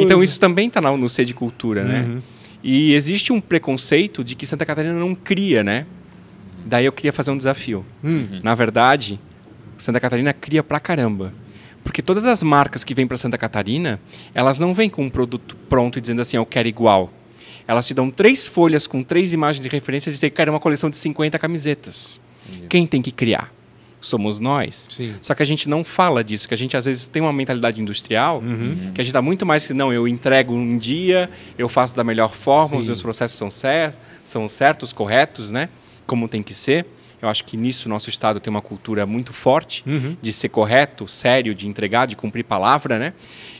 Então 0.00 0.22
isso 0.22 0.38
também 0.38 0.68
está 0.68 0.80
no, 0.80 0.96
no 0.96 1.08
C 1.08 1.24
de 1.24 1.34
cultura, 1.34 1.84
né? 1.84 2.00
uhum. 2.00 2.14
né? 2.16 2.22
E 2.62 2.94
existe 2.94 3.32
um 3.32 3.40
preconceito 3.40 4.24
de 4.24 4.34
que 4.34 4.44
Santa 4.44 4.66
Catarina 4.66 4.94
não 4.94 5.14
cria, 5.14 5.62
né? 5.62 5.86
Daí 6.66 6.84
eu 6.84 6.92
queria 6.92 7.12
fazer 7.12 7.30
um 7.30 7.36
desafio. 7.36 7.86
Uhum. 8.02 8.40
Na 8.42 8.54
verdade, 8.54 9.20
Santa 9.78 10.00
Catarina 10.00 10.32
cria 10.32 10.64
pra 10.64 10.80
caramba. 10.80 11.32
Porque 11.84 12.02
todas 12.02 12.26
as 12.26 12.42
marcas 12.42 12.82
que 12.82 12.92
vêm 12.92 13.06
para 13.06 13.16
Santa 13.16 13.38
Catarina, 13.38 14.00
elas 14.34 14.58
não 14.58 14.74
vêm 14.74 14.90
com 14.90 15.04
um 15.04 15.08
produto 15.08 15.56
pronto 15.68 15.98
e 15.98 16.00
dizendo 16.00 16.20
assim, 16.20 16.36
eu 16.36 16.44
quero 16.44 16.66
igual. 16.66 17.12
Elas 17.68 17.86
te 17.86 17.94
dão 17.94 18.10
três 18.10 18.48
folhas 18.48 18.88
com 18.88 19.00
três 19.04 19.32
imagens 19.32 19.62
de 19.62 19.68
referência 19.68 20.10
e 20.10 20.12
dizem 20.12 20.28
que 20.28 20.34
quer 20.34 20.48
uma 20.50 20.58
coleção 20.58 20.90
de 20.90 20.96
50 20.96 21.38
camisetas. 21.38 22.18
Uhum. 22.48 22.66
Quem 22.68 22.84
tem 22.84 23.00
que 23.00 23.12
criar? 23.12 23.52
Somos 24.00 24.40
nós. 24.40 24.86
Sim. 24.90 25.14
Só 25.22 25.34
que 25.34 25.42
a 25.44 25.46
gente 25.46 25.68
não 25.68 25.84
fala 25.84 26.24
disso, 26.24 26.48
que 26.48 26.54
a 26.54 26.56
gente 26.56 26.76
às 26.76 26.84
vezes 26.84 27.06
tem 27.06 27.22
uma 27.22 27.32
mentalidade 27.32 27.80
industrial, 27.80 28.40
uhum. 28.40 28.90
que 28.92 29.00
a 29.00 29.04
gente 29.04 29.12
dá 29.12 29.22
muito 29.22 29.46
mais 29.46 29.64
que 29.64 29.72
não, 29.72 29.92
eu 29.92 30.08
entrego 30.08 30.52
um 30.52 30.76
dia, 30.76 31.30
eu 31.56 31.68
faço 31.68 31.96
da 31.96 32.02
melhor 32.02 32.34
forma, 32.34 32.70
Sim. 32.70 32.78
os 32.78 32.86
meus 32.86 33.02
processos 33.02 33.38
são, 33.38 33.50
cer 33.50 33.94
são 34.24 34.48
certos, 34.48 34.92
corretos, 34.92 35.52
né? 35.52 35.68
Como 36.06 36.28
tem 36.28 36.42
que 36.42 36.54
ser. 36.54 36.86
Eu 37.20 37.28
acho 37.28 37.44
que 37.44 37.56
nisso 37.56 37.88
nosso 37.88 38.10
estado 38.10 38.38
tem 38.40 38.50
uma 38.50 38.62
cultura 38.62 39.06
muito 39.06 39.32
forte 39.32 39.82
uhum. 39.86 40.16
de 40.20 40.32
ser 40.32 40.48
correto, 40.50 41.08
sério, 41.08 41.54
de 41.54 41.66
entregar, 41.66 42.06
de 42.06 42.16
cumprir 42.16 42.44
palavra, 42.44 42.98
né? 42.98 43.14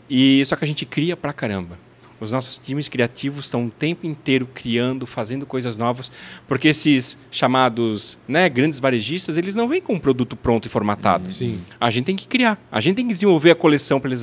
E 0.08 0.44
só 0.44 0.56
que 0.56 0.64
a 0.64 0.68
gente 0.68 0.84
cria 0.84 1.16
pra 1.16 1.32
caramba. 1.32 1.78
Os 2.18 2.32
nossos 2.32 2.56
times 2.56 2.88
criativos 2.88 3.44
estão 3.44 3.66
o 3.66 3.70
tempo 3.70 4.06
inteiro 4.06 4.48
criando, 4.52 5.06
fazendo 5.06 5.44
coisas 5.44 5.76
novas, 5.76 6.10
porque 6.48 6.68
esses 6.68 7.18
chamados 7.30 8.18
né, 8.26 8.48
grandes 8.48 8.78
varejistas, 8.78 9.36
eles 9.36 9.54
não 9.54 9.68
vêm 9.68 9.82
com 9.82 9.94
um 9.94 9.98
produto 9.98 10.34
pronto 10.34 10.66
e 10.66 10.68
formatado. 10.68 11.30
Sim. 11.30 11.60
A 11.78 11.90
gente 11.90 12.06
tem 12.06 12.16
que 12.16 12.26
criar, 12.26 12.58
a 12.72 12.80
gente 12.80 12.96
tem 12.96 13.06
que 13.06 13.12
desenvolver 13.12 13.50
a 13.50 13.54
coleção 13.54 14.00
para 14.00 14.08
eles, 14.08 14.22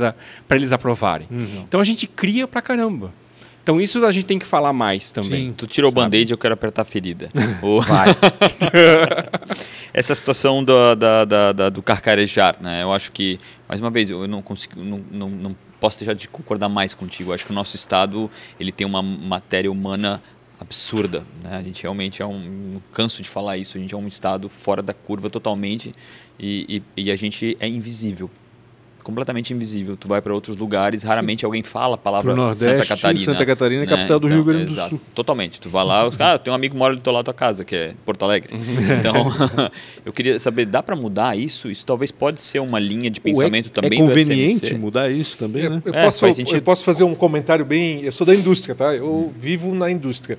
eles 0.50 0.72
aprovarem. 0.72 1.28
Uhum. 1.30 1.64
Então 1.68 1.80
a 1.80 1.84
gente 1.84 2.08
cria 2.08 2.48
pra 2.48 2.62
caramba. 2.62 3.14
Então 3.64 3.80
isso 3.80 4.06
a 4.06 4.12
gente 4.12 4.26
tem 4.26 4.38
que 4.38 4.46
falar 4.46 4.74
mais 4.74 5.12
também. 5.14 5.48
Sim, 5.48 5.54
tu 5.54 5.66
tirou 5.66 5.90
o 5.90 5.94
band-aid 5.94 6.30
eu 6.30 6.38
quero 6.38 6.54
apertar 6.54 6.82
a 6.82 6.86
ferida. 6.86 7.30
Vai. 7.88 8.10
Essa 9.94 10.14
situação 10.14 10.62
do, 10.62 10.96
da, 10.96 11.24
da, 11.24 11.52
da, 11.54 11.70
do 11.70 11.82
carcarejar, 11.82 12.58
né? 12.60 12.84
Eu 12.84 12.92
acho 12.92 13.12
que, 13.12 13.40
mais 13.68 13.80
uma 13.80 13.90
vez, 13.90 14.10
eu 14.10 14.28
não 14.28 14.42
consigo, 14.42 14.84
não, 14.84 15.02
não, 15.10 15.30
não 15.30 15.56
posso 15.80 15.98
deixar 15.98 16.14
de 16.14 16.28
concordar 16.28 16.68
mais 16.68 16.94
contigo. 16.94 17.30
Eu 17.30 17.36
acho 17.36 17.46
que 17.46 17.52
o 17.52 17.56
nosso 17.56 17.76
estado 17.78 18.30
ele 18.60 18.72
tem 18.72 18.86
uma 18.86 19.02
matéria 19.02 19.72
humana 19.72 20.22
absurda. 20.60 21.26
Né? 21.42 21.56
A 21.56 21.64
gente 21.64 21.84
realmente 21.84 22.22
é 22.22 22.26
um. 22.26 22.82
canso 22.92 23.22
de 23.22 23.30
falar 23.30 23.58
isso. 23.58 23.78
A 23.78 23.80
gente 23.80 23.94
é 23.94 23.98
um 23.98 24.08
estado 24.08 24.50
fora 24.50 24.82
da 24.82 24.94
curva 24.94 25.30
totalmente 25.30 25.94
e, 26.38 26.84
e, 26.98 27.04
e 27.06 27.12
a 27.12 27.16
gente 27.16 27.56
é 27.62 27.68
invisível 27.68 28.30
completamente 29.04 29.54
invisível. 29.54 29.96
Tu 29.98 30.08
vai 30.08 30.22
para 30.22 30.34
outros 30.34 30.56
lugares, 30.58 31.04
raramente 31.04 31.46
alguém 31.46 31.62
fala 31.64 31.96
a 31.96 31.98
palavra 31.98 32.34
Pro 32.34 32.42
Nordeste, 32.42 32.66
Santa 32.66 32.86
Catarina. 32.86 33.26
Santa 33.26 33.46
Catarina 33.46 33.84
é 33.84 33.86
né? 33.86 33.90
capital 33.96 34.20
do 34.20 34.28
Rio 34.28 34.44
Grande 34.44 34.66
do 34.66 34.74
exato. 34.74 34.90
Sul. 34.90 35.02
Totalmente. 35.14 35.60
Tu 35.62 35.70
vai 35.70 35.86
lá, 35.86 36.08
os 36.08 36.16
caras, 36.16 36.36
ah, 36.36 36.38
tem 36.40 36.52
um 36.52 36.56
amigo 36.56 36.74
que 36.74 36.80
mora 36.80 36.96
do 36.96 37.02
teu 37.02 37.12
lado 37.14 37.26
da 37.26 37.34
tua 37.34 37.38
casa, 37.38 37.64
que 37.64 37.76
é 37.76 37.94
Porto 38.06 38.24
Alegre. 38.24 38.56
então, 39.00 39.14
eu 40.06 40.14
queria 40.14 40.40
saber, 40.40 40.66
dá 40.66 40.82
para 40.82 40.96
mudar 40.96 41.38
isso? 41.38 41.70
Isso 41.70 41.86
talvez 41.86 42.12
pode 42.12 42.42
ser 42.42 42.60
uma 42.60 42.80
linha 42.80 43.10
de 43.10 43.20
pensamento 43.20 43.68
é, 43.68 43.70
também 43.70 44.00
é 44.00 44.04
do 44.04 44.10
conveniente 44.10 44.68
SMC? 44.68 44.78
mudar 44.78 45.10
isso 45.10 45.38
também, 45.38 45.70
né? 45.70 45.82
eu 45.86 45.94
É, 45.94 46.04
posso, 46.06 46.26
eu 46.26 46.62
posso 46.62 46.84
fazer 46.84 47.04
um 47.04 47.16
comentário 47.16 47.66
bem. 47.66 48.02
Eu 48.04 48.12
sou 48.12 48.26
da 48.26 48.34
indústria, 48.34 48.76
tá? 48.76 48.96
Eu 48.96 49.34
vivo 49.38 49.74
na 49.76 49.92
indústria. 49.92 50.38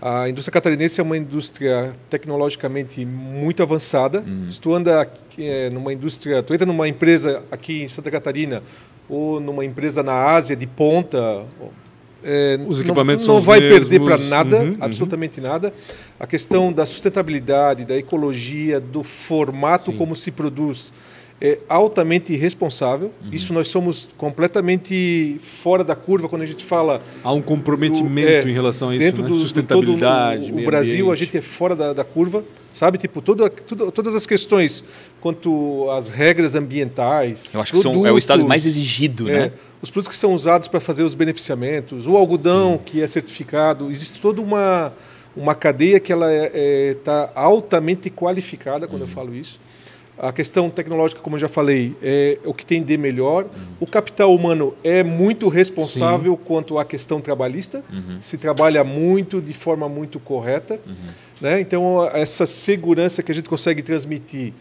A 0.00 0.28
indústria 0.28 0.52
catarinense 0.52 1.00
é 1.00 1.02
uma 1.02 1.16
indústria 1.16 1.92
tecnologicamente 2.10 3.04
muito 3.04 3.62
avançada. 3.62 4.22
Hum. 4.26 4.46
Se 4.50 4.60
tu 4.60 4.74
anda 4.74 5.10
é, 5.38 5.70
numa 5.70 5.92
indústria, 5.92 6.42
tu 6.42 6.52
entra 6.52 6.66
numa 6.66 6.86
empresa 6.86 7.42
aqui 7.50 7.82
em 7.82 7.88
Santa 7.88 8.10
Catarina 8.10 8.62
ou 9.08 9.40
numa 9.40 9.64
empresa 9.64 10.02
na 10.02 10.12
Ásia 10.34 10.54
de 10.54 10.66
ponta, 10.66 11.44
é, 12.22 12.58
Os 12.66 12.78
não- 12.80 12.86
equipamentos 12.86 13.26
não, 13.26 13.36
os 13.38 13.44
vai 13.44 13.60
perder 13.60 14.00
para 14.00 14.10
mesmos. 14.16 14.28
nada, 14.28 14.56
Uhum, 14.58 14.70
uhum. 14.72 14.76
absolutamente 14.80 15.40
nada. 15.40 15.72
A 16.20 16.26
questão 16.26 16.70
da 16.72 16.84
sustentabilidade, 16.84 17.84
da 17.84 17.96
ecologia, 17.96 18.78
do 18.80 19.02
formato 19.02 19.92
Sim. 19.92 19.96
como 19.96 20.14
se 20.14 20.30
produz 20.30 20.92
é 21.40 21.58
altamente 21.68 22.32
irresponsável. 22.32 23.12
Uhum. 23.22 23.28
Isso 23.32 23.52
nós 23.52 23.68
somos 23.68 24.08
completamente 24.16 25.36
fora 25.42 25.84
da 25.84 25.94
curva 25.94 26.28
quando 26.28 26.42
a 26.42 26.46
gente 26.46 26.64
fala 26.64 27.00
Há 27.22 27.32
um 27.32 27.42
comprometimento 27.42 28.42
do- 28.42 28.48
é, 28.48 28.50
em 28.50 28.54
relação 28.54 28.88
a 28.88 28.96
isso, 28.96 29.04
dentro 29.04 29.22
né? 29.22 29.28
do, 29.28 29.38
Sustentabilidade, 29.38 30.50
o, 30.52 30.64
Brasil 30.64 31.06
a 31.06 31.12
ambiente. 31.12 31.24
gente 31.26 31.36
é 31.36 31.42
fora 31.42 31.76
da, 31.76 31.92
da 31.92 32.04
curva, 32.04 32.42
sabe? 32.72 32.96
Tipo 32.96 33.20
toda, 33.20 33.50
tudo- 33.50 33.90
todas 33.92 34.14
as 34.14 34.26
questões 34.26 34.82
quanto 35.20 35.90
às 35.90 36.08
regras 36.08 36.54
ambientais. 36.54 37.52
Eu 37.52 37.60
acho 37.60 37.72
que 37.74 37.78
são, 37.80 38.06
é 38.06 38.12
o 38.12 38.16
estado 38.18 38.46
mais 38.46 38.64
exigido, 38.64 39.28
é, 39.28 39.32
né? 39.32 39.52
Os 39.82 39.90
produtos 39.90 40.14
que 40.16 40.18
são 40.18 40.32
usados 40.32 40.68
para 40.68 40.80
fazer 40.80 41.02
os 41.02 41.14
beneficiamentos, 41.14 42.08
o 42.08 42.16
algodão 42.16 42.80
que 42.82 43.02
é 43.02 43.06
certificado, 43.06 43.90
existe 43.90 44.20
toda 44.20 44.40
uma, 44.40 44.92
uma 45.36 45.54
cadeia 45.54 46.00
que 46.00 46.10
ela 46.12 46.32
está 46.32 46.50
é, 46.54 46.94
tá 47.04 47.30
altamente 47.34 48.08
qualificada 48.08 48.86
Uhum. 48.86 48.90
quando 48.92 49.02
eu 49.02 49.08
falo 49.08 49.34
isso. 49.34 49.60
A 50.18 50.32
questão 50.32 50.70
tecnológica, 50.70 51.20
como 51.20 51.36
eu 51.36 51.40
já 51.40 51.48
falei, 51.48 51.94
é 52.02 52.38
o 52.44 52.54
que 52.54 52.64
tem 52.64 52.82
de 52.82 52.96
melhor. 52.96 53.44
Uhum. 53.44 53.66
O 53.80 53.86
capital 53.86 54.34
humano 54.34 54.74
é 54.82 55.02
muito 55.04 55.48
responsável 55.48 56.36
quanto 56.36 56.78
à 56.78 56.84
questão 56.84 57.20
trabalhista. 57.20 57.84
Uhum. 57.92 58.18
Se 58.20 58.38
trabalha 58.38 58.82
muito, 58.82 59.40
de 59.40 59.52
forma 59.52 59.88
muito 59.88 60.18
correta. 60.18 60.80
Né? 61.40 61.60
Então, 61.60 62.08
essa 62.14 62.46
segurança 62.46 63.22
que 63.22 63.30
a 63.30 63.34
gente 63.34 63.48
consegue 63.48 63.82
transmitir 63.82 64.54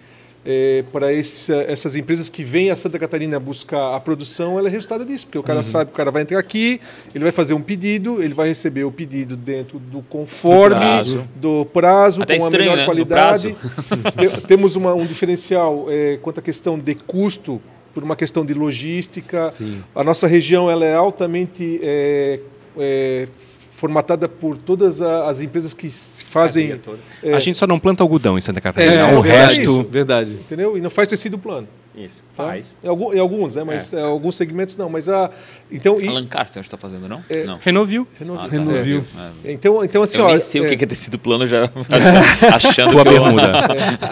é, 0.46 0.84
para 0.92 1.12
essas 1.12 1.96
empresas 1.96 2.30
que 2.30 2.44
vêm 2.44 2.70
a 2.70 2.76
Santa 2.76 3.00
Catarina 3.00 3.40
buscar 3.40 3.96
a 3.96 4.00
produção, 4.00 4.60
ela 4.60 4.68
é 4.68 4.72
resultado 4.72 5.04
disso, 5.04 5.26
porque 5.26 5.38
o 5.40 5.42
Uhum. 5.42 5.48
cara 5.48 5.64
sabe, 5.64 5.90
o 5.92 5.94
cara 5.94 6.12
vai 6.12 6.22
entrar 6.22 6.38
aqui, 6.40 6.80
ele 7.16 7.24
vai 7.24 7.32
fazer 7.32 7.54
um 7.56 7.62
pedido, 7.62 8.22
ele 8.22 8.34
vai 8.34 8.48
receber 8.50 8.84
o 8.84 8.92
pedido 8.92 9.36
dentro 9.36 9.80
do 9.80 10.02
conforme, 10.04 10.76
prazo. 10.76 11.28
do 11.36 11.66
prazo, 11.66 12.22
Até 12.22 12.38
com 12.38 12.44
a 12.44 12.46
estranho, 12.46 12.70
melhor 12.72 12.78
né? 12.82 12.86
Qualidade. 12.86 13.56
Te- 14.18 14.42
Temos 14.48 14.76
uma- 14.76 14.94
um 14.94 15.06
diferencial 15.06 15.88
é, 15.90 16.20
quanto 16.22 16.40
à 16.40 16.44
questão 16.44 16.78
de 16.78 16.94
custo, 16.94 17.60
por 17.94 18.04
uma 18.04 18.16
questão 18.16 18.46
de 18.46 18.54
logística. 18.54 19.50
Sim. 19.52 19.82
A 19.96 20.04
nossa 20.04 20.28
região 20.28 20.70
ela 20.70 20.86
é 20.86 20.94
altamente 20.94 21.80
é, 21.82 22.40
é, 22.78 23.28
formatada 23.86 24.28
por 24.28 24.58
todas 24.58 25.00
as 25.02 25.42
empresas 25.42 25.74
que 25.74 25.88
fazem. 26.28 26.80
é, 27.22 27.34
A 27.34 27.40
gente 27.40 27.58
só 27.58 27.68
não 27.68 27.80
planta 27.80 28.02
algodão 28.04 28.36
em 28.38 28.42
Santa 28.42 28.60
Catarina. 28.60 28.94
É, 28.94 29.16
o 29.16 29.24
é 29.24 29.30
resto. 29.30 29.62
isso. 29.62 29.84
Verdade. 29.84 30.34
Entendeu? 30.34 30.76
E 30.76 30.82
não 30.82 30.90
faz 30.90 31.08
tecido 31.08 31.38
plano. 31.38 31.68
Isso, 31.96 32.22
tá? 32.36 32.58
Em, 32.58 32.88
algum- 32.90 33.14
em 33.14 33.20
alguns, 33.20 33.56
né? 33.56 33.64
Mas 33.64 33.94
é, 33.94 34.02
alguns 34.02 34.36
segmentos 34.36 34.76
não. 34.76 34.90
Mas 34.90 35.08
a. 35.08 35.30
Então, 35.72 36.02
e- 36.02 36.08
Alan 36.10 36.26
Carsten, 36.26 36.62
está 36.62 36.76
fazendo, 36.78 37.08
não? 37.08 37.24
não. 37.46 37.58
Renovil. 37.62 38.06
Renovi- 38.20 38.40
Ah, 38.42 38.50
tá. 38.50 38.52
Renovil. 38.52 39.06
É. 39.46 39.52
então, 39.54 39.86
então, 39.86 40.02
assim, 40.04 40.18
Eu 40.18 40.26
ó, 40.26 40.28
nem 40.30 40.42
sei 40.42 40.60
o 40.62 40.66
é, 40.66 40.76
que 40.76 40.84
é 40.84 40.88
tecido 40.88 41.18
plano 41.18 41.48
já 41.48 41.70
achando 42.54 42.92
Tua 42.92 43.04
que 43.06 43.12
bermuda. 43.12 43.44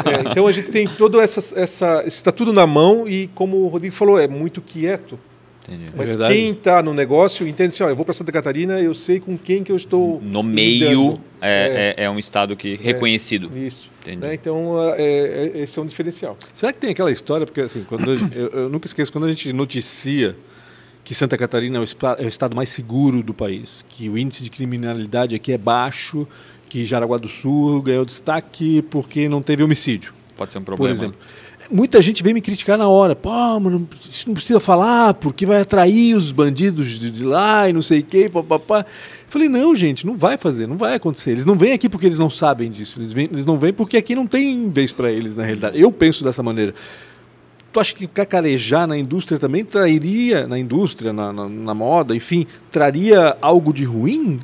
é, 0.06 0.30
então 0.32 0.48
a 0.48 0.52
gente 0.54 0.70
tem 0.70 0.88
todo 0.88 1.20
essa, 1.20 1.60
essa 1.60 2.04
está 2.06 2.32
tudo 2.32 2.54
na 2.54 2.66
mão 2.66 3.06
e 3.06 3.28
como 3.36 3.58
o 3.58 3.68
Rodrigo 3.68 3.94
falou 3.94 4.18
é 4.18 4.28
muito 4.30 4.62
quieto. 4.62 5.20
Entendi. 5.68 5.86
Mas 5.96 6.10
verdade. 6.12 6.34
quem 6.36 6.52
está 6.52 6.84
no 6.84 6.94
negócio 6.94 7.48
entende 7.48 7.70
assim, 7.70 7.84
ó, 7.84 7.90
eu 7.90 7.96
vou 7.96 8.04
para 8.04 8.14
Santa 8.14 8.32
Catarina, 8.32 8.80
eu 8.82 8.94
sei 8.94 9.20
com 9.20 9.38
quem 9.38 9.64
que 9.64 9.72
eu 9.72 9.76
estou 9.78 10.22
No 10.22 10.44
meio 10.44 10.90
lidando. 10.90 11.22
é, 11.42 11.96
é, 11.98 12.04
é 12.04 12.10
um 12.10 12.20
estado 12.20 12.56
que 12.56 12.76
reconhecido. 12.76 13.50
Isso. 13.58 13.90
Entendi. 14.02 14.18
Né? 14.18 14.34
Então 14.34 14.78
é, 14.96 15.02
é- 15.02 15.52
esse 15.62 15.80
é 15.80 15.82
um 15.82 15.86
diferencial. 15.86 16.38
Será 16.52 16.74
que 16.74 16.80
tem 16.80 16.90
aquela 16.90 17.12
história, 17.12 17.46
porque 17.46 17.62
assim, 17.62 17.86
quando 17.88 18.12
eu, 18.34 18.48
eu 18.50 18.70
nunca 18.70 18.88
esqueço, 18.88 19.12
quando 19.12 19.26
a 19.26 19.30
gente 19.30 19.54
noticia 19.54 20.36
que 21.04 21.14
Santa 21.16 21.38
Catarina 21.38 21.78
é 21.78 21.82
o, 21.82 21.86
é 22.22 22.26
o 22.26 22.30
estado 22.30 22.56
mais 22.56 22.68
seguro 22.70 23.24
do 23.24 23.34
país, 23.34 23.86
que 23.88 24.10
o 24.10 24.18
índice 24.18 24.44
de 24.44 24.50
criminalidade 24.50 25.34
aqui 25.36 25.54
é 25.54 25.58
baixo, 25.58 26.28
que 26.70 26.86
Jaraguá 26.86 27.18
do 27.18 27.28
Sul 27.28 27.82
ganhou 27.82 28.04
destaque 28.04 28.82
porque 28.90 29.30
não 29.30 29.42
teve 29.42 29.64
homicídio, 29.64 30.14
Pode 30.36 30.52
ser 30.52 30.58
um 30.60 30.62
por 30.62 30.76
problema. 30.76 30.94
exemplo. 30.94 31.18
Muita 31.74 32.00
gente 32.04 32.22
vem 32.22 32.36
me 32.36 32.42
criticar 32.42 32.78
na 32.78 32.88
hora. 32.88 33.16
Pô, 33.16 33.60
mano, 33.60 33.90
isso 34.08 34.28
não 34.28 34.36
precisa 34.36 34.60
falar, 34.60 35.16
porque 35.16 35.44
vai 35.44 35.62
atrair 35.62 36.16
os 36.16 36.32
bandidos 36.32 37.00
de, 37.00 37.10
de 37.10 37.24
lá 37.24 37.68
e 37.68 37.74
não 37.74 37.82
sei 37.82 38.02
o 38.02 38.04
quê, 38.04 38.30
papapá. 38.30 38.86
Falei, 39.28 39.50
não, 39.50 39.76
gente, 39.76 40.06
não 40.06 40.16
vai 40.16 40.38
fazer, 40.38 40.68
não 40.68 40.78
vai 40.78 40.94
acontecer. 40.94 41.32
Eles 41.32 41.48
não 41.48 41.58
vêm 41.58 41.74
aqui 41.74 41.90
porque 41.90 42.06
eles 42.06 42.20
não 42.20 42.30
sabem 42.30 42.70
disso. 42.70 43.00
Eles, 43.00 43.12
vêm, 43.12 43.28
eles 43.32 43.44
não 43.44 43.58
vêm 43.58 43.74
porque 43.74 43.98
aqui 43.98 44.14
não 44.14 44.28
tem 44.28 44.70
vez 44.70 44.94
para 44.94 45.12
eles, 45.12 45.36
na 45.36 45.44
realidade. 45.44 45.82
Eu 45.82 45.92
penso 45.92 46.24
dessa 46.24 46.44
maneira. 46.44 46.76
Tu 47.74 47.80
acha 47.80 47.96
que 47.96 48.06
cacarejar 48.06 48.86
na 48.86 48.96
indústria 48.96 49.40
também 49.40 49.66
traria, 49.66 50.46
na 50.46 50.60
indústria, 50.60 51.12
na, 51.12 51.34
na, 51.34 51.50
na 51.50 51.74
moda, 51.74 52.16
enfim, 52.16 52.46
traria 52.72 53.36
algo 53.42 53.74
de 53.74 53.84
ruim 53.84 54.40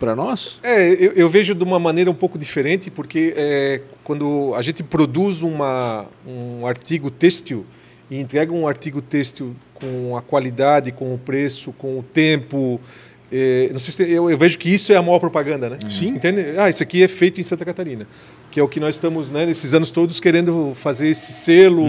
para 0.00 0.16
nós? 0.16 0.58
É, 0.64 0.90
eu, 0.92 1.12
eu 1.12 1.30
vejo 1.30 1.54
de 1.54 1.62
uma 1.62 1.78
maneira 1.78 2.10
um 2.10 2.14
pouco 2.14 2.36
diferente, 2.36 2.90
porque 2.90 3.34
é, 3.36 3.82
quando 4.02 4.52
a 4.56 4.62
gente 4.62 4.82
produz 4.82 5.42
uma, 5.42 6.06
um 6.26 6.66
artigo 6.66 7.08
têxtil 7.08 7.64
e 8.10 8.18
entrega 8.18 8.52
um 8.52 8.66
artigo 8.66 9.00
têxtil 9.00 9.54
com 9.74 10.16
a 10.16 10.20
qualidade, 10.20 10.90
com 10.90 11.14
o 11.14 11.18
preço, 11.18 11.72
com 11.72 12.00
o 12.00 12.02
tempo, 12.02 12.80
é, 13.32 13.70
não 13.72 13.78
sei 13.78 13.92
se, 13.94 14.12
eu, 14.12 14.30
eu 14.30 14.36
vejo 14.36 14.58
que 14.58 14.68
isso 14.72 14.92
é 14.92 14.96
a 14.96 15.02
maior 15.02 15.18
propaganda, 15.18 15.70
né? 15.70 15.78
Sim. 15.88 16.08
Entende? 16.08 16.54
Ah, 16.58 16.68
isso 16.68 16.82
aqui 16.82 17.02
é 17.02 17.08
feito 17.08 17.40
em 17.40 17.44
Santa 17.44 17.64
Catarina, 17.64 18.06
que 18.50 18.60
é 18.60 18.62
o 18.62 18.68
que 18.68 18.78
nós 18.78 18.94
estamos, 18.96 19.30
né, 19.30 19.46
nesses 19.46 19.72
anos 19.72 19.90
todos 19.90 20.20
querendo 20.20 20.72
fazer 20.74 21.08
esse 21.08 21.32
selo 21.32 21.86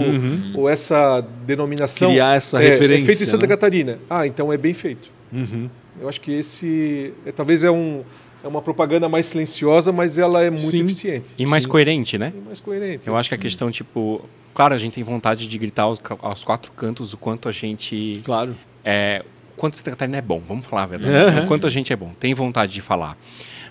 ou 0.54 0.68
essa 0.68 1.20
denominação. 1.46 2.10
Criar 2.10 2.36
essa 2.36 2.62
É, 2.62 2.70
referência, 2.70 3.02
É 3.02 3.06
feito 3.06 3.22
em 3.22 3.26
Santa 3.26 3.46
né? 3.46 3.48
Catarina. 3.48 3.98
Ah, 4.08 4.26
então 4.26 4.52
é 4.52 4.56
bem 4.56 4.72
feito. 4.72 5.10
Uhum. 5.32 5.68
Eu 6.00 6.08
acho 6.08 6.20
que 6.20 6.32
esse 6.32 7.12
é, 7.26 7.30
talvez 7.32 7.62
é, 7.62 7.70
um, 7.70 8.02
é 8.42 8.48
uma 8.48 8.62
propaganda 8.62 9.08
mais 9.08 9.26
silenciosa, 9.26 9.92
mas 9.92 10.18
ela 10.18 10.42
é 10.42 10.50
muito 10.50 10.70
Sim. 10.70 10.82
eficiente. 10.82 11.30
E 11.38 11.44
mais 11.44 11.66
coerente, 11.66 12.16
né? 12.18 12.32
E 12.34 12.40
mais 12.40 12.58
coerente. 12.58 13.06
Eu 13.06 13.16
acho 13.16 13.28
que 13.28 13.34
a 13.34 13.38
questão, 13.38 13.70
tipo. 13.70 14.24
Claro, 14.54 14.72
a 14.72 14.78
gente 14.78 14.94
tem 14.94 15.02
vontade 15.04 15.48
de 15.48 15.58
gritar 15.58 15.82
aos, 15.82 16.00
aos 16.20 16.44
quatro 16.44 16.70
cantos 16.72 17.12
o 17.12 17.16
quanto 17.16 17.48
a 17.48 17.52
gente. 17.52 18.22
Claro. 18.24 18.56
É, 18.84 19.24
quanto 19.56 19.76
Santa 19.76 19.90
Catarina 19.90 20.18
é 20.18 20.22
bom, 20.22 20.42
vamos 20.46 20.66
falar 20.66 20.84
a 20.84 20.86
verdade. 20.86 21.40
O 21.40 21.46
quanto 21.46 21.66
a 21.66 21.70
gente 21.70 21.92
é 21.92 21.96
bom, 21.96 22.12
tem 22.18 22.34
vontade 22.34 22.72
de 22.72 22.80
falar. 22.80 23.16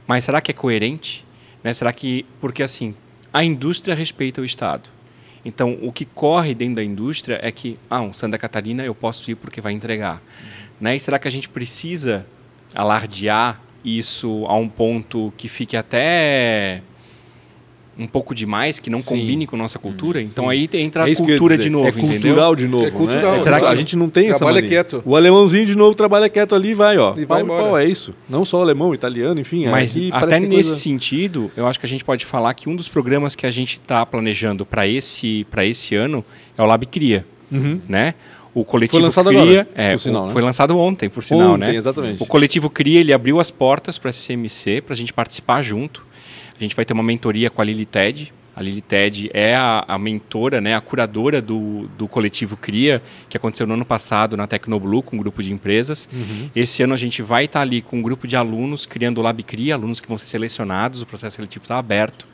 Mas 0.08 0.24
será 0.24 0.42
que 0.42 0.52
é 0.52 0.54
coerente? 0.54 1.26
Né? 1.64 1.74
Será 1.74 1.94
que. 1.94 2.26
Porque 2.40 2.62
assim, 2.62 2.96
a 3.32 3.44
indústria 3.44 3.96
respeita 3.96 4.42
o 4.42 4.46
Estado. 4.46 4.90
Então, 5.46 5.78
o 5.82 5.92
que 5.92 6.06
corre 6.06 6.56
dentro 6.56 6.76
da 6.76 6.84
indústria 6.84 7.40
é 7.42 7.52
que, 7.52 7.78
ah, 7.90 8.02
um 8.02 8.14
Santa 8.14 8.38
Catarina 8.38 8.84
eu 8.84 8.96
posso 8.96 9.30
ir 9.30 9.36
porque 9.36 9.60
vai 9.60 9.74
entregar. 9.74 10.22
Né? 10.80 10.96
E 10.96 11.00
será 11.00 11.20
que 11.20 11.28
a 11.28 11.32
gente 11.32 11.50
precisa 11.50 12.26
alardear 12.74 13.62
isso 13.84 14.46
a 14.48 14.56
um 14.56 14.70
ponto 14.70 15.34
que 15.36 15.50
fique 15.50 15.76
até 15.76 16.82
um 17.98 18.08
pouco 18.08 18.34
demais, 18.34 18.80
que 18.80 18.90
não 18.90 19.00
Sim. 19.00 19.04
Hum, 19.16 19.20
combine 19.20 19.48
com 19.48 19.56
nossa 19.56 19.78
cultura? 19.78 20.22
Então 20.22 20.50
aí 20.50 20.68
entra 20.74 21.08
É 21.08 21.14
a 21.14 21.16
cultura 21.16 21.58
de 21.58 21.70
novo, 21.70 21.88
É 21.88 21.92
entendeu? 21.92 22.10
cultural 22.22 22.56
de 22.56 22.68
novo. 22.68 22.86
É 22.86 22.92
cultural, 22.92 23.32
Né? 23.34 23.38
Será 23.38 23.60
que- 23.60 23.66
a 23.68 23.76
gente 23.76 23.96
não 23.96 24.10
tem 24.10 24.30
essa 24.30 24.40
Trabalha 24.40 24.62
quieto. 24.64 25.04
O 25.06 25.16
alemãozinho 25.16 25.66
de 25.66 25.76
novo 25.76 25.96
trabalha 25.96 26.28
quieto 26.30 26.56
ali 26.56 26.70
e 26.70 26.74
vai, 26.74 26.98
ó. 26.98 27.12
E 27.16 27.26
vai 27.26 27.26
Pau, 27.26 27.42
embora. 27.42 27.64
pau, 27.64 27.78
é 27.78 27.86
isso. 27.86 28.14
Não 28.28 28.44
só 28.44 28.62
alemão, 28.62 28.94
italiano, 28.96 29.40
enfim. 29.40 29.68
Mas 29.68 29.96
aqui 29.96 30.10
até 30.12 30.38
é 30.38 30.40
nesse 30.40 30.70
coisa- 30.70 30.76
sentido, 30.76 31.52
eu 31.56 31.68
acho 31.68 31.80
que 31.80 31.86
a 31.86 31.90
gente 31.90 32.04
pode 32.04 32.26
falar 32.26 32.54
que 32.56 32.68
um 32.68 32.76
dos 32.76 32.90
programas 32.90 33.36
que 33.36 33.46
a 33.46 33.52
gente 33.52 33.74
está 33.74 34.06
planejando 34.06 34.66
para 34.66 34.88
esse, 34.88 35.46
pra 35.52 35.64
esse 35.66 35.94
ano 35.96 36.26
é 36.58 36.62
o 36.62 36.66
Lab 36.66 36.86
Cria, 36.88 37.26
Uhum. 37.52 37.80
né? 37.88 38.16
O 38.56 38.64
coletivo 38.64 38.98
Foi 38.98 39.04
lançado 39.04 39.30
Cria, 39.30 39.42
agora, 39.42 39.68
é, 39.76 39.92
por 39.94 40.00
sinal, 40.00 40.24
o- 40.24 40.26
né? 40.28 40.32
foi 40.34 40.42
lançado 40.44 40.78
ontem, 40.78 41.10
por 41.10 41.24
sinal, 41.24 41.54
Ontem, 41.54 41.70
né? 41.72 41.76
exatamente. 41.76 42.22
O 42.22 42.26
coletivo 42.28 42.70
Cria, 42.70 43.00
ele 43.00 43.12
abriu 43.12 43.40
as 43.40 43.50
portas 43.50 43.98
para 43.98 44.12
a 44.12 44.14
CMC, 44.14 44.80
para 44.82 44.94
a 44.94 44.96
gente 44.98 45.12
participar 45.12 45.62
junto. 45.64 46.06
A 46.56 46.64
gente 46.64 46.76
vai 46.76 46.86
ter 46.86 46.94
uma 46.94 47.04
mentoria 47.04 47.50
com 47.50 47.62
a 47.62 47.66
Lili 47.66 47.86
Ted. 47.86 48.34
A 48.56 48.62
Lili 48.62 48.82
Ted 48.82 49.32
é 49.34 49.56
a, 49.56 49.84
a 49.88 49.98
mentora, 49.98 50.62
né, 50.62 50.76
a 50.76 50.82
curadora 50.82 51.42
do, 51.42 51.88
do 51.98 52.08
coletivo 52.08 52.56
Cria, 52.56 53.02
que 53.28 53.36
aconteceu 53.36 53.66
no 53.66 53.74
ano 53.74 53.86
passado 53.86 54.38
na 54.38 54.46
Tecnoblue, 54.46 55.02
com 55.02 55.16
um 55.16 55.20
grupo 55.20 55.42
de 55.42 55.52
empresas. 55.52 56.08
Uhum. 56.14 56.50
Esse 56.56 56.84
ano 56.84 56.94
a 56.94 56.98
gente 56.98 57.22
vai 57.24 57.46
estar 57.46 57.62
ali 57.62 57.82
com 57.82 57.98
um 57.98 58.02
grupo 58.02 58.28
de 58.28 58.36
alunos 58.36 58.86
criando 58.86 59.18
o 59.18 59.22
Lab 59.22 59.42
Cria, 59.42 59.74
alunos 59.74 60.00
que 60.00 60.08
vão 60.08 60.18
ser 60.18 60.28
selecionados, 60.28 61.02
o 61.02 61.06
processo 61.06 61.38
seletivo 61.38 61.64
está 61.64 61.80
aberto, 61.80 62.28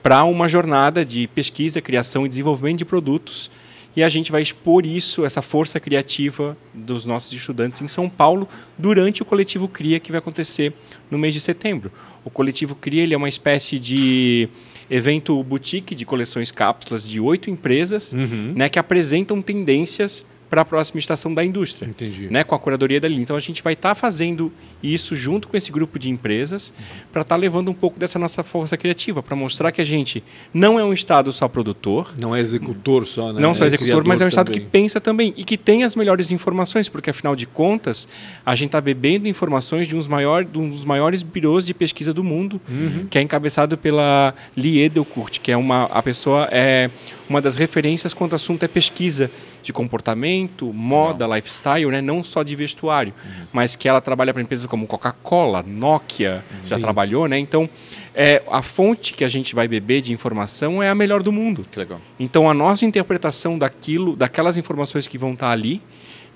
para 0.00 0.22
uma 0.22 0.48
jornada 0.48 1.04
de 1.04 1.26
pesquisa, 1.26 1.80
criação 1.80 2.24
e 2.24 2.28
desenvolvimento 2.28 2.78
de 2.78 2.84
produtos 2.84 3.50
e 3.98 4.02
a 4.04 4.08
gente 4.08 4.30
vai 4.30 4.40
expor 4.40 4.86
isso, 4.86 5.24
essa 5.24 5.42
força 5.42 5.80
criativa 5.80 6.56
dos 6.72 7.04
nossos 7.04 7.32
estudantes 7.32 7.82
em 7.82 7.88
São 7.88 8.08
Paulo 8.08 8.48
durante 8.78 9.22
o 9.22 9.24
Coletivo 9.24 9.66
Cria, 9.66 9.98
que 9.98 10.12
vai 10.12 10.20
acontecer 10.20 10.72
no 11.10 11.18
mês 11.18 11.34
de 11.34 11.40
setembro. 11.40 11.90
O 12.28 12.30
Coletivo 12.30 12.74
Cria 12.74 13.02
ele 13.02 13.14
é 13.14 13.16
uma 13.16 13.28
espécie 13.28 13.78
de 13.78 14.50
evento 14.90 15.42
boutique 15.42 15.94
de 15.94 16.04
coleções 16.04 16.50
cápsulas 16.50 17.08
de 17.08 17.18
oito 17.18 17.48
empresas 17.48 18.12
Uhum. 18.12 18.52
né, 18.54 18.68
que 18.68 18.78
apresentam 18.78 19.40
tendências 19.40 20.26
para 20.48 20.62
a 20.62 20.64
próxima 20.64 20.98
estação 20.98 21.32
da 21.34 21.44
indústria, 21.44 21.86
Entendi. 21.88 22.28
né, 22.30 22.42
com 22.44 22.54
a 22.54 22.58
curadoria 22.58 22.98
dali. 23.00 23.16
Então 23.20 23.36
a 23.36 23.40
gente 23.40 23.62
vai 23.62 23.74
estar 23.74 23.94
fazendo 23.94 24.50
isso 24.82 25.14
junto 25.14 25.46
com 25.48 25.56
esse 25.56 25.70
grupo 25.70 25.98
de 25.98 26.08
empresas 26.08 26.72
para 27.12 27.22
estar 27.22 27.36
levando 27.36 27.70
um 27.70 27.74
pouco 27.74 27.98
dessa 27.98 28.18
nossa 28.18 28.42
força 28.42 28.76
criativa, 28.76 29.22
para 29.22 29.36
mostrar 29.36 29.70
que 29.72 29.80
a 29.80 29.84
gente 29.84 30.22
não 30.54 30.78
é 30.78 30.84
um 30.84 30.92
estado 30.92 31.30
só 31.32 31.48
produtor, 31.48 32.12
Não 32.18 32.34
é 32.34 32.40
executor 32.40 33.06
só, 33.06 33.32
né? 33.32 33.40
não 33.40 33.54
só 33.54 33.64
É 33.64 33.66
executor, 33.66 33.86
criador 33.92 34.06
mas 34.08 34.20
é 34.20 34.24
um 34.24 34.28
estado 34.28 34.46
também. 34.46 34.60
que 34.62 34.66
pensa 34.70 35.00
também 35.00 35.34
e 35.36 35.44
que 35.44 35.56
tem 35.58 35.84
as 35.84 35.94
melhores 35.94 36.30
informações, 36.30 36.88
porque 36.88 37.10
afinal 37.10 37.36
de 37.36 37.46
contas, 37.46 38.08
a 38.46 38.54
gente 38.54 38.68
está 38.68 38.80
bebendo 38.80 39.28
informações 39.28 39.86
de, 39.88 39.94
uns 39.96 40.08
maior, 40.08 40.44
de 40.44 40.58
um 40.58 40.68
dos 40.68 40.84
maiores 40.84 41.22
birôs 41.22 41.64
de 41.64 41.74
pesquisa 41.74 42.12
do 42.14 42.24
mundo, 42.24 42.60
Uhum. 42.68 43.06
que 43.10 43.18
é 43.18 43.22
encabeçado 43.22 43.76
pela 43.76 44.34
Lee 44.56 44.80
Edelkurt, 44.82 45.40
que 45.40 45.50
é 45.52 45.56
uma 45.56 45.84
a 45.84 46.02
pessoa 46.02 46.48
é 46.50 46.90
uma 47.28 47.40
das 47.40 47.56
referências 47.56 48.14
quando 48.14 48.32
o 48.32 48.36
assunto 48.36 48.62
é 48.62 48.68
pesquisa 48.68 49.30
de 49.62 49.72
comportamento, 49.72 50.72
moda, 50.72 51.26
lifestyle, 51.26 51.86
né? 51.90 52.00
não 52.00 52.22
só 52.24 52.42
de 52.42 52.54
vestuário, 52.56 53.12
Uhum. 53.24 53.46
mas 53.52 53.76
que 53.76 53.88
ela 53.88 54.00
trabalha 54.00 54.32
para 54.32 54.42
empresas 54.42 54.66
como 54.66 54.86
Coca-Cola, 54.86 55.62
Nokia, 55.66 56.42
já 56.64 56.76
Sim. 56.76 56.82
trabalhou, 56.82 57.28
né? 57.28 57.38
Então, 57.38 57.68
é, 58.14 58.42
a 58.50 58.62
fonte 58.62 59.12
que 59.12 59.24
a 59.24 59.28
gente 59.28 59.54
vai 59.54 59.68
beber 59.68 60.00
de 60.00 60.12
informação 60.12 60.82
é 60.82 60.88
a 60.88 60.94
melhor 60.94 61.22
do 61.22 61.30
mundo. 61.30 61.62
Que 61.70 61.78
legal. 61.78 62.00
Então 62.18 62.48
a 62.50 62.54
nossa 62.54 62.84
interpretação 62.84 63.58
daquilo, 63.58 64.16
daquelas 64.16 64.56
informações 64.56 65.06
que 65.06 65.16
vão 65.18 65.34
estar 65.34 65.50
ali, 65.50 65.80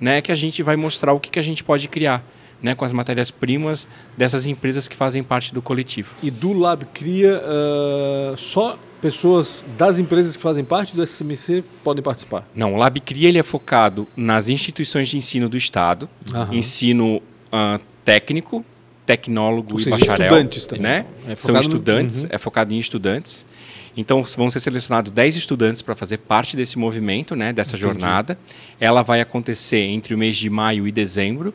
né, 0.01 0.19
é 0.19 0.21
que 0.23 0.31
a 0.33 0.37
gente 0.37 0.63
vai 0.63 0.77
mostrar 0.77 1.13
o 1.13 1.19
que, 1.21 1.31
que 1.31 1.39
a 1.39 1.43
gente 1.43 1.63
pode 1.65 1.89
criar, 1.89 2.25
né, 2.63 2.75
com 2.75 2.85
as 2.85 2.93
matérias-primas 2.93 3.89
dessas 4.17 4.47
empresas 4.47 4.87
que 4.87 4.97
fazem 4.97 5.23
parte 5.23 5.53
do 5.53 5.61
coletivo. 5.63 6.11
E 6.23 6.31
do 6.31 6.53
Lab 6.53 6.85
Cria, 6.87 7.41
ah, 7.45 8.35
só 8.37 8.79
pessoas 9.03 9.67
das 9.77 9.99
empresas 9.99 10.37
que 10.37 10.43
fazem 10.43 10.65
parte 10.65 10.95
do 10.97 11.03
SMC 11.07 11.63
podem 11.85 12.03
participar. 12.03 12.49
Não, 12.55 12.73
o 12.75 12.77
Lab 12.77 12.99
Cria 13.01 13.29
ele 13.29 13.39
é 13.39 13.43
focado 13.43 14.07
nas 14.17 14.49
instituições 14.49 15.09
de 15.09 15.17
ensino 15.19 15.49
do 15.49 15.57
Estado, 15.57 16.09
Aham. 16.33 16.55
ensino 16.55 17.21
ah, 17.51 17.79
técnico, 18.05 18.65
tecnólogo 19.05 19.75
Ou 19.75 19.81
e 19.81 19.85
seja, 19.85 19.97
bacharel, 19.97 20.29
estudantes 20.29 20.67
também. 20.67 20.83
né? 20.83 21.07
É 21.29 21.35
São 21.35 21.49
focado 21.49 21.53
no- 21.55 21.61
estudantes, 21.61 22.23
Uhum. 22.23 22.29
é 22.31 22.39
focado 22.39 22.73
em 22.75 22.79
estudantes. 22.79 23.45
Então 23.95 24.23
vão 24.39 24.49
ser 24.49 24.61
selecionados 24.61 25.13
10 25.13 25.37
estudantes 25.37 25.83
para 25.83 25.95
fazer 25.95 26.17
parte 26.19 26.57
desse 26.57 26.79
movimento, 26.79 27.37
né, 27.37 27.53
dessa 27.53 27.77
jornada. 27.77 28.39
Ela 28.81 29.03
vai 29.03 29.21
acontecer 29.21 29.81
entre 29.81 30.15
o 30.15 30.19
mês 30.19 30.37
de 30.39 30.49
maio 30.49 30.89
e 30.89 30.93
dezembro. 30.93 31.53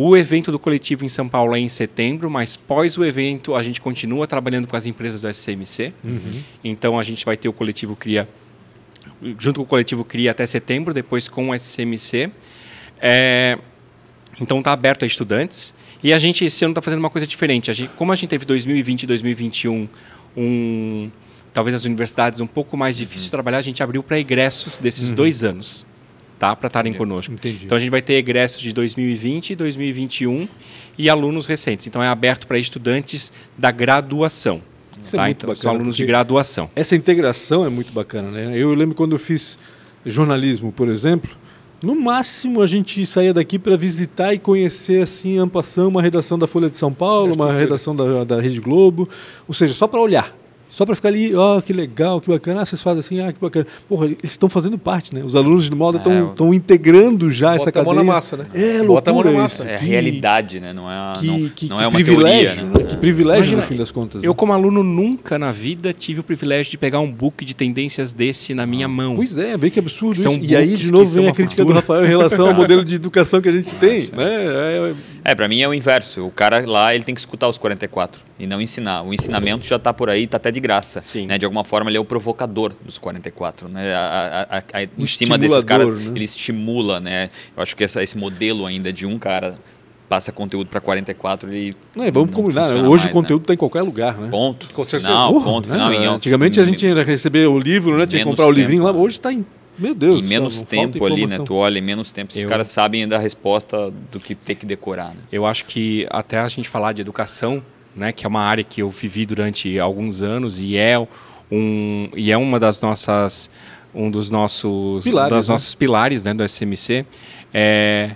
O 0.00 0.16
evento 0.16 0.52
do 0.52 0.60
coletivo 0.60 1.04
em 1.04 1.08
São 1.08 1.28
Paulo 1.28 1.56
é 1.56 1.58
em 1.58 1.68
setembro, 1.68 2.30
mas 2.30 2.54
pós 2.54 2.96
o 2.96 3.04
evento 3.04 3.56
a 3.56 3.64
gente 3.64 3.80
continua 3.80 4.28
trabalhando 4.28 4.68
com 4.68 4.76
as 4.76 4.86
empresas 4.86 5.22
do 5.22 5.28
SCMC. 5.28 5.92
Então 6.62 7.00
a 7.00 7.02
gente 7.02 7.24
vai 7.24 7.36
ter 7.36 7.48
o 7.48 7.52
coletivo 7.52 7.96
Cria 7.96 8.28
junto 9.36 9.56
com 9.58 9.64
o 9.64 9.66
coletivo 9.66 10.04
Cria 10.04 10.30
até 10.30 10.46
setembro, 10.46 10.94
depois 10.94 11.26
com 11.26 11.50
o 11.50 11.52
SCMC. 11.52 12.30
É, 13.00 13.58
então 14.40 14.60
está 14.60 14.70
aberto 14.70 15.02
a 15.02 15.06
estudantes. 15.06 15.74
E 16.00 16.12
a 16.12 16.18
gente 16.20 16.44
esse 16.44 16.64
ano 16.64 16.70
está 16.70 16.80
fazendo 16.80 17.00
uma 17.00 17.10
coisa 17.10 17.26
diferente. 17.26 17.68
A 17.68 17.74
gente, 17.74 17.90
como 17.96 18.12
a 18.12 18.14
gente 18.14 18.28
teve 18.28 18.44
2020 18.44 19.02
e 19.02 19.06
2021 19.08 19.88
um 20.36 21.10
talvez 21.52 21.74
as 21.74 21.84
universidades 21.84 22.38
um 22.38 22.46
pouco 22.46 22.76
mais 22.76 22.96
difícil 22.96 23.24
de 23.24 23.30
trabalhar, 23.32 23.58
a 23.58 23.62
gente 23.62 23.82
abriu 23.82 24.04
para 24.04 24.16
egressos 24.16 24.78
desses 24.78 25.12
dois 25.12 25.42
anos, 25.42 25.84
tá? 26.38 26.54
Para 26.54 26.68
estarem 26.68 26.92
conosco. 26.92 27.32
Entendi. 27.32 27.66
Então 27.66 27.76
a 27.76 27.78
gente 27.78 27.90
vai 27.90 28.02
ter 28.02 28.14
egressos 28.14 28.60
de 28.60 28.72
2020 28.72 29.50
e 29.50 29.56
2021 29.56 30.48
e 30.96 31.08
alunos 31.08 31.46
recentes. 31.46 31.86
Então 31.86 32.02
é 32.02 32.08
aberto 32.08 32.46
para 32.46 32.58
estudantes 32.58 33.32
da 33.56 33.70
graduação. 33.70 34.62
Isso 35.00 35.16
é 35.16 35.18
tá? 35.18 35.24
muito 35.24 35.44
então, 35.44 35.56
são 35.56 35.70
bacana, 35.70 35.78
alunos 35.78 35.96
de 35.96 36.06
graduação. 36.06 36.70
Essa 36.74 36.96
integração 36.96 37.64
é 37.64 37.68
muito 37.68 37.92
bacana, 37.92 38.30
né? 38.30 38.56
Eu 38.56 38.74
lembro 38.74 38.94
quando 38.94 39.12
eu 39.12 39.18
fiz 39.18 39.58
jornalismo, 40.04 40.72
por 40.72 40.88
exemplo, 40.88 41.30
no 41.82 41.94
máximo 41.94 42.60
a 42.60 42.66
gente 42.66 43.06
saía 43.06 43.32
daqui 43.32 43.58
para 43.58 43.76
visitar 43.76 44.34
e 44.34 44.38
conhecer 44.38 45.02
assim, 45.02 45.38
ampação, 45.38 45.88
uma 45.88 46.02
redação 46.02 46.36
da 46.36 46.46
Folha 46.46 46.68
de 46.68 46.76
São 46.76 46.92
Paulo, 46.92 47.34
uma 47.34 47.52
redação 47.52 47.94
da, 47.94 48.24
da 48.24 48.40
Rede 48.40 48.60
Globo, 48.60 49.08
ou 49.46 49.54
seja, 49.54 49.74
só 49.74 49.86
para 49.86 50.00
olhar. 50.00 50.34
Só 50.68 50.84
para 50.84 50.94
ficar 50.94 51.08
ali, 51.08 51.34
ó, 51.34 51.60
que 51.60 51.72
legal, 51.72 52.20
que 52.20 52.28
bacana. 52.28 52.60
Ah, 52.60 52.64
vocês 52.64 52.82
fazem 52.82 53.00
assim, 53.00 53.20
ah, 53.20 53.32
que 53.32 53.40
bacana. 53.40 53.66
Porra, 53.88 54.04
eles 54.06 54.18
estão 54.24 54.48
fazendo 54.48 54.76
parte, 54.78 55.14
né? 55.14 55.22
Os 55.24 55.34
alunos 55.34 55.64
de 55.64 55.74
moda 55.74 55.98
estão 55.98 56.52
É, 56.52 56.54
integrando 56.54 57.30
já 57.30 57.54
essa 57.54 57.66
Bota 57.66 57.78
a 57.80 57.82
mão 57.84 57.94
cadeia. 57.94 58.06
na 58.06 58.12
massa, 58.14 58.36
né? 58.36 58.44
É, 58.54 58.82
Bota 58.84 59.10
a 59.10 59.14
mão 59.14 59.22
na 59.22 59.30
loucura 59.30 59.42
massa. 59.42 59.62
isso. 59.64 59.72
É 59.72 59.76
a 59.76 59.78
realidade, 59.78 60.60
né? 60.60 60.72
Não 60.72 60.90
é, 60.90 60.94
a- 60.94 61.14
Que, 61.18 61.26
não, 61.26 61.48
que, 61.48 61.68
não 61.68 61.76
que 61.78 61.82
é 61.82 61.86
uma 61.86 61.92
privilégio, 61.92 62.54
teoria, 62.56 62.64
né? 62.64 62.78
né? 62.78 62.84
Que 62.90 62.96
privilégio, 62.96 63.38
Imagina, 63.42 63.62
no 63.62 63.66
fim 63.68 63.76
das 63.76 63.90
contas. 63.90 64.22
Eu, 64.22 64.30
né? 64.32 64.36
como 64.36 64.52
aluno, 64.52 64.82
nunca 64.82 65.38
na 65.38 65.50
vida 65.52 65.92
tive 65.92 66.20
o 66.20 66.22
privilégio 66.22 66.70
de 66.70 66.76
pegar 66.78 67.00
um 67.00 67.10
book 67.10 67.44
de 67.44 67.54
tendências 67.54 68.12
desse 68.12 68.52
na 68.54 68.66
minha 68.66 68.86
mão. 68.88 69.16
Pois 69.16 69.38
é, 69.38 69.56
vê 69.56 69.70
que 69.70 69.78
absurdo 69.78 70.18
São 70.18 70.32
isso. 70.32 70.40
E 70.44 70.54
aí, 70.54 70.76
de 70.76 70.92
novo, 70.92 71.06
vem 71.10 71.24
a 71.24 71.28
uma 71.28 71.34
crítica 71.34 71.64
do. 71.64 71.72
Rafael 71.72 72.04
em 72.04 72.08
relação 72.08 72.46
ao 72.48 72.54
modelo 72.54 72.84
de 72.84 72.94
educação 72.96 73.40
que 73.40 73.48
a 73.48 73.52
gente 73.52 73.74
tem. 73.76 74.10
Né? 74.12 74.28
É, 74.28 74.94
É, 75.24 75.34
pra 75.34 75.48
mim 75.48 75.60
é 75.60 75.68
o 75.68 75.72
inverso. 75.74 76.26
O 76.26 76.30
cara 76.30 76.62
lá, 76.66 76.94
ele 76.94 77.04
tem 77.04 77.14
que 77.14 77.20
escutar 77.20 77.48
os 77.48 77.56
44 77.58 78.20
e 78.38 78.46
não 78.46 78.60
ensinar. 78.60 79.02
O 79.02 79.12
ensinamento 79.12 79.66
já 79.66 79.78
tá 79.78 79.92
por 79.92 80.08
aí, 80.10 80.26
tá 80.26 80.36
até 80.36 80.50
de 80.50 80.57
graça. 80.60 81.00
Sim. 81.02 81.26
Né? 81.26 81.38
De 81.38 81.44
alguma 81.44 81.64
forma, 81.64 81.90
ele 81.90 81.96
é 81.96 82.00
o 82.00 82.04
provocador 82.04 82.72
dos 82.84 82.98
44. 82.98 83.68
Né? 83.68 83.94
A, 83.94 84.46
a, 84.50 84.78
a, 84.78 84.82
em 84.82 85.06
cima 85.06 85.36
desses 85.38 85.64
caras, 85.64 85.92
né? 85.94 86.12
ele 86.14 86.24
estimula. 86.24 87.00
Né? 87.00 87.28
Eu 87.56 87.62
acho 87.62 87.76
que 87.76 87.84
essa, 87.84 88.02
esse 88.02 88.16
modelo 88.16 88.66
ainda 88.66 88.92
de 88.92 89.06
um 89.06 89.18
cara 89.18 89.58
passa 90.08 90.32
conteúdo 90.32 90.68
para 90.70 90.80
44, 90.80 91.52
ele. 91.52 91.74
Não, 91.94 92.06
e 92.06 92.10
vamos 92.10 92.30
não 92.30 92.42
combinar. 92.42 92.66
né? 92.72 92.80
Hoje 92.82 93.04
mais, 93.04 93.04
o 93.04 93.08
conteúdo 93.10 93.42
está 93.42 93.52
em 93.54 93.58
qualquer 93.58 93.82
lugar, 93.82 94.16
né? 94.16 94.24
Né? 94.24 94.30
Ponto. 94.30 94.68
Com 94.72 94.84
certeza. 94.84 95.12
Não, 95.12 95.32
Porra, 95.34 95.44
ponto 95.44 95.68
né? 95.68 95.74
final. 95.74 95.92
em- 95.92 96.06
Antigamente 96.06 96.58
a 96.60 96.64
gente 96.64 96.86
ia 96.86 97.02
receber 97.04 97.46
o 97.46 97.58
livro, 97.58 97.96
né? 97.98 98.06
Tinha 98.06 98.22
que 98.22 98.28
comprar 98.28 98.46
o 98.46 98.50
livrinho 98.50 98.84
tempo. 98.84 98.96
lá. 98.96 99.04
Hoje 99.04 99.16
está 99.16 99.32
em. 99.32 99.44
Meu 99.78 99.94
Deus. 99.94 100.22
Em 100.22 100.26
menos 100.28 100.60
tempo 100.62 101.04
ali, 101.04 101.26
né? 101.26 101.38
Tu 101.38 101.54
olha 101.54 101.78
em 101.78 101.82
menos 101.82 102.10
tempo. 102.10 102.32
Esses 102.32 102.42
Eu- 102.42 102.48
caras 102.48 102.68
sabem 102.68 103.06
dar 103.06 103.16
a 103.18 103.20
resposta 103.20 103.92
do 104.10 104.18
que 104.18 104.34
ter 104.34 104.54
que 104.56 104.66
decorar. 104.66 105.10
Né? 105.10 105.20
Eu 105.30 105.46
acho 105.46 105.66
que 105.66 106.04
até 106.10 106.38
a 106.40 106.48
gente 106.48 106.68
falar 106.68 106.92
de 106.94 107.00
educação, 107.02 107.62
né, 107.98 108.12
que 108.12 108.24
é 108.24 108.28
uma 108.28 108.42
área 108.42 108.64
que 108.64 108.82
eu 108.82 108.90
vivi 108.90 109.26
durante 109.26 109.78
alguns 109.78 110.22
anos 110.22 110.60
e 110.60 110.76
é 110.76 110.98
um 111.50 112.08
e 112.14 112.30
é 112.30 112.36
uma 112.36 112.58
das 112.58 112.80
nossas 112.80 113.50
um 113.94 114.10
dos 114.10 114.30
nossos 114.30 115.04
Pilares, 115.04 115.30
das 115.30 115.48
né? 115.48 115.52
nossos 115.52 115.74
pilares, 115.74 116.24
né, 116.24 116.34
do 116.34 116.48
SMC, 116.48 117.04
é 117.52 118.12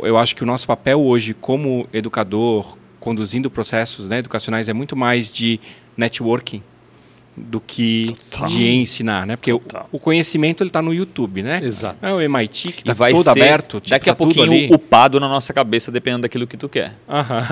eu 0.00 0.16
acho 0.16 0.36
que 0.36 0.42
o 0.42 0.46
nosso 0.46 0.66
papel 0.66 1.00
hoje 1.00 1.34
como 1.34 1.88
educador, 1.92 2.76
conduzindo 3.00 3.50
processos 3.50 4.06
né, 4.06 4.18
educacionais 4.18 4.68
é 4.68 4.72
muito 4.72 4.94
mais 4.94 5.32
de 5.32 5.58
networking 5.96 6.62
do 7.38 7.60
que 7.60 8.14
de 8.48 8.68
ensinar, 8.68 9.26
né? 9.26 9.36
Porque 9.36 9.52
o, 9.52 9.62
o 9.92 9.98
conhecimento 9.98 10.62
ele 10.62 10.68
está 10.68 10.82
no 10.82 10.92
YouTube, 10.92 11.42
né? 11.42 11.60
Exato. 11.62 11.98
É 12.02 12.12
o 12.12 12.20
MIT 12.20 12.72
que 12.72 12.80
está 12.80 12.92
vai 12.92 13.12
todo 13.12 13.28
aberto, 13.28 13.80
tipo, 13.80 13.90
daqui 13.90 14.10
a 14.10 14.14
tá 14.14 14.18
tudo 14.18 14.34
pouquinho 14.34 14.64
ali. 14.64 14.74
upado 14.74 15.20
na 15.20 15.28
nossa 15.28 15.52
cabeça, 15.52 15.90
dependendo 15.90 16.22
daquilo 16.22 16.46
que 16.46 16.56
tu 16.56 16.68
quer. 16.68 16.94
Aham. 17.08 17.46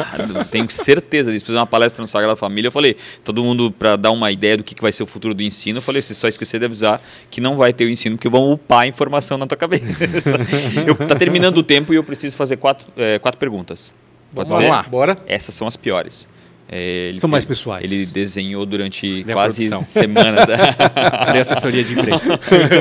Tenho 0.50 0.70
certeza 0.70 1.30
disso. 1.30 1.46
Fiz 1.46 1.54
uma 1.54 1.66
palestra 1.66 2.02
no 2.02 2.08
Sagrada 2.08 2.36
Família, 2.36 2.68
eu 2.68 2.72
falei, 2.72 2.96
todo 3.24 3.42
mundo, 3.42 3.70
para 3.70 3.96
dar 3.96 4.10
uma 4.10 4.30
ideia 4.30 4.56
do 4.56 4.64
que 4.64 4.74
que 4.74 4.82
vai 4.82 4.92
ser 4.92 5.02
o 5.02 5.06
futuro 5.06 5.34
do 5.34 5.42
ensino, 5.42 5.78
eu 5.78 5.82
falei, 5.82 6.02
você 6.02 6.14
só 6.14 6.28
esquecer 6.28 6.58
de 6.58 6.66
avisar 6.66 7.00
que 7.30 7.40
não 7.40 7.56
vai 7.56 7.72
ter 7.72 7.84
o 7.84 7.90
ensino, 7.90 8.16
porque 8.16 8.28
vão 8.28 8.52
upar 8.52 8.80
a 8.80 8.86
informação 8.86 9.38
na 9.38 9.46
tua 9.46 9.56
cabeça. 9.56 9.84
eu, 10.86 10.94
tá 10.94 11.14
terminando 11.14 11.58
o 11.58 11.62
tempo 11.62 11.92
e 11.92 11.96
eu 11.96 12.04
preciso 12.04 12.36
fazer 12.36 12.56
quatro, 12.56 12.86
é, 12.96 13.18
quatro 13.18 13.38
perguntas. 13.38 13.92
Pode 14.34 14.50
Vamos 14.50 14.64
ser? 14.64 14.70
lá. 14.70 14.82
Bora? 14.82 15.16
Essas 15.26 15.54
são 15.54 15.66
as 15.66 15.76
piores. 15.76 16.26
É, 16.68 17.08
ele- 17.10 17.20
São 17.20 17.30
mais 17.30 17.44
pessoais. 17.44 17.84
Ele 17.84 18.06
desenhou 18.06 18.66
durante 18.66 19.06
Minha 19.24 19.34
quase 19.36 19.68
produção. 19.68 19.84
semanas. 19.84 20.46
Cadê 21.24 21.38
a 21.38 21.42
assessoria 21.42 21.84
de 21.84 21.92
imprensa? 21.92 22.28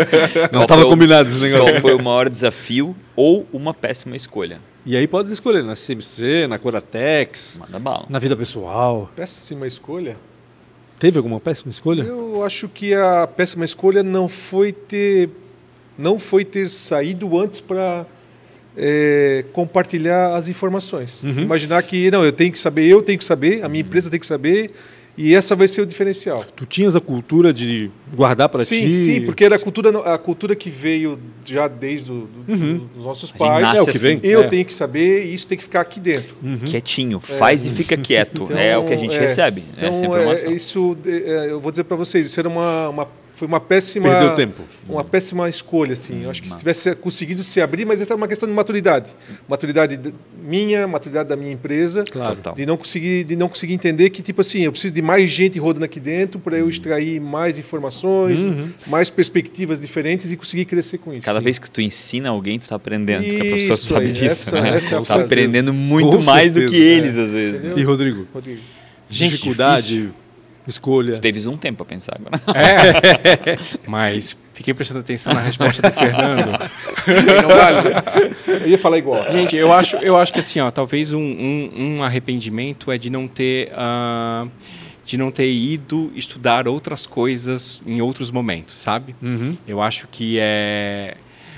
Não 0.52 0.64
estava 0.64 0.86
combinado 0.86 1.30
esse 1.30 1.40
negócio. 1.42 1.72
Qual 1.74 1.82
foi 1.82 1.94
o 1.96 2.02
maior 2.04 2.28
desafio 2.30 2.96
ou 3.16 3.46
uma 3.54 3.74
péssima 3.74 4.16
escolha? 4.16 4.60
E 4.86 4.96
aí 4.96 5.08
pode 5.08 5.32
escolher 5.32 5.64
na 5.64 5.76
CMC, 5.76 6.48
na 6.48 6.58
Coratex, 6.60 7.60
Manda 7.60 7.80
bala. 7.80 8.06
na 8.10 8.20
vida 8.20 8.36
pessoal. 8.36 9.10
Péssima 9.16 9.66
escolha. 9.68 10.18
Teve 11.00 11.18
alguma 11.18 11.40
péssima 11.40 11.72
escolha? 11.72 12.04
Eu 12.04 12.44
acho 12.44 12.68
que 12.70 12.94
a 12.94 13.28
péssima 13.28 13.66
escolha 13.66 14.02
não 14.02 14.28
foi 14.28 14.72
ter 14.72 15.30
não 15.98 16.20
foi 16.20 16.44
ter 16.44 16.70
saído 16.70 17.40
antes 17.40 17.60
para 17.60 18.06
compartilhar 19.54 20.36
as 20.36 20.48
informações. 20.48 21.24
Uhum. 21.24 21.42
Imaginar 21.42 21.82
que 21.84 22.10
não, 22.12 22.24
eu 22.24 22.32
tenho 22.32 22.52
que 22.52 22.60
saber, 22.60 22.86
eu 22.88 23.02
tenho 23.02 23.18
que 23.18 23.26
saber, 23.26 23.64
a 23.64 23.70
minha 23.70 23.82
Uhum. 23.84 23.88
empresa 23.88 24.10
tem 24.10 24.20
que 24.20 24.26
saber 24.26 24.72
e 25.18 25.34
essa 25.34 25.56
vai 25.56 25.66
ser 25.68 25.80
o 25.82 25.86
diferencial. 25.86 26.44
Tu 26.58 26.66
tinhas 26.66 26.94
a 26.94 27.00
cultura 27.00 27.54
de 27.54 27.90
guardar 28.14 28.50
para 28.50 28.66
sim, 28.66 28.82
ti? 28.82 28.96
sim, 28.96 29.22
porque 29.22 29.46
era 29.46 29.56
a 29.56 29.60
cultura 29.60 29.98
a 30.14 30.18
cultura 30.18 30.54
que 30.56 30.70
veio 30.70 31.18
já 31.46 31.70
desde 31.70 32.08
do, 32.12 32.28
do- 32.28 32.52
Uhum. 32.52 32.82
dos 32.96 33.06
nossos 33.06 33.32
pais. 33.32 33.76
É 33.78 33.82
o 33.82 33.86
que 33.86 33.92
assim. 33.92 34.00
vem. 34.00 34.20
Eu 34.24 34.44
É. 34.44 34.48
tenho 34.48 34.66
que 34.66 34.74
saber 34.74 35.26
e 35.26 35.34
isso 35.34 35.48
tem 35.48 35.58
que 35.58 35.64
ficar 35.64 35.80
aqui 35.82 36.00
dentro. 36.02 36.36
Quietinho, 36.66 37.22
faz 37.22 37.66
e 37.66 37.70
fica 37.70 37.96
quieto. 37.96 38.44
Então, 38.56 38.58
é 38.58 38.78
o 38.78 38.86
que 38.86 38.94
a 38.94 38.98
gente 38.98 39.16
é, 39.16 39.20
recebe, 39.22 39.64
Então, 39.78 39.88
essa 39.90 40.04
é, 40.04 40.08
informação. 40.08 40.52
isso, 40.52 40.98
é, 41.06 41.48
eu 41.50 41.62
vou 41.62 41.72
dizer 41.72 41.86
para 41.86 41.96
vocês, 41.96 42.26
isso 42.26 42.40
era 42.40 42.50
uma, 42.50 42.90
uma 42.90 43.08
foi 43.36 43.48
uma 43.48 43.60
péssima 43.60 44.10
Perdeu 44.10 44.34
tempo. 44.36 44.64
uma 44.90 45.04
péssima 45.04 45.50
escolha 45.50 45.94
assim 45.94 46.24
eu 46.24 46.30
acho 46.30 46.42
que 46.42 46.50
se 46.50 46.58
tivesse 46.58 46.96
conseguido 46.96 47.44
se 47.44 47.60
abrir 47.62 47.86
mas 47.86 48.00
essa 48.02 48.14
é 48.14 48.16
uma 48.16 48.28
questão 48.28 48.48
de 48.48 48.56
maturidade 48.56 49.14
maturidade 49.48 50.00
minha 50.42 50.88
maturidade 50.88 51.30
da 51.30 51.36
minha 51.36 51.52
empresa 51.52 52.04
Claro. 52.10 52.38
De 52.56 52.66
não 52.66 52.78
conseguir 52.78 53.24
de 53.24 53.36
não 53.36 53.48
conseguir 53.50 53.74
entender 53.74 54.10
que 54.10 54.22
tipo 54.22 54.42
assim 54.42 54.62
eu 54.62 54.72
preciso 54.72 54.94
de 54.94 55.02
mais 55.02 55.30
gente 55.30 55.60
rodando 55.60 55.86
aqui 55.86 56.00
dentro 56.00 56.40
para 56.40 56.58
eu 56.58 56.70
extrair 56.70 57.20
mais 57.20 57.58
informações 57.60 58.40
mais 58.88 59.10
perspectivas 59.10 59.80
diferentes 59.82 60.32
e 60.32 60.38
conseguir 60.38 60.66
crescer 60.66 60.98
com 61.00 61.12
isso 61.12 61.22
Cada 61.22 61.42
vez 61.42 61.60
que 61.60 61.70
tu 61.70 61.82
ensina 61.82 62.30
alguém, 62.30 62.58
tu 62.60 62.68
tá 62.70 62.76
aprendendo. 62.76 63.24
porque 63.26 63.36
a 63.54 63.58
Isso 63.58 63.68
professora 63.68 64.00
sabe 64.00 64.06
aí, 64.06 64.12
disso. 64.12 64.26
essa- 64.56 64.62
né? 64.62 64.78
essa 64.78 64.96
é 64.96 64.98
a 64.98 65.02
tá 65.02 65.16
aprendendo 65.16 65.74
muito 65.74 66.18
Com 66.18 66.24
mais 66.24 66.54
do 66.54 66.60
certeza, 66.62 66.72
que 66.78 66.84
eles, 66.88 67.18
às 67.18 67.32
vezes. 67.32 67.62
né? 67.62 67.74
E 67.76 67.84
Rodrigo? 67.84 68.28
Rodrigo. 68.34 68.62
Gente, 69.10 69.32
dificuldade, 69.32 70.10
escolha. 70.70 71.14
Tu 71.14 71.22
teves 71.22 71.46
um 71.46 71.58
tempo 71.58 71.78
pra 71.78 71.86
pensar 71.86 72.18
agora. 72.20 72.42
É, 72.58 73.58
mas 73.88 74.38
fiquei 74.54 74.74
prestando 74.74 75.02
atenção 75.02 75.34
na 75.34 75.42
resposta 75.42 75.82
do 75.82 75.94
Fernando. 75.94 76.52
Não 76.52 77.50
vale, 77.50 77.90
né? 77.90 78.62
eu 78.62 78.68
ia 78.70 78.78
falar 78.78 78.98
igual 78.98 79.30
Gente, 79.32 79.56
eu 79.56 79.72
acho, 79.74 79.98
eu 79.98 80.18
acho 80.18 80.34
que 80.34 80.40
assim, 80.40 80.60
ó, 80.60 80.72
talvez 80.72 81.12
um, 81.12 81.20
um, 81.20 81.72
um 81.76 82.04
arrependimento 82.04 82.92
é 82.92 82.98
de 82.98 83.10
não 83.10 83.28
ter 83.28 83.72
ah, 83.76 84.48
de 85.04 85.18
não 85.18 85.30
ter 85.30 85.52
ido 85.52 86.12
estudar 86.16 86.68
outras 86.68 87.06
coisas 87.06 87.84
em 87.86 88.02
outros 88.02 88.32
momentos, 88.32 88.76
sabe? 88.76 89.16
Eu 89.68 89.82
acho 89.82 90.08
que 90.08 90.38
é 90.40 91.16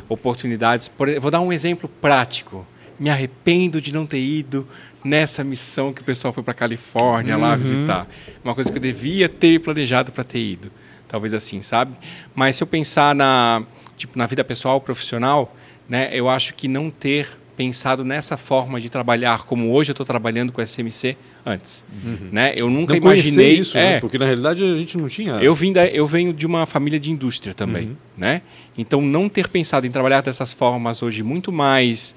oportunidades. 0.09 0.87
Por, 0.87 1.19
vou 1.19 1.31
dar 1.31 1.39
um 1.39 1.51
exemplo 1.51 1.89
prático. 2.01 2.67
Me 2.99 3.09
arrependo 3.09 3.79
de 3.79 3.93
não 3.93 4.05
ter 4.05 4.19
ido 4.19 4.67
nessa 5.03 5.43
missão 5.43 5.93
que 5.93 6.01
o 6.01 6.05
pessoal 6.05 6.33
foi 6.33 6.43
para 6.43 6.53
Califórnia 6.53 7.37
lá 7.37 7.55
visitar. 7.55 8.07
Uma 8.43 8.55
coisa 8.55 8.71
que 8.71 8.77
eu 8.77 8.81
devia 8.81 9.29
ter 9.29 9.59
planejado 9.59 10.11
para 10.11 10.23
ter 10.23 10.39
ido. 10.39 10.71
Talvez 11.07 11.33
assim, 11.33 11.61
sabe? 11.61 11.93
Mas 12.35 12.55
se 12.55 12.63
eu 12.63 12.67
pensar 12.67 13.15
na 13.15 13.63
tipo 13.95 14.17
na 14.17 14.25
vida 14.25 14.43
pessoal, 14.43 14.79
profissional, 14.79 15.55
né? 15.87 16.09
Eu 16.11 16.29
acho 16.29 16.53
que 16.53 16.67
não 16.67 16.89
ter 16.89 17.29
pensado 17.57 18.05
nessa 18.05 18.37
forma 18.37 18.79
de 18.79 18.87
trabalhar 18.89 19.43
como 19.45 19.71
hoje 19.73 19.89
eu 19.89 19.93
estou 19.93 20.05
trabalhando 20.05 20.53
com 20.53 20.61
a 20.61 20.63
SMC 20.65 21.17
antes, 21.43 21.83
né? 22.31 22.53
Eu 22.55 22.69
nunca 22.69 22.93
Não 22.93 22.97
imaginei 22.97 23.57
isso, 23.57 23.75
é, 23.77 23.93
né? 23.95 23.99
Porque 23.99 24.17
na 24.19 24.25
realidade 24.25 24.63
a 24.63 24.77
gente 24.77 24.95
não 24.97 25.07
tinha. 25.09 25.33
eu 25.33 25.55
vim 25.55 25.73
da, 25.73 25.87
eu 25.87 26.05
venho 26.05 26.31
de 26.31 26.45
uma 26.45 26.67
família 26.67 26.99
de 26.99 27.11
indústria 27.11 27.53
também, 27.55 27.87
Uhum. 27.87 27.95
né? 28.15 28.43
Então 28.77 29.01
não 29.01 29.27
ter 29.27 29.47
pensado 29.49 29.87
em 29.87 29.91
trabalhar 29.91 30.21
dessas 30.21 30.53
formas 30.53 31.01
hoje 31.01 31.23
muito 31.23 31.51
mais 31.51 32.15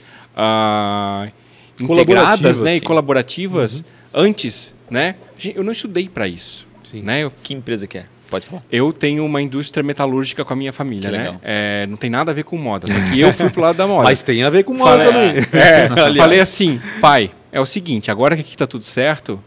Colaborativas, 1.79 1.81
integradas, 1.81 2.61
né, 2.61 2.77
e 2.77 2.81
colaborativas 2.81 3.85
antes, 4.13 4.75
né? 4.91 5.15
Eu 5.55 5.65
não 5.65 5.73
estudei 5.73 6.09
para 6.09 6.29
isso, 6.29 6.69
Sim. 6.83 7.01
né? 7.03 7.21
Eu, 7.25 7.31
Que 7.43 7.55
empresa 7.55 7.87
que 7.87 7.99
é? 7.99 8.07
Pode 8.31 8.47
falar. 8.47 8.63
eu 8.71 8.93
tenho 8.93 9.25
uma 9.27 9.43
indústria 9.43 9.83
metalúrgica 9.83 10.45
com 10.45 10.53
a 10.53 10.57
minha 10.57 10.73
família, 10.73 11.11
Que 11.11 11.17
né? 11.17 11.41
É, 11.43 11.87
não 11.89 11.97
tem 11.97 12.09
nada 12.09 12.31
a 12.31 12.35
ver 12.35 12.45
com 12.45 12.57
moda, 12.57 12.87
só 12.87 12.95
que 13.11 13.19
eu 13.21 13.33
fui 13.33 13.51
pro 13.51 13.61
lado 13.63 13.77
da 13.77 13.87
moda. 13.87 14.05
Mas 14.05 14.23
tem 14.23 14.43
a 14.45 14.51
ver 14.51 14.63
com 14.63 14.73
moda 14.73 15.05
Falei- 15.05 15.33
também. 15.43 15.61
É, 15.61 15.89
falei 16.17 16.41
assim, 16.41 16.81
pai, 17.01 17.31
é 17.51 17.61
o 17.61 17.67
seguinte, 17.67 18.11
agora 18.11 18.37
que 18.37 18.43
aqui 18.43 18.53
está 18.55 18.67
tudo 18.67 18.85
certo, 18.85 19.43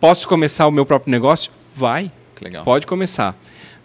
posso 0.00 0.26
começar 0.26 0.66
o 0.66 0.70
meu 0.72 0.84
próprio 0.84 1.10
negócio? 1.10 1.52
Vai, 1.74 2.10
Que 2.34 2.44
legal. 2.44 2.64
pode 2.64 2.86
começar. 2.86 3.36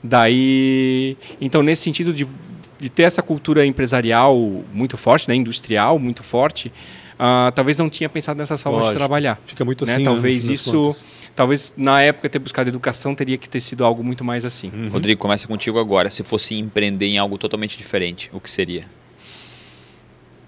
Daí, 0.04 1.16
então 1.40 1.64
nesse 1.64 1.84
sentido 1.84 2.12
de, 2.14 2.28
de 2.80 2.90
ter 2.90 3.04
essa 3.04 3.22
cultura 3.22 3.66
empresarial 3.66 4.36
muito 4.74 4.98
forte, 4.98 5.28
né, 5.30 5.36
industrial 5.36 5.98
muito 6.00 6.22
forte, 6.24 6.72
ah, 7.24 7.52
talvez 7.54 7.78
não 7.78 7.88
tinha 7.88 8.10
pensado 8.10 8.40
nessas 8.40 8.60
formas 8.64 8.80
Lógico. 8.80 8.96
de 8.96 9.00
trabalhar. 9.00 9.40
Fica 9.46 9.64
muito 9.64 9.86
né? 9.86 9.94
assim, 9.94 10.02
né, 10.02 10.10
Talvez 10.10 10.48
isso, 10.48 10.82
contas. 10.82 11.06
talvez 11.36 11.72
na 11.78 12.02
época 12.02 12.28
ter 12.28 12.40
buscado 12.40 12.68
educação 12.68 13.14
teria 13.14 13.38
que 13.38 13.48
ter 13.48 13.62
sido 13.62 13.86
algo 13.86 14.04
muito 14.04 14.24
mais 14.24 14.44
assim. 14.44 14.72
Uhum. 14.74 14.90
Rodrigo, 14.90 15.22
começa 15.22 15.48
contigo 15.48 15.78
agora. 15.78 16.10
Se 16.10 16.24
fosse 16.24 16.56
empreender 16.56 17.06
em 17.06 17.20
algo 17.20 17.38
totalmente 17.38 17.78
diferente, 17.78 18.32
o 18.34 18.40
que 18.40 18.50
seria? 18.50 18.88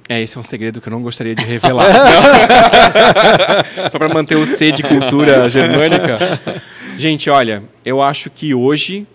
É, 0.10 0.20
esse 0.20 0.36
é 0.36 0.40
um 0.42 0.44
segredo 0.44 0.82
que 0.82 0.88
eu 0.88 0.92
não 0.92 1.04
gostaria 1.04 1.36
de 1.36 1.46
revelar. 1.46 1.86
Só 3.92 4.00
para 4.00 4.12
manter 4.12 4.36
o 4.36 4.48
C 4.48 4.72
de 4.72 4.82
cultura 4.82 5.48
germânica. 5.50 6.18
Gente, 6.98 7.30
olha, 7.30 7.62
eu 7.86 8.02
acho 8.02 8.32
que 8.32 8.56
hoje 8.56 9.06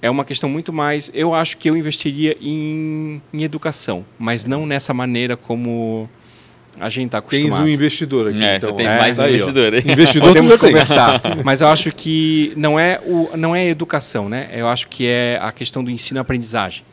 é 0.00 0.08
uma 0.08 0.24
questão 0.24 0.48
muito 0.48 0.72
mais. 0.72 1.10
Eu 1.12 1.34
acho 1.34 1.56
que 1.56 1.68
eu 1.68 1.76
investiria 1.76 2.36
em, 2.40 3.20
em 3.32 3.42
educação, 3.42 4.04
mas 4.16 4.46
não 4.46 4.64
nessa 4.64 4.94
maneira 4.94 5.36
como 5.36 6.08
a 6.80 6.88
gente 6.88 7.06
está 7.06 7.20
Tens 7.22 7.40
acostumado. 7.40 7.64
um 7.64 7.68
investidor 7.68 8.28
aqui. 8.28 8.42
É, 8.42 8.56
então. 8.56 8.70
tu 8.70 8.76
tens 8.76 8.90
É, 8.90 8.98
mais 8.98 9.18
um 9.18 9.26
investidor 9.26 9.74
aí. 9.74 9.80
Investidor 9.80 10.28
tu 10.28 10.34
Podemos 10.34 10.56
conversar, 10.56 11.20
mas 11.44 11.60
eu 11.60 11.68
acho 11.68 11.92
que 11.92 12.52
não 12.56 12.78
é 12.78 13.00
o 13.04 13.36
não 13.36 13.54
é 13.54 13.66
educação, 13.66 14.28
né? 14.28 14.48
Eu 14.52 14.68
acho 14.68 14.88
que 14.88 15.06
é 15.06 15.38
a 15.40 15.52
questão 15.52 15.84
do 15.84 15.90
ensino-aprendizagem. 15.90 16.84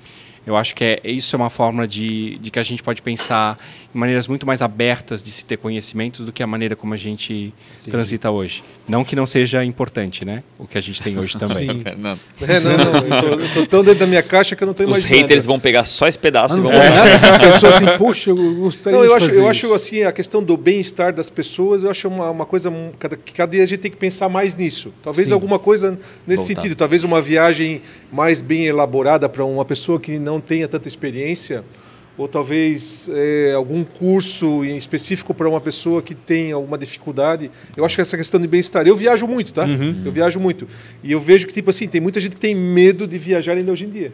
Eu 0.45 0.55
acho 0.57 0.73
que 0.73 0.83
é, 0.83 0.99
isso 1.03 1.35
é 1.35 1.37
uma 1.37 1.49
forma 1.49 1.87
de, 1.87 2.37
de 2.39 2.49
que 2.49 2.57
a 2.57 2.63
gente 2.63 2.81
pode 2.81 3.01
pensar 3.01 3.57
maneiras 3.93 4.27
muito 4.27 4.45
mais 4.45 4.61
abertas 4.61 5.21
de 5.21 5.29
se 5.31 5.45
ter 5.45 5.57
conhecimentos 5.57 6.25
do 6.25 6.31
que 6.31 6.41
a 6.41 6.47
maneira 6.47 6.75
como 6.75 6.93
a 6.93 6.97
gente 6.97 7.53
transita 7.89 8.31
hoje. 8.31 8.63
Não 8.87 9.03
que 9.03 9.15
não 9.15 9.25
seja 9.25 9.63
importante, 9.65 10.23
né? 10.23 10.43
O 10.57 10.65
que 10.65 10.77
a 10.77 10.81
gente 10.81 11.01
tem 11.01 11.17
hoje 11.19 11.37
também. 11.37 11.67
Fernando. 11.81 12.19
É, 12.47 12.59
não, 12.59 12.77
não, 12.77 12.95
eu 12.97 13.21
tô, 13.21 13.41
eu 13.43 13.53
tô 13.53 13.67
tão 13.67 13.83
dentro 13.83 13.99
da 14.01 14.07
minha 14.07 14.23
caixa 14.23 14.55
que 14.55 14.63
eu 14.63 14.67
não 14.67 14.73
tô 14.73 14.83
Os 14.83 14.89
imaginando. 14.89 15.15
haters 15.21 15.45
vão 15.45 15.59
pegar 15.59 15.83
só 15.85 16.07
esse 16.07 16.17
pedaço 16.17 16.59
e 16.59 16.61
vão 16.61 16.71
É, 16.71 16.89
nada 16.89 17.09
essa 17.09 17.39
pessoa 17.39 17.75
assim, 17.75 17.97
poxa, 17.97 18.29
eu 18.29 18.35
gostaria 18.55 18.97
Não, 18.97 19.05
eu 19.05 19.11
de 19.11 19.17
acho, 19.17 19.27
fazer 19.27 19.39
eu 19.39 19.47
acho 19.47 19.65
isso. 19.67 19.75
assim, 19.75 20.03
a 20.03 20.11
questão 20.11 20.41
do 20.43 20.55
bem-estar 20.57 21.13
das 21.13 21.29
pessoas, 21.29 21.83
eu 21.83 21.89
acho 21.89 22.07
uma, 22.07 22.29
uma 22.29 22.45
coisa 22.45 22.71
cada, 22.99 23.15
que 23.17 23.33
cada 23.33 23.51
dia 23.51 23.63
a 23.63 23.65
gente 23.65 23.79
tem 23.79 23.91
que 23.91 23.97
pensar 23.97 24.29
mais 24.29 24.55
nisso. 24.55 24.93
Talvez 25.03 25.27
Sim. 25.27 25.33
alguma 25.33 25.59
coisa 25.59 25.97
nesse 26.25 26.43
Voltar. 26.43 26.61
sentido, 26.61 26.75
talvez 26.77 27.03
uma 27.03 27.21
viagem 27.21 27.81
mais 28.11 28.41
bem 28.41 28.65
elaborada 28.65 29.27
para 29.27 29.43
uma 29.43 29.65
pessoa 29.65 29.99
que 29.99 30.17
não 30.17 30.39
tenha 30.39 30.67
tanta 30.67 30.87
experiência, 30.87 31.63
ou 32.17 32.27
talvez 32.27 33.09
é, 33.13 33.53
algum 33.55 33.83
curso 33.83 34.63
em 34.65 34.77
específico 34.77 35.33
para 35.33 35.47
uma 35.47 35.61
pessoa 35.61 36.01
que 36.01 36.13
tem 36.13 36.51
alguma 36.51 36.77
dificuldade. 36.77 37.49
Eu 37.75 37.85
acho 37.85 37.95
que 37.95 38.01
essa 38.01 38.17
questão 38.17 38.39
de 38.39 38.47
bem-estar. 38.47 38.85
Eu 38.85 38.95
viajo 38.95 39.25
muito, 39.27 39.53
tá? 39.53 39.65
Uhum. 39.65 40.01
Eu 40.05 40.11
viajo 40.11 40.39
muito. 40.39 40.67
E 41.03 41.11
eu 41.11 41.19
vejo 41.19 41.47
que, 41.47 41.53
tipo 41.53 41.69
assim, 41.69 41.87
tem 41.87 42.01
muita 42.01 42.19
gente 42.19 42.33
que 42.35 42.41
tem 42.41 42.53
medo 42.53 43.07
de 43.07 43.17
viajar 43.17 43.53
ainda 43.53 43.71
hoje 43.71 43.85
em 43.85 43.89
dia. 43.89 44.13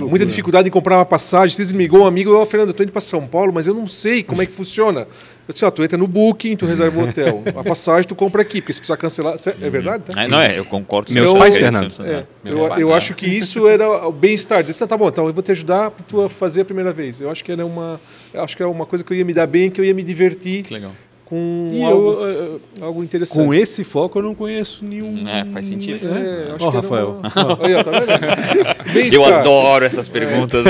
Muita 0.00 0.24
dificuldade 0.24 0.68
em 0.68 0.70
comprar 0.70 0.96
uma 0.96 1.04
passagem. 1.04 1.54
Vocês 1.54 1.72
me 1.72 1.84
ligou 1.84 2.02
um 2.02 2.06
amigo, 2.06 2.30
eu, 2.30 2.46
Fernando, 2.46 2.68
eu 2.68 2.74
tô 2.74 2.82
indo 2.82 2.92
para 2.92 3.00
São 3.00 3.26
Paulo, 3.26 3.52
mas 3.52 3.66
eu 3.66 3.74
não 3.74 3.86
sei 3.86 4.22
como 4.22 4.40
é 4.40 4.46
que 4.46 4.52
funciona. 4.52 5.06
Disse, 5.48 5.64
ó, 5.64 5.70
tu 5.70 5.82
entra 5.82 5.98
no 5.98 6.06
Booking, 6.06 6.56
tu 6.56 6.64
reserva 6.64 6.98
o 6.98 7.04
hotel. 7.06 7.42
A 7.54 7.62
passagem 7.62 8.08
tu 8.08 8.14
compra 8.14 8.42
aqui, 8.42 8.60
porque 8.60 8.72
se 8.72 8.80
precisar 8.80 8.96
cancelar. 8.96 9.36
É 9.60 9.70
verdade? 9.70 10.04
Tá? 10.04 10.22
Ah, 10.22 10.28
não 10.28 10.40
é, 10.40 10.58
eu 10.58 10.64
concordo. 10.64 11.12
Meus 11.12 11.32
com 11.32 11.38
pais, 11.38 11.54
você. 11.54 11.60
Fernando. 11.60 11.94
É, 12.02 12.24
Meus 12.42 12.60
eu, 12.60 12.68
pais, 12.68 12.80
eu 12.80 12.92
é. 12.92 12.96
acho 12.96 13.14
que 13.14 13.26
isso 13.26 13.68
era 13.68 14.06
o 14.06 14.12
bem-estar. 14.12 14.62
Dizer, 14.62 14.72
assim, 14.72 14.86
tá 14.86 14.96
bom, 14.96 15.08
então 15.08 15.26
eu 15.26 15.32
vou 15.32 15.42
te 15.42 15.50
ajudar 15.52 15.90
para 15.90 16.04
tu 16.06 16.22
a 16.22 16.28
fazer 16.28 16.62
a 16.62 16.64
primeira 16.64 16.92
vez. 16.92 17.20
Eu 17.20 17.30
acho 17.30 17.44
que 17.44 17.52
era 17.52 17.64
uma, 17.64 18.00
acho 18.34 18.56
que 18.56 18.62
é 18.62 18.66
uma 18.66 18.86
coisa 18.86 19.04
que 19.04 19.12
eu 19.12 19.16
ia 19.16 19.24
me 19.24 19.34
dar 19.34 19.46
bem, 19.46 19.70
que 19.70 19.80
eu 19.80 19.84
ia 19.84 19.94
me 19.94 20.02
divertir 20.02 20.62
Que 20.62 20.74
legal. 20.74 20.92
Com 21.34 21.68
E 21.76 21.82
algo, 21.82 22.08
eu, 22.12 22.60
eh, 22.80 22.84
algo 22.84 23.02
interessante. 23.02 23.44
com 23.44 23.52
esse 23.52 23.82
foco 23.84 24.18
eu 24.18 24.22
não 24.22 24.34
conheço 24.34 24.84
nenhum. 24.84 25.26
É, 25.28 25.44
faz 25.46 25.66
sentido. 25.66 26.06
É, 26.08 26.52
acho 26.54 26.66
Ó, 26.66 26.70
que 26.70 26.76
era 26.76 26.86
Rafael. 26.86 27.20
uma- 27.20 27.66
Aí, 27.66 27.74
ó, 27.74 27.82
tá 27.84 27.90
vendo? 27.90 28.84
Eu 29.14 29.24
adoro 29.24 29.84
essas 29.84 30.08
perguntas. 30.08 30.66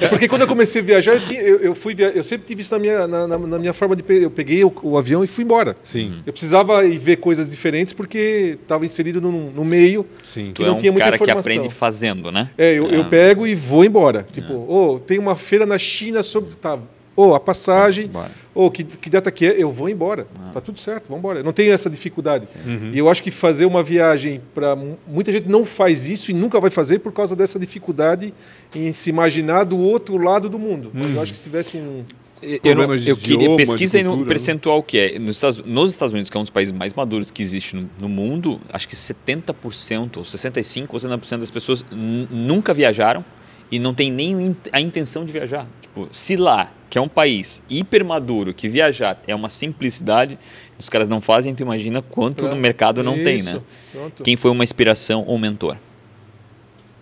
É 0.00 0.08
porque 0.08 0.28
quando 0.28 0.42
eu 0.42 0.48
comecei 0.48 0.80
a 0.80 0.84
viajar, 0.84 1.14
eu, 1.14 1.20
tinha- 1.20 1.40
eu- 1.42 1.58
eu 1.58 1.74
fui 1.74 1.94
via- 1.94 2.12
eu 2.14 2.24
sempre 2.24 2.46
tive 2.46 2.62
isso 2.62 2.72
na 2.72 2.78
minha, 2.78 3.06
na, 3.06 3.26
na- 3.26 3.38
na 3.38 3.58
minha 3.58 3.72
forma 3.72 3.94
de. 3.94 4.02
pe- 4.02 4.22
Eu 4.24 4.30
peguei 4.30 4.64
o, 4.64 4.72
o 4.82 4.96
avião 4.96 5.22
e 5.22 5.26
fui 5.26 5.44
embora. 5.44 5.76
Sim, 5.82 6.22
Eu 6.26 6.32
precisava 6.32 6.84
ir 6.86 6.98
ver 6.98 7.16
coisas 7.16 7.48
diferentes 7.48 7.92
porque 7.92 8.56
estava 8.62 8.84
inserido 8.86 9.20
no, 9.20 9.50
no 9.50 9.64
meio 9.64 10.06
sim. 10.24 10.46
que 10.48 10.54
tu 10.54 10.62
não 10.62 10.70
é 10.70 10.72
um 10.72 10.76
tinha 10.76 10.92
muita 10.92 11.04
cara 11.04 11.18
que 11.18 11.24
informação. 11.24 11.52
aprende 11.52 11.74
fazendo, 11.74 12.32
né? 12.32 12.48
É, 12.56 12.72
eu, 12.72 12.88
eu 12.88 13.02
Ah. 13.02 13.04
pego 13.04 13.46
e 13.46 13.54
vou 13.54 13.84
embora. 13.84 14.26
Tipo, 14.32 14.54
ô, 14.54 14.98
tem 14.98 15.18
uma 15.18 15.36
feira 15.36 15.66
na 15.66 15.78
China 15.78 16.22
sobre. 16.22 16.54
Tá, 16.56 16.78
ô, 17.16 17.34
a 17.34 17.40
passagem. 17.40 18.10
Ô, 18.54 18.70
que, 18.70 18.84
que 18.84 19.10
data 19.10 19.30
que 19.30 19.46
é? 19.46 19.54
Eu 19.62 19.70
vou 19.70 19.88
embora. 19.88 20.26
Tá 20.52 20.60
tudo 20.60 20.78
certo, 20.78 21.04
vamos 21.08 21.18
embora. 21.20 21.40
Eu 21.40 21.44
não 21.44 21.52
tenho 21.52 21.72
essa 21.72 21.90
dificuldade. 21.90 22.46
E 22.92 22.98
eu 22.98 23.08
acho 23.08 23.22
que 23.22 23.30
fazer 23.30 23.64
uma 23.66 23.82
viagem 23.82 24.40
para. 24.54 24.76
Muita 25.06 25.32
gente 25.32 25.48
não 25.48 25.64
faz 25.64 26.08
isso 26.08 26.30
e 26.30 26.34
nunca 26.34 26.60
vai 26.60 26.70
fazer 26.70 27.00
por 27.00 27.12
causa 27.12 27.34
dessa 27.34 27.58
dificuldade 27.58 28.32
em 28.74 28.92
se 28.92 29.10
imaginar 29.10 29.64
do 29.64 29.78
outro 29.78 30.16
lado 30.18 30.48
do 30.48 30.58
mundo. 30.58 30.90
Mas 30.94 31.14
eu 31.14 31.20
acho 31.22 31.32
que 31.32 31.38
se 31.38 31.44
tivesse 31.44 31.76
um. 31.78 32.04
Eu, 32.42 32.74
não, 32.74 32.94
eu 32.94 33.16
queria 33.16 33.34
idioma, 33.36 33.56
de 33.56 33.56
pesquisa 33.56 33.96
aí 33.96 34.04
no 34.04 34.10
cultura, 34.10 34.28
né? 34.28 34.28
percentual 34.28 34.82
que 34.82 34.98
é. 34.98 35.18
Nos 35.18 35.36
Estados, 35.38 35.64
nos 35.64 35.92
Estados 35.92 36.12
Unidos, 36.12 36.28
que 36.30 36.36
é 36.36 36.40
um 36.40 36.42
dos 36.42 36.50
países 36.50 36.70
mais 36.70 36.92
maduros 36.92 37.30
que 37.30 37.42
existe 37.42 37.74
no, 37.74 37.88
no 37.98 38.08
mundo, 38.10 38.60
acho 38.70 38.86
que 38.86 38.94
70% 38.94 40.18
ou 40.18 40.22
65% 40.22 40.86
ou 40.92 40.98
70% 41.00 41.38
das 41.40 41.50
pessoas 41.50 41.82
nunca 42.30 42.74
viajaram 42.74 43.24
e 43.70 43.78
não 43.78 43.94
tem 43.94 44.12
nem 44.12 44.32
in- 44.48 44.56
a 44.70 44.80
intenção 44.80 45.24
de 45.24 45.32
viajar. 45.32 45.66
Tipo, 45.80 46.08
se 46.12 46.36
lá, 46.36 46.70
que 46.88 46.98
é 46.98 47.00
um 47.00 47.08
país 47.08 47.60
hiper 47.68 48.04
maduro, 48.04 48.54
que 48.54 48.68
viajar 48.68 49.20
é 49.26 49.34
uma 49.34 49.48
simplicidade, 49.50 50.38
os 50.78 50.88
caras 50.88 51.08
não 51.08 51.20
fazem, 51.20 51.54
tu 51.54 51.62
imagina 51.62 52.00
quanto 52.02 52.46
no 52.48 52.56
mercado 52.56 53.02
não 53.02 53.14
tem, 53.14 53.42
né? 53.42 53.52
Isso, 53.52 53.62
Pronto. 53.92 54.22
Quem 54.22 54.36
foi 54.36 54.50
uma 54.50 54.62
inspiração 54.64 55.24
ou 55.26 55.38
mentor? 55.38 55.76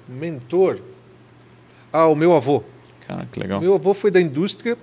Mentor. 0.08 0.78
Ah, 1.92 2.06
o 2.08 2.14
meu 2.14 2.32
avô. 2.34 2.62
Cara, 3.06 3.26
que 3.30 3.38
legal. 3.38 3.60
Meu 3.60 3.74
avô 3.74 3.94
foi 3.94 4.10
da 4.10 4.20
indústria 4.20 4.76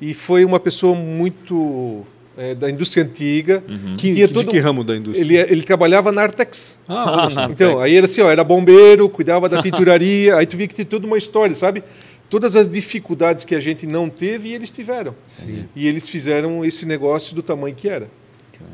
e 0.00 0.14
foi 0.14 0.44
uma 0.44 0.58
pessoa 0.58 0.94
muito 0.94 2.04
é, 2.36 2.54
da 2.54 2.70
indústria 2.70 3.04
antiga. 3.04 3.62
Que, 3.96 4.12
Tinha 4.14 4.26
de 4.26 4.34
todo- 4.34 4.50
que 4.50 4.58
ramo 4.58 4.82
da 4.82 4.96
indústria? 4.96 5.22
Ele, 5.22 5.36
ele 5.36 5.62
trabalhava 5.62 6.10
na 6.10 6.22
Artex. 6.22 6.78
Ah, 6.88 7.22
olha 7.26 7.34
só. 7.34 7.44
Então, 7.44 7.80
aí 7.80 7.96
era 7.96 8.06
assim, 8.06 8.20
ó, 8.20 8.30
era 8.30 8.42
bombeiro, 8.42 9.08
cuidava 9.08 9.48
da 9.48 9.62
tinturaria, 9.62 10.36
aí 10.36 10.46
tu 10.46 10.56
via 10.56 10.66
que 10.66 10.74
tinha 10.74 10.86
toda 10.86 11.06
uma 11.06 11.18
história, 11.18 11.54
sabe? 11.54 11.82
Todas 12.30 12.56
as 12.56 12.68
dificuldades 12.68 13.44
que 13.44 13.54
a 13.54 13.60
gente 13.60 13.86
não 13.86 14.08
teve, 14.08 14.52
eles 14.52 14.70
tiveram. 14.70 15.14
E 15.76 15.86
eles 15.86 16.08
fizeram 16.08 16.64
esse 16.64 16.84
negócio 16.86 17.34
do 17.34 17.42
tamanho 17.42 17.74
que 17.74 17.88
era. 17.88 18.08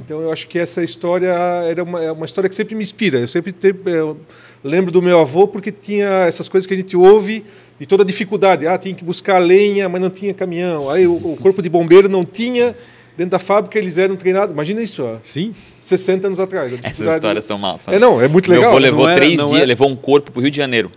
Então, 0.04 0.20
eu 0.20 0.30
acho 0.32 0.46
que 0.46 0.58
essa 0.58 0.82
história 0.82 1.28
era 1.68 1.82
uma, 1.82 2.02
é 2.02 2.12
uma 2.12 2.24
história 2.24 2.48
que 2.48 2.54
sempre 2.54 2.74
me 2.74 2.82
inspira. 2.82 3.18
Eu 3.18 3.28
sempre 3.28 3.50
te- 3.52 3.74
eu 3.86 4.18
lembro 4.62 4.90
do 4.92 5.02
meu 5.02 5.18
avô 5.20 5.48
porque 5.48 5.72
tinha 5.72 6.08
essas 6.26 6.48
coisas 6.48 6.66
que 6.66 6.74
a 6.74 6.76
gente 6.76 6.96
ouve 6.96 7.44
de 7.78 7.86
toda 7.86 8.02
a 8.02 8.06
dificuldade. 8.06 8.66
Ah, 8.66 8.78
tinha 8.78 8.94
que 8.94 9.04
buscar 9.04 9.38
lenha, 9.38 9.88
mas 9.88 10.00
não 10.00 10.10
tinha 10.10 10.32
caminhão. 10.32 10.88
Aí 10.90 11.06
o, 11.06 11.14
o 11.14 11.36
corpo 11.40 11.60
de 11.60 11.68
bombeiro 11.68 12.08
não 12.08 12.22
tinha. 12.24 12.74
Dentro 13.16 13.32
da 13.32 13.38
fábrica 13.38 13.78
eles 13.78 13.98
eram 13.98 14.16
treinados. 14.16 14.52
Imagina 14.52 14.80
isso, 14.82 15.02
ó, 15.02 15.16
Sim. 15.24 15.54
60 15.80 16.28
anos 16.28 16.40
atrás. 16.40 16.72
Essas 16.82 17.14
histórias 17.14 17.44
são 17.44 17.58
massas. 17.58 17.92
É, 17.92 17.98
não, 17.98 18.20
é 18.20 18.28
muito 18.28 18.48
Meu 18.50 18.58
legal. 18.60 18.72
avô 18.72 18.78
levou 18.80 19.02
Não 19.04 19.08
era- 19.10 19.20
três 19.20 19.34
dias, 19.36 19.52
era- 19.54 19.64
levou 19.66 19.88
um 19.90 19.96
corpo 19.96 20.30
pro 20.30 20.40
Rio 20.40 20.50
de 20.50 20.56
Janeiro. 20.56 20.90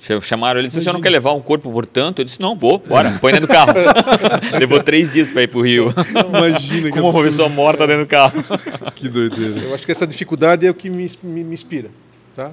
Ch- 0.00 0.24
Chamaram 0.26 0.58
ele, 0.58 0.64
ele 0.66 0.68
disse, 0.68 0.82
você 0.82 0.92
não 0.92 1.00
quer 1.00 1.10
levar 1.10 1.32
um 1.32 1.40
corpo 1.40 1.70
por 1.70 1.84
tanto? 1.86 2.20
Eu 2.20 2.24
disse, 2.24 2.40
não, 2.40 2.56
vou, 2.56 2.78
bora, 2.78 3.10
põe 3.20 3.32
dentro 3.32 3.46
do 3.46 3.52
carro. 3.52 3.72
levou 4.58 4.82
três 4.82 5.12
dias 5.12 5.30
para 5.30 5.42
ir 5.42 5.48
pro 5.48 5.60
Rio. 5.60 5.92
Imagina 6.28 6.90
que 6.90 6.98
Com 7.00 7.10
uma 7.10 7.22
pessoa 7.22 7.48
morta 7.48 7.86
dentro 7.86 8.04
do 8.04 8.08
carro. 8.08 8.32
Que 8.94 9.08
doideira. 9.08 9.60
Eu 9.60 9.74
acho 9.74 9.84
que 9.86 9.92
essa 9.92 10.06
dificuldade 10.06 10.66
é 10.66 10.70
o 10.70 10.74
que 10.74 10.90
me, 10.90 11.06
me, 11.22 11.44
me 11.44 11.54
inspira. 11.54 11.88
Tá? 12.36 12.50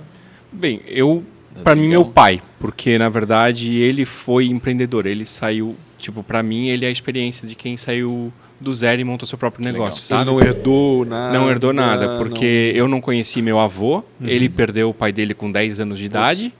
Bem, 0.51 0.81
eu 0.87 1.23
para 1.63 1.75
mim 1.75 1.87
meu 1.87 2.05
pai, 2.05 2.41
porque 2.59 2.97
na 2.97 3.09
verdade 3.09 3.75
ele 3.75 4.05
foi 4.05 4.45
empreendedor, 4.45 5.05
ele 5.07 5.25
saiu, 5.25 5.75
tipo, 5.97 6.21
para 6.23 6.43
mim 6.43 6.67
ele 6.67 6.85
é 6.85 6.87
a 6.87 6.91
experiência 6.91 7.47
de 7.47 7.55
quem 7.55 7.75
saiu 7.75 8.31
do 8.61 8.71
zero 8.73 9.01
e 9.01 9.03
montou 9.03 9.27
seu 9.27 9.37
próprio 9.37 9.65
negócio, 9.65 9.99
Ele 10.01 10.07
sabe? 10.07 10.25
não 10.25 10.39
herdou 10.39 11.03
nada. 11.05 11.33
Não 11.37 11.49
herdou 11.49 11.73
nada, 11.73 12.17
porque 12.17 12.71
eu 12.75 12.87
não 12.87 13.01
conheci 13.01 13.41
meu 13.41 13.59
avô, 13.59 14.03
ele 14.21 14.47
perdeu 14.49 14.89
o 14.89 14.93
pai 14.93 15.11
dele 15.11 15.33
com 15.33 15.51
10 15.51 15.79
anos 15.81 15.99
de 15.99 16.05
idade, 16.05 16.53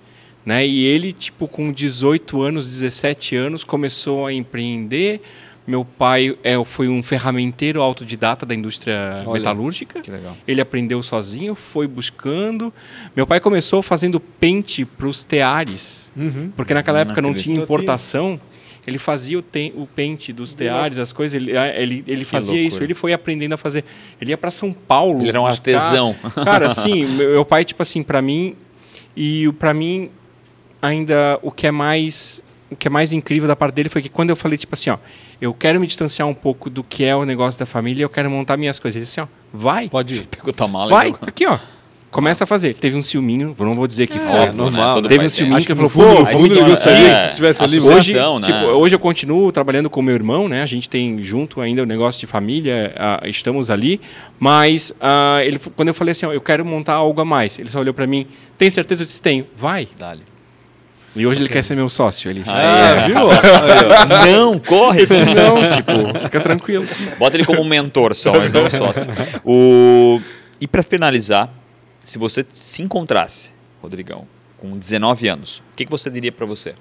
né? 0.48 0.66
E 0.66 0.86
ele, 0.86 1.12
tipo, 1.12 1.46
com 1.46 1.70
18 1.74 2.42
anos, 2.42 2.70
17 2.70 3.36
anos, 3.36 3.66
começou 3.66 4.26
a 4.26 4.32
empreender. 4.34 5.20
Meu 5.68 5.84
pai 5.84 6.38
é, 6.46 6.56
foi 6.64 6.88
um 6.88 7.04
ferramenteiro 7.04 7.82
autodidata 7.82 8.46
da 8.46 8.56
indústria 8.56 9.16
Olha, 9.26 9.34
metalúrgica. 9.40 10.02
Ele 10.48 10.62
aprendeu 10.62 11.04
sozinho, 11.04 11.54
foi 11.56 11.86
buscando. 11.86 12.74
Meu 13.14 13.28
pai 13.28 13.42
começou 13.42 13.82
fazendo 13.82 14.18
pente 14.18 14.86
para 14.86 15.08
os 15.08 15.26
teares, 15.26 16.10
Uhum. 16.16 16.54
porque 16.56 16.74
naquela 16.74 17.02
época 17.02 17.22
não 17.22 17.32
Não 17.32 17.36
tinha. 17.36 17.60
importação. 17.60 18.40
Ele 18.88 18.98
fazia 18.98 19.38
o, 19.38 19.42
tem- 19.42 19.74
o 19.76 19.86
pente 19.86 20.32
dos 20.32 20.54
teares, 20.56 20.98
as 21.00 21.12
coisas, 21.12 21.34
ele, 21.42 21.58
ah, 21.58 21.68
ele, 21.78 22.02
ele 22.08 22.24
fazia 22.24 22.54
loucura. 22.54 22.68
isso, 22.70 22.82
ele 22.82 22.94
foi 22.94 23.12
aprendendo 23.12 23.52
a 23.52 23.58
fazer. 23.58 23.84
Ele 24.22 24.32
ia 24.32 24.38
para 24.38 24.50
São 24.50 24.72
Paulo. 24.72 25.20
Ele 25.20 25.28
era 25.28 25.42
um 25.42 25.46
buscar- 25.46 25.76
artesão. 25.76 26.16
Cara, 26.46 26.68
assim, 26.72 27.06
meu 27.06 27.32
meu 27.32 27.44
pai, 27.44 27.66
tipo 27.66 27.82
assim, 27.84 28.02
para 28.02 28.22
mim, 28.22 28.56
e 29.14 29.52
para 29.60 29.74
mim, 29.74 30.10
ainda 30.88 31.40
o 31.42 31.52
que 31.52 31.68
é 31.68 31.72
mais 31.72 32.44
o 32.70 32.76
que 32.76 32.88
é 32.88 32.92
mais 32.92 33.14
incrível 33.14 33.48
da 33.48 33.56
parte 33.56 33.76
dele 33.76 33.90
foi 33.90 34.02
que 34.02 34.10
quando 34.10 34.30
eu 34.30 34.36
falei, 34.36 34.58
tipo 34.58 34.74
assim, 34.74 34.90
ó, 34.90 34.98
eu 35.40 35.54
quero 35.54 35.80
me 35.80 35.88
distanciar 35.88 36.28
um 36.28 36.34
pouco 36.34 36.70
do 36.70 36.84
que 36.84 37.04
é 37.06 37.16
o 37.16 37.24
negócio 37.24 37.60
da 37.60 37.66
família, 37.66 38.04
eu 38.04 38.10
quero 38.10 38.30
montar 38.30 38.58
minhas 38.58 38.80
coisas. 38.80 38.96
Ele 38.98 39.06
disse 39.06 39.20
assim, 39.20 39.30
ó, 39.30 39.58
vai, 39.58 39.90
Pode 39.90 40.16
ir. 40.16 40.28
Pegou 40.28 40.52
tua 40.52 40.68
mala 40.68 40.90
vai, 40.90 41.10
e 41.10 41.16
aqui, 41.28 41.46
ó. 41.46 41.58
Começa 42.10 42.46
a 42.46 42.48
fazer. 42.48 42.74
Teve 42.76 42.96
um 42.96 43.04
ciúminho, 43.04 43.54
não 43.60 43.76
vou 43.76 43.86
dizer 43.86 44.08
que 44.08 44.18
É, 44.18 44.22
foi. 44.22 44.52
normal, 44.54 44.96
todo 44.96 45.08
Teve 45.10 45.18
pai 45.18 45.26
um 45.26 45.30
ciúminho 45.30 45.66
que 45.66 45.72
ele 45.72 45.82
que 45.82 45.90
falou, 45.90 46.16
pô, 46.16 46.26
fundo, 46.26 46.40
fundo 46.40 46.60
ele 46.60 46.70
gostaria 46.70 47.08
é, 47.08 47.28
que 47.28 47.36
tivesse 47.36 47.64
ali. 47.64 47.80
Hoje, 47.80 48.14
né? 48.14 48.42
tipo, 48.44 48.60
hoje 48.66 48.96
eu 48.96 49.00
continuo 49.00 49.52
trabalhando 49.52 49.90
com 49.90 50.02
meu 50.02 50.16
irmão, 50.16 50.48
né? 50.48 50.64
A 50.64 50.66
gente 50.66 50.90
tem 50.90 51.22
junto 51.22 51.60
ainda 51.60 51.84
o 51.84 51.86
negócio 51.86 52.20
de 52.22 52.26
família, 52.26 52.94
ah, 52.98 53.22
estamos 53.26 53.70
ali. 53.70 54.00
Mas 54.40 54.94
ah, 55.02 55.42
ele, 55.44 55.60
quando 55.76 55.90
eu 55.90 55.94
falei 55.94 56.14
assim, 56.14 56.26
ó, 56.26 56.32
eu 56.32 56.42
quero 56.42 56.66
montar 56.66 56.94
algo 56.94 57.20
a 57.20 57.26
mais, 57.26 57.60
ele 57.60 57.70
só 57.70 57.82
olhou 57.82 57.94
para 57.94 58.08
mim, 58.08 58.26
tem 58.58 58.70
certeza? 58.70 59.04
Eu 59.04 59.06
disse, 59.06 59.22
tenho. 59.22 59.46
Vai. 59.56 59.88
Dale. 60.00 60.37
E 61.20 61.26
hoje 61.28 61.42
ele 61.42 61.50
quer 61.50 61.64
ser 61.64 61.76
meu 61.76 61.90
sócio. 61.90 62.30
Ele 62.30 62.44
Ah, 62.48 63.08
viu? 63.08 63.18
Aí, 63.18 63.26
ó. 63.26 64.26
Não, 64.26 64.60
corre! 64.60 65.06
disse, 65.06 65.24
não, 65.26 65.70
tipo, 65.72 66.20
fica 66.24 66.40
tranquilo. 66.40 66.86
Bota 67.18 67.36
ele 67.36 67.46
como 67.46 67.64
mentor 67.64 68.16
só, 68.16 68.34
mas 68.38 68.52
não 68.52 68.70
sócio. 68.70 69.10
O... 69.44 70.22
E 70.60 70.68
para 70.68 70.84
finalizar, 70.84 71.50
se 72.06 72.18
você 72.18 72.46
se 72.54 72.82
encontrasse, 72.82 73.50
Rodrigão, 73.82 74.28
com 74.58 74.78
19 74.78 75.28
anos, 75.28 75.58
o 75.74 75.76
que, 75.76 75.86
que 75.86 75.92
você 75.92 76.10
diria 76.10 76.32
para 76.32 76.46
você? 76.46 76.74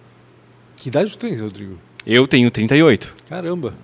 Que 0.76 0.88
idade 0.88 1.10
tu 1.10 1.18
tens, 1.18 1.40
Rodrigo? 1.40 1.76
Eu 2.06 2.26
tenho 2.26 2.50
38. 2.50 3.14
Caramba. 3.28 3.74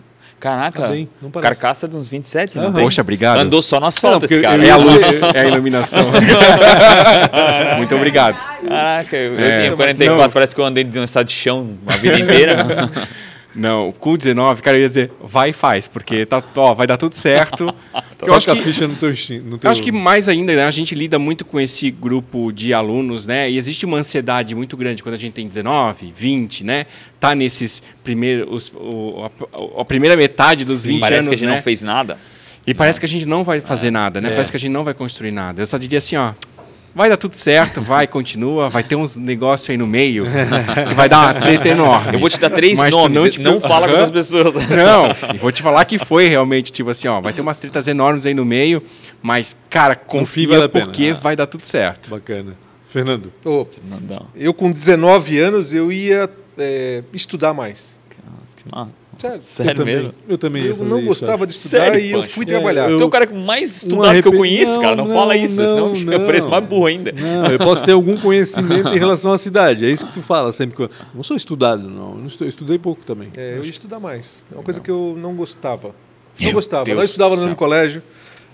Caraca, 0.43 0.83
Tá 0.89 0.95
não 1.23 1.31
carcaça 1.31 1.87
de 1.87 1.97
uns 1.97 2.09
27, 2.09 2.57
não 2.59 2.65
Aham. 2.65 2.73
tem? 2.73 2.83
Poxa, 2.85 3.01
obrigado. 3.01 3.39
Andou 3.39 3.63
só 3.63 3.79
no 3.79 3.87
asfalto 3.87 4.15
Não, 4.15 4.21
porque 4.23 4.35
esse 4.35 4.43
cara. 4.43 4.61
eu 4.61 4.67
É 4.67 4.71
a 4.73 4.77
luz, 4.77 5.23
é 5.35 5.41
a 5.41 5.45
iluminação. 5.47 6.05
Muito 7.79 7.95
obrigado. 7.95 8.43
Caraca, 8.67 9.17
eu, 9.17 9.35
eu 9.35 9.41
É, 9.41 9.61
tenho 9.63 9.77
44, 9.77 10.23
não. 10.25 10.31
parece 10.31 10.53
que 10.55 10.61
eu 10.61 10.65
andei 10.65 10.83
de 10.83 10.99
um 10.99 11.05
estado 11.05 11.27
de 11.29 11.33
chão 11.33 11.71
a 11.87 11.97
vida 11.97 12.19
inteira. 12.19 12.67
Não, 13.55 13.93
com 13.93 14.17
19, 14.17 14.63
cara, 14.63 14.77
eu 14.77 14.83
ia 14.83 14.89
dizer, 14.89 15.13
vai 15.23 15.51
e 15.51 15.53
faz, 15.53 15.87
porque 15.87 16.25
tá, 16.25 16.43
ó, 16.57 16.75
vai 16.75 16.87
dar 16.87 16.97
tudo 16.97 17.15
certo. 17.15 17.73
Porque 18.23 18.31
eu 18.31 18.37
acho 18.37 18.47
que, 18.47 18.53
a 18.53 18.63
ficha 18.63 18.87
no 18.87 18.95
teu. 18.95 19.09
No 19.09 19.59
teu... 19.59 19.67
eu 19.67 19.71
acho 19.73 19.83
que 19.83 19.91
mais 19.91 20.29
ainda, 20.29 20.55
né, 20.55 20.65
a 20.65 20.71
gente 20.71 20.95
lida 20.95 21.19
muito 21.19 21.45
com 21.45 21.59
esse 21.59 21.91
grupo 21.91 22.53
de 22.53 22.73
alunos, 22.73 23.27
né? 23.27 23.51
E 23.51 23.59
existe 23.59 23.85
uma 23.85 23.99
ansiedade 23.99 24.55
muito 24.55 24.77
grande 24.77 25.03
quando 25.03 25.17
a 25.17 25.19
gente 25.19 25.33
tem 25.33 25.49
19, 25.49 26.13
20, 26.15 26.63
né? 26.63 26.87
Tá 27.19 27.35
nesses 27.35 27.83
primeiros. 28.05 28.73
O, 28.77 29.29
a, 29.77 29.81
a 29.81 29.85
primeira 29.85 30.17
metade 30.17 30.65
dos 30.65 30.87
20 30.87 31.01
Parece 31.01 31.15
anos. 31.15 31.29
que 31.31 31.35
a 31.35 31.39
gente 31.39 31.49
né? 31.49 31.57
não 31.57 31.63
fez 31.63 31.83
nada. 31.83 32.17
E 32.65 32.73
parece 32.73 33.01
que 33.01 33.07
a 33.07 33.09
gente 33.09 33.27
não 33.27 33.43
vai 33.43 33.61
fazer 33.61 33.91
nada, 33.91 34.21
né? 34.21 34.29
É. 34.29 34.31
Parece 34.33 34.53
que 34.53 34.57
a 34.57 34.61
gente 34.61 34.71
não 34.71 34.85
vai 34.85 34.95
construir 34.95 35.33
nada. 35.33 35.61
Eu 35.61 35.67
só 35.67 35.77
diria 35.77 35.99
assim, 35.99 36.15
ó. 36.15 36.33
Vai 36.95 37.09
dar 37.09 37.17
tudo 37.17 37.35
certo, 37.35 37.81
vai, 37.81 38.07
continua, 38.07 38.69
vai 38.69 38.83
ter 38.83 38.97
uns 38.97 39.17
negócios 39.17 39.71
aí 39.71 39.79
no 39.79 39.87
meio 39.87 40.25
que 40.89 40.95
vai 40.95 41.09
dar 41.09 41.21
uma 41.21 41.41
treta 41.41 41.69
enorme. 41.69 42.15
Eu 42.15 42.21
vou 42.21 42.29
te 42.29 42.39
dar 42.39 42.51
três 42.51 42.79
Mas 42.79 42.91
tu 42.91 42.97
nomes, 42.99 43.15
não 43.17 43.23
não, 43.25 43.31
te 43.31 43.39
não 43.41 43.51
preocupa. 43.53 43.69
fala 43.69 43.89
com 43.89 43.95
essas 43.95 44.11
pessoas. 44.11 44.55
Não, 44.55 45.35
e 45.35 45.39
vou 45.39 45.51
te 45.51 45.63
falar 45.63 45.85
que 45.87 45.99
foi 45.99 46.29
realmente, 46.29 46.71
tipo 46.71 46.91
assim, 46.91 47.09
ó, 47.09 47.21
vai 47.21 47.33
ter 47.33 47.41
umas 47.41 47.59
tretas 47.59 47.89
enormes 47.89 48.27
aí 48.27 48.35
no 48.35 48.45
meio, 48.45 48.83
mas, 49.23 49.57
cara, 49.71 49.97
confia 49.97 50.49
vale 50.49 50.65
a 50.65 50.69
pena. 50.69 50.85
porque 50.85 51.13
vai 51.15 51.35
dar 51.35 51.47
tudo 51.47 51.65
certo. 51.65 52.11
Bacana. 52.11 52.57
Fernando. 52.85 53.33
Ô, 53.43 53.67
Não, 53.89 53.99
não. 54.01 54.27
eu, 54.35 54.53
com 54.53 54.71
19 54.71 55.39
anos, 55.39 55.73
eu 55.73 55.91
ia 55.91 56.29
é, 56.59 57.03
estudar 57.15 57.55
mais. 57.55 57.97
Nossa, 58.23 58.55
que 58.57 58.65
mal. 58.71 58.89
Sério. 59.19 59.37
eu 59.37 59.41
Sério 59.41 59.75
também, 59.77 59.95
mesmo? 59.97 60.15
Eu 60.29 60.39
também 60.39 60.65
Eu 60.65 60.77
não 60.79 60.99
isso, 60.99 61.07
gostava 61.09 61.45
acho. 61.45 61.53
de 61.53 61.59
estudar 61.59 61.85
Sério, 61.85 62.01
e 62.01 62.11
eu 62.11 62.23
fui 62.25 62.45
É, 62.45 62.49
trabalhar. 62.49 62.91
eu- 62.91 62.97
Tu 62.97 63.03
é 63.03 63.07
o 63.07 63.11
cara 63.11 63.31
mais 63.33 63.71
Um 63.71 63.75
estudado 63.89 64.23
que 64.23 64.29
eu 64.29 64.33
conheço, 64.33 64.81
cara. 64.81 64.97
Não, 64.97 65.09
fala 65.09 65.37
isso, 65.37 65.61
não, 65.61 65.95
senão 65.95 66.13
eu 66.15 66.19
não. 66.19 66.27
pareço 66.27 66.49
mais 66.49 66.65
burro 66.67 66.87
ainda. 66.87 67.13
Não, 67.13 67.47
eu 67.47 67.59
posso 67.59 67.85
ter 67.85 67.93
algum 67.93 68.17
conhecimento 68.21 68.89
em 68.95 68.99
relação 68.99 69.31
à 69.33 69.39
cidade. 69.39 69.85
É 69.87 69.91
isso 69.91 70.05
que 70.07 70.13
tu 70.13 70.23
fala 70.23 70.51
sempre. 70.51 70.75
que 70.77 70.83
eu- 70.83 70.91
Não 71.15 71.23
sou 71.23 71.37
estudado, 71.37 71.89
não. 71.89 72.11
Eu 72.13 72.19
não 72.19 72.27
estou- 72.27 72.47
eu 72.47 72.49
estudei 72.49 72.79
pouco 72.79 73.05
também. 73.05 73.29
É, 73.37 73.53
eu 73.59 73.65
ia 73.65 73.71
estudar 73.71 74.01
mais. 74.01 74.43
É 74.51 74.55
uma 74.57 74.65
coisa 74.65 74.81
que 74.81 74.91
eu 74.91 75.17
não 75.21 75.35
gostava. 75.35 75.95
Não 76.41 76.53
gostava. 76.53 76.85
Deus 76.85 76.99
eu 76.99 77.05
estudava 77.05 77.37
no 77.37 77.43
mesmo 77.43 77.57
colégio. 77.57 78.03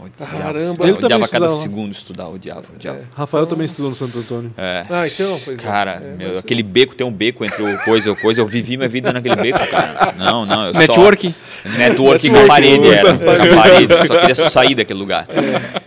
Odiava, 0.00 0.32
Caramba. 0.38 0.58
estudar, 0.58 0.68
Ele 0.68 0.74
também 0.76 0.92
odiava 1.06 1.28
cada 1.28 1.46
estudava. 1.46 1.62
segundo 1.62 1.92
estudar, 1.92 2.28
odiava, 2.28 2.64
odiava. 2.74 3.00
Rafael 3.16 3.46
também 3.46 3.64
estudou 3.66 3.90
no 3.90 3.96
Santo 3.96 4.18
Antônio. 4.18 4.52
É. 4.56 4.86
Ah, 4.88 5.06
então, 5.06 5.40
pois 5.44 5.58
é. 5.58 5.62
Cara, 5.62 5.92
É, 6.02 6.16
meu, 6.16 6.28
mas- 6.28 6.38
aquele 6.38 6.62
beco 6.62 6.94
tem 6.94 7.06
um 7.06 7.12
beco 7.12 7.44
entre 7.44 7.62
o 7.62 7.78
coisa 7.84 8.08
e 8.08 8.12
o 8.12 8.16
coisa. 8.16 8.40
Eu 8.40 8.46
vivi 8.46 8.76
minha 8.76 8.88
vida 8.88 9.12
naquele 9.12 9.34
beco, 9.36 9.58
cara. 9.66 10.14
Não, 10.16 10.46
não. 10.46 10.66
Eu 10.66 10.72
Networking. 10.74 11.34
Só... 11.62 11.68
Networking 11.78 12.30
na 12.30 12.46
parede 12.46 12.86
era. 12.88 13.12
Na 13.14 13.18
parede. 13.62 13.92
Eu 13.92 14.06
só 14.06 14.20
queria 14.20 14.34
sair 14.34 14.74
daquele 14.76 14.98
lugar. 15.00 15.26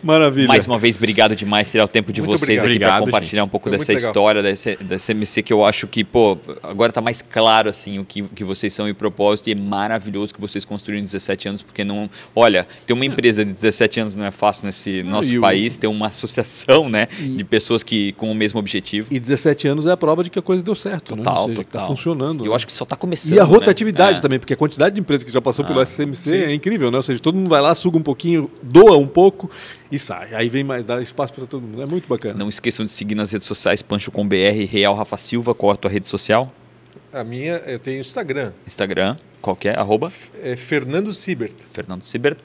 Maravilha. 0.04 0.48
Mais 0.48 0.66
uma 0.66 0.78
vez, 0.80 0.98
obrigado 0.98 1.36
demais 1.36 1.70
tirar 1.72 1.86
o 1.86 1.88
tempo 1.88 2.12
de 2.12 2.22
Muito 2.22 2.38
vocês 2.40 2.62
obrigado. 2.62 2.90
aqui 2.90 2.98
para 3.00 3.06
compartilhar 3.06 3.44
um 3.44 3.48
pouco 3.48 3.70
Foi 3.70 3.78
dessa 3.78 3.94
história 3.94 4.42
dessa, 4.44 4.76
dessa 4.78 5.12
MC 5.12 5.42
que 5.42 5.54
eu 5.54 5.64
acho 5.64 5.88
que, 5.88 6.04
pô, 6.04 6.38
agora 6.64 6.92
tá 6.92 7.00
mais 7.02 7.22
claro 7.22 7.70
assim 7.70 8.00
o 8.00 8.04
que, 8.06 8.22
o 8.24 8.28
que 8.30 8.44
vocês 8.44 8.74
são 8.74 8.90
e 8.90 8.94
propósito 8.94 9.48
e 9.48 9.52
é 9.54 9.56
maravilhoso 9.56 10.34
que 10.34 10.42
vocês 10.42 10.66
construíram 10.66 11.02
em 11.02 11.06
17 11.06 11.48
anos, 11.48 11.62
porque 11.62 11.84
não, 11.84 12.10
olha, 12.36 12.68
ter 12.86 12.94
uma 12.94 13.06
empresa 13.06 13.46
de 13.46 13.52
17 13.52 14.00
anos 14.00 14.01
não 14.16 14.26
é 14.26 14.32
fácil 14.32 14.66
nesse 14.66 15.04
nosso 15.04 15.34
e 15.34 15.38
o- 15.38 15.42
país, 15.42 15.78
ter 15.78 15.88
uma 15.88 16.08
associação, 16.08 16.90
né, 16.90 17.08
de 17.20 17.44
pessoas 17.44 17.84
que 17.84 18.12
com 18.14 18.32
o 18.32 18.36
mesmo 18.36 18.60
objetivo. 18.60 19.08
E 19.12 19.20
17 19.20 19.68
anos 19.68 19.86
é 19.86 19.92
a 19.92 19.98
prova 19.98 20.24
de 20.24 20.30
que 20.30 20.40
a 20.40 20.42
coisa 20.42 20.64
deu 20.64 20.76
certo, 20.76 21.16
né? 21.16 21.24
Total, 21.24 21.42
Ou 21.44 21.50
seja, 21.50 21.64
que 21.64 21.72
total. 21.72 21.82
tá 21.82 21.88
funcionando. 21.88 22.44
E 22.44 22.48
eu 22.48 22.50
né? 22.52 22.56
acho 22.56 22.66
que 22.68 22.74
só 22.74 22.86
tá 22.86 22.96
começando. 22.96 23.34
E 23.34 23.40
a 23.40 23.44
né? 23.46 23.50
rotatividade 23.50 24.18
É. 24.20 24.22
também, 24.22 24.40
porque 24.40 24.54
a 24.54 24.58
quantidade 24.58 24.96
de 24.96 25.02
empresas 25.02 25.24
que 25.24 25.32
já 25.32 25.42
passou 25.42 25.64
pelo 25.66 25.80
Ah, 25.80 25.84
SMC 25.86 26.36
é 26.46 26.54
incrível, 26.54 26.90
né? 26.92 26.98
Ou 26.98 27.04
seja, 27.04 27.20
todo 27.22 27.36
mundo 27.36 27.50
vai 27.50 27.62
lá, 27.62 27.74
suga 27.76 27.98
um 27.98 28.04
pouquinho, 28.04 28.50
doa 28.62 28.98
um 28.98 29.08
pouco 29.08 29.50
e 29.92 29.98
sai. 30.00 30.34
Aí 30.34 30.50
vem 30.50 30.64
mais, 30.64 30.86
dá 30.86 31.02
espaço 31.02 31.34
para 31.34 31.46
todo 31.46 31.62
mundo. 31.62 31.82
É 31.82 31.86
muito 31.86 32.08
bacana. 32.08 32.38
Não 32.38 32.50
esqueçam 32.50 32.86
de 32.86 32.92
seguir 32.92 33.16
nas 33.16 33.32
redes 33.32 33.48
sociais 33.48 33.82
Pancho 33.82 34.12
com 34.12 34.28
BR, 34.28 34.66
Real 34.70 34.96
Rafa 34.96 35.18
Silva, 35.18 35.54
qual 35.54 35.72
a 35.72 35.76
tua 35.76 35.90
rede 35.92 36.08
social? 36.08 36.52
A 37.14 37.24
minha, 37.24 37.58
eu 37.66 37.78
tenho 37.78 38.00
Instagram, 38.00 38.52
Instagram. 38.66 39.18
Qual 39.42 39.56
que 39.56 39.68
é? 39.68 39.78
Arroba? 39.78 40.12
É 40.44 40.56
Fernando 40.56 41.12
Sibert. 41.14 41.54
Fernando 41.74 42.04
Sibert. 42.04 42.38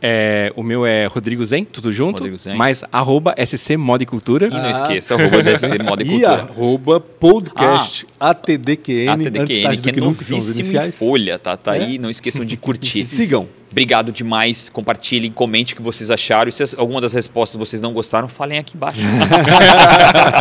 É, 0.00 0.50
o 0.56 0.62
meu 0.62 0.86
é 0.86 1.06
Rodrigo 1.06 1.44
Zen, 1.44 1.64
tudo 1.64 1.92
junto. 1.92 2.18
Rodrigo 2.20 2.38
Zen. 2.38 2.56
Mais 2.56 2.82
arroba 2.90 3.34
SC 3.44 3.76
Moda 3.76 4.02
e 4.02 4.06
Cultura. 4.06 4.46
E 4.46 4.50
não 4.50 4.70
esqueça, 4.70 5.14
arroba 5.14 5.42
DC 5.42 5.78
Moda 5.82 6.02
e 6.02 6.06
E 6.06 6.10
Cultura. 6.10 6.32
arroba 6.34 7.00
podcast 7.00 8.06
ATDQN, 8.18 9.08
antes 9.10 9.26
ATDQN, 9.26 9.62
tarde 9.64 9.82
que 9.82 9.88
é 9.90 9.92
que 9.92 10.00
os 10.00 10.06
novíssimo 10.06 10.80
em 10.82 10.90
folha, 10.90 11.38
tá? 11.38 11.56
Tá 11.56 11.76
É. 11.76 11.80
aí, 11.82 11.98
não 11.98 12.08
esqueçam 12.10 12.44
de 12.44 12.56
curtir. 12.56 13.04
Sigam. 13.06 13.46
Obrigado 13.70 14.10
demais, 14.10 14.68
compartilhem, 14.70 15.30
comente 15.30 15.74
o 15.74 15.76
que 15.76 15.82
vocês 15.82 16.10
acharam. 16.10 16.48
E 16.48 16.52
se 16.52 16.64
alguma 16.78 17.00
das 17.00 17.12
respostas 17.12 17.58
vocês 17.58 17.82
não 17.82 17.92
gostaram, 17.92 18.26
falem 18.28 18.58
aqui 18.58 18.74
embaixo. 18.76 18.98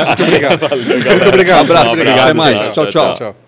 Muito 0.07 0.23
obrigado. 0.23 0.59
Valeu. 0.69 0.85
Muito 0.85 1.27
obrigado. 1.27 1.59
Abraço, 1.65 1.95
Um 1.97 2.01
até 2.01 2.33
mais. 2.33 2.69
Tchau, 2.71 2.87
tchau. 2.89 3.13
Tchau. 3.13 3.46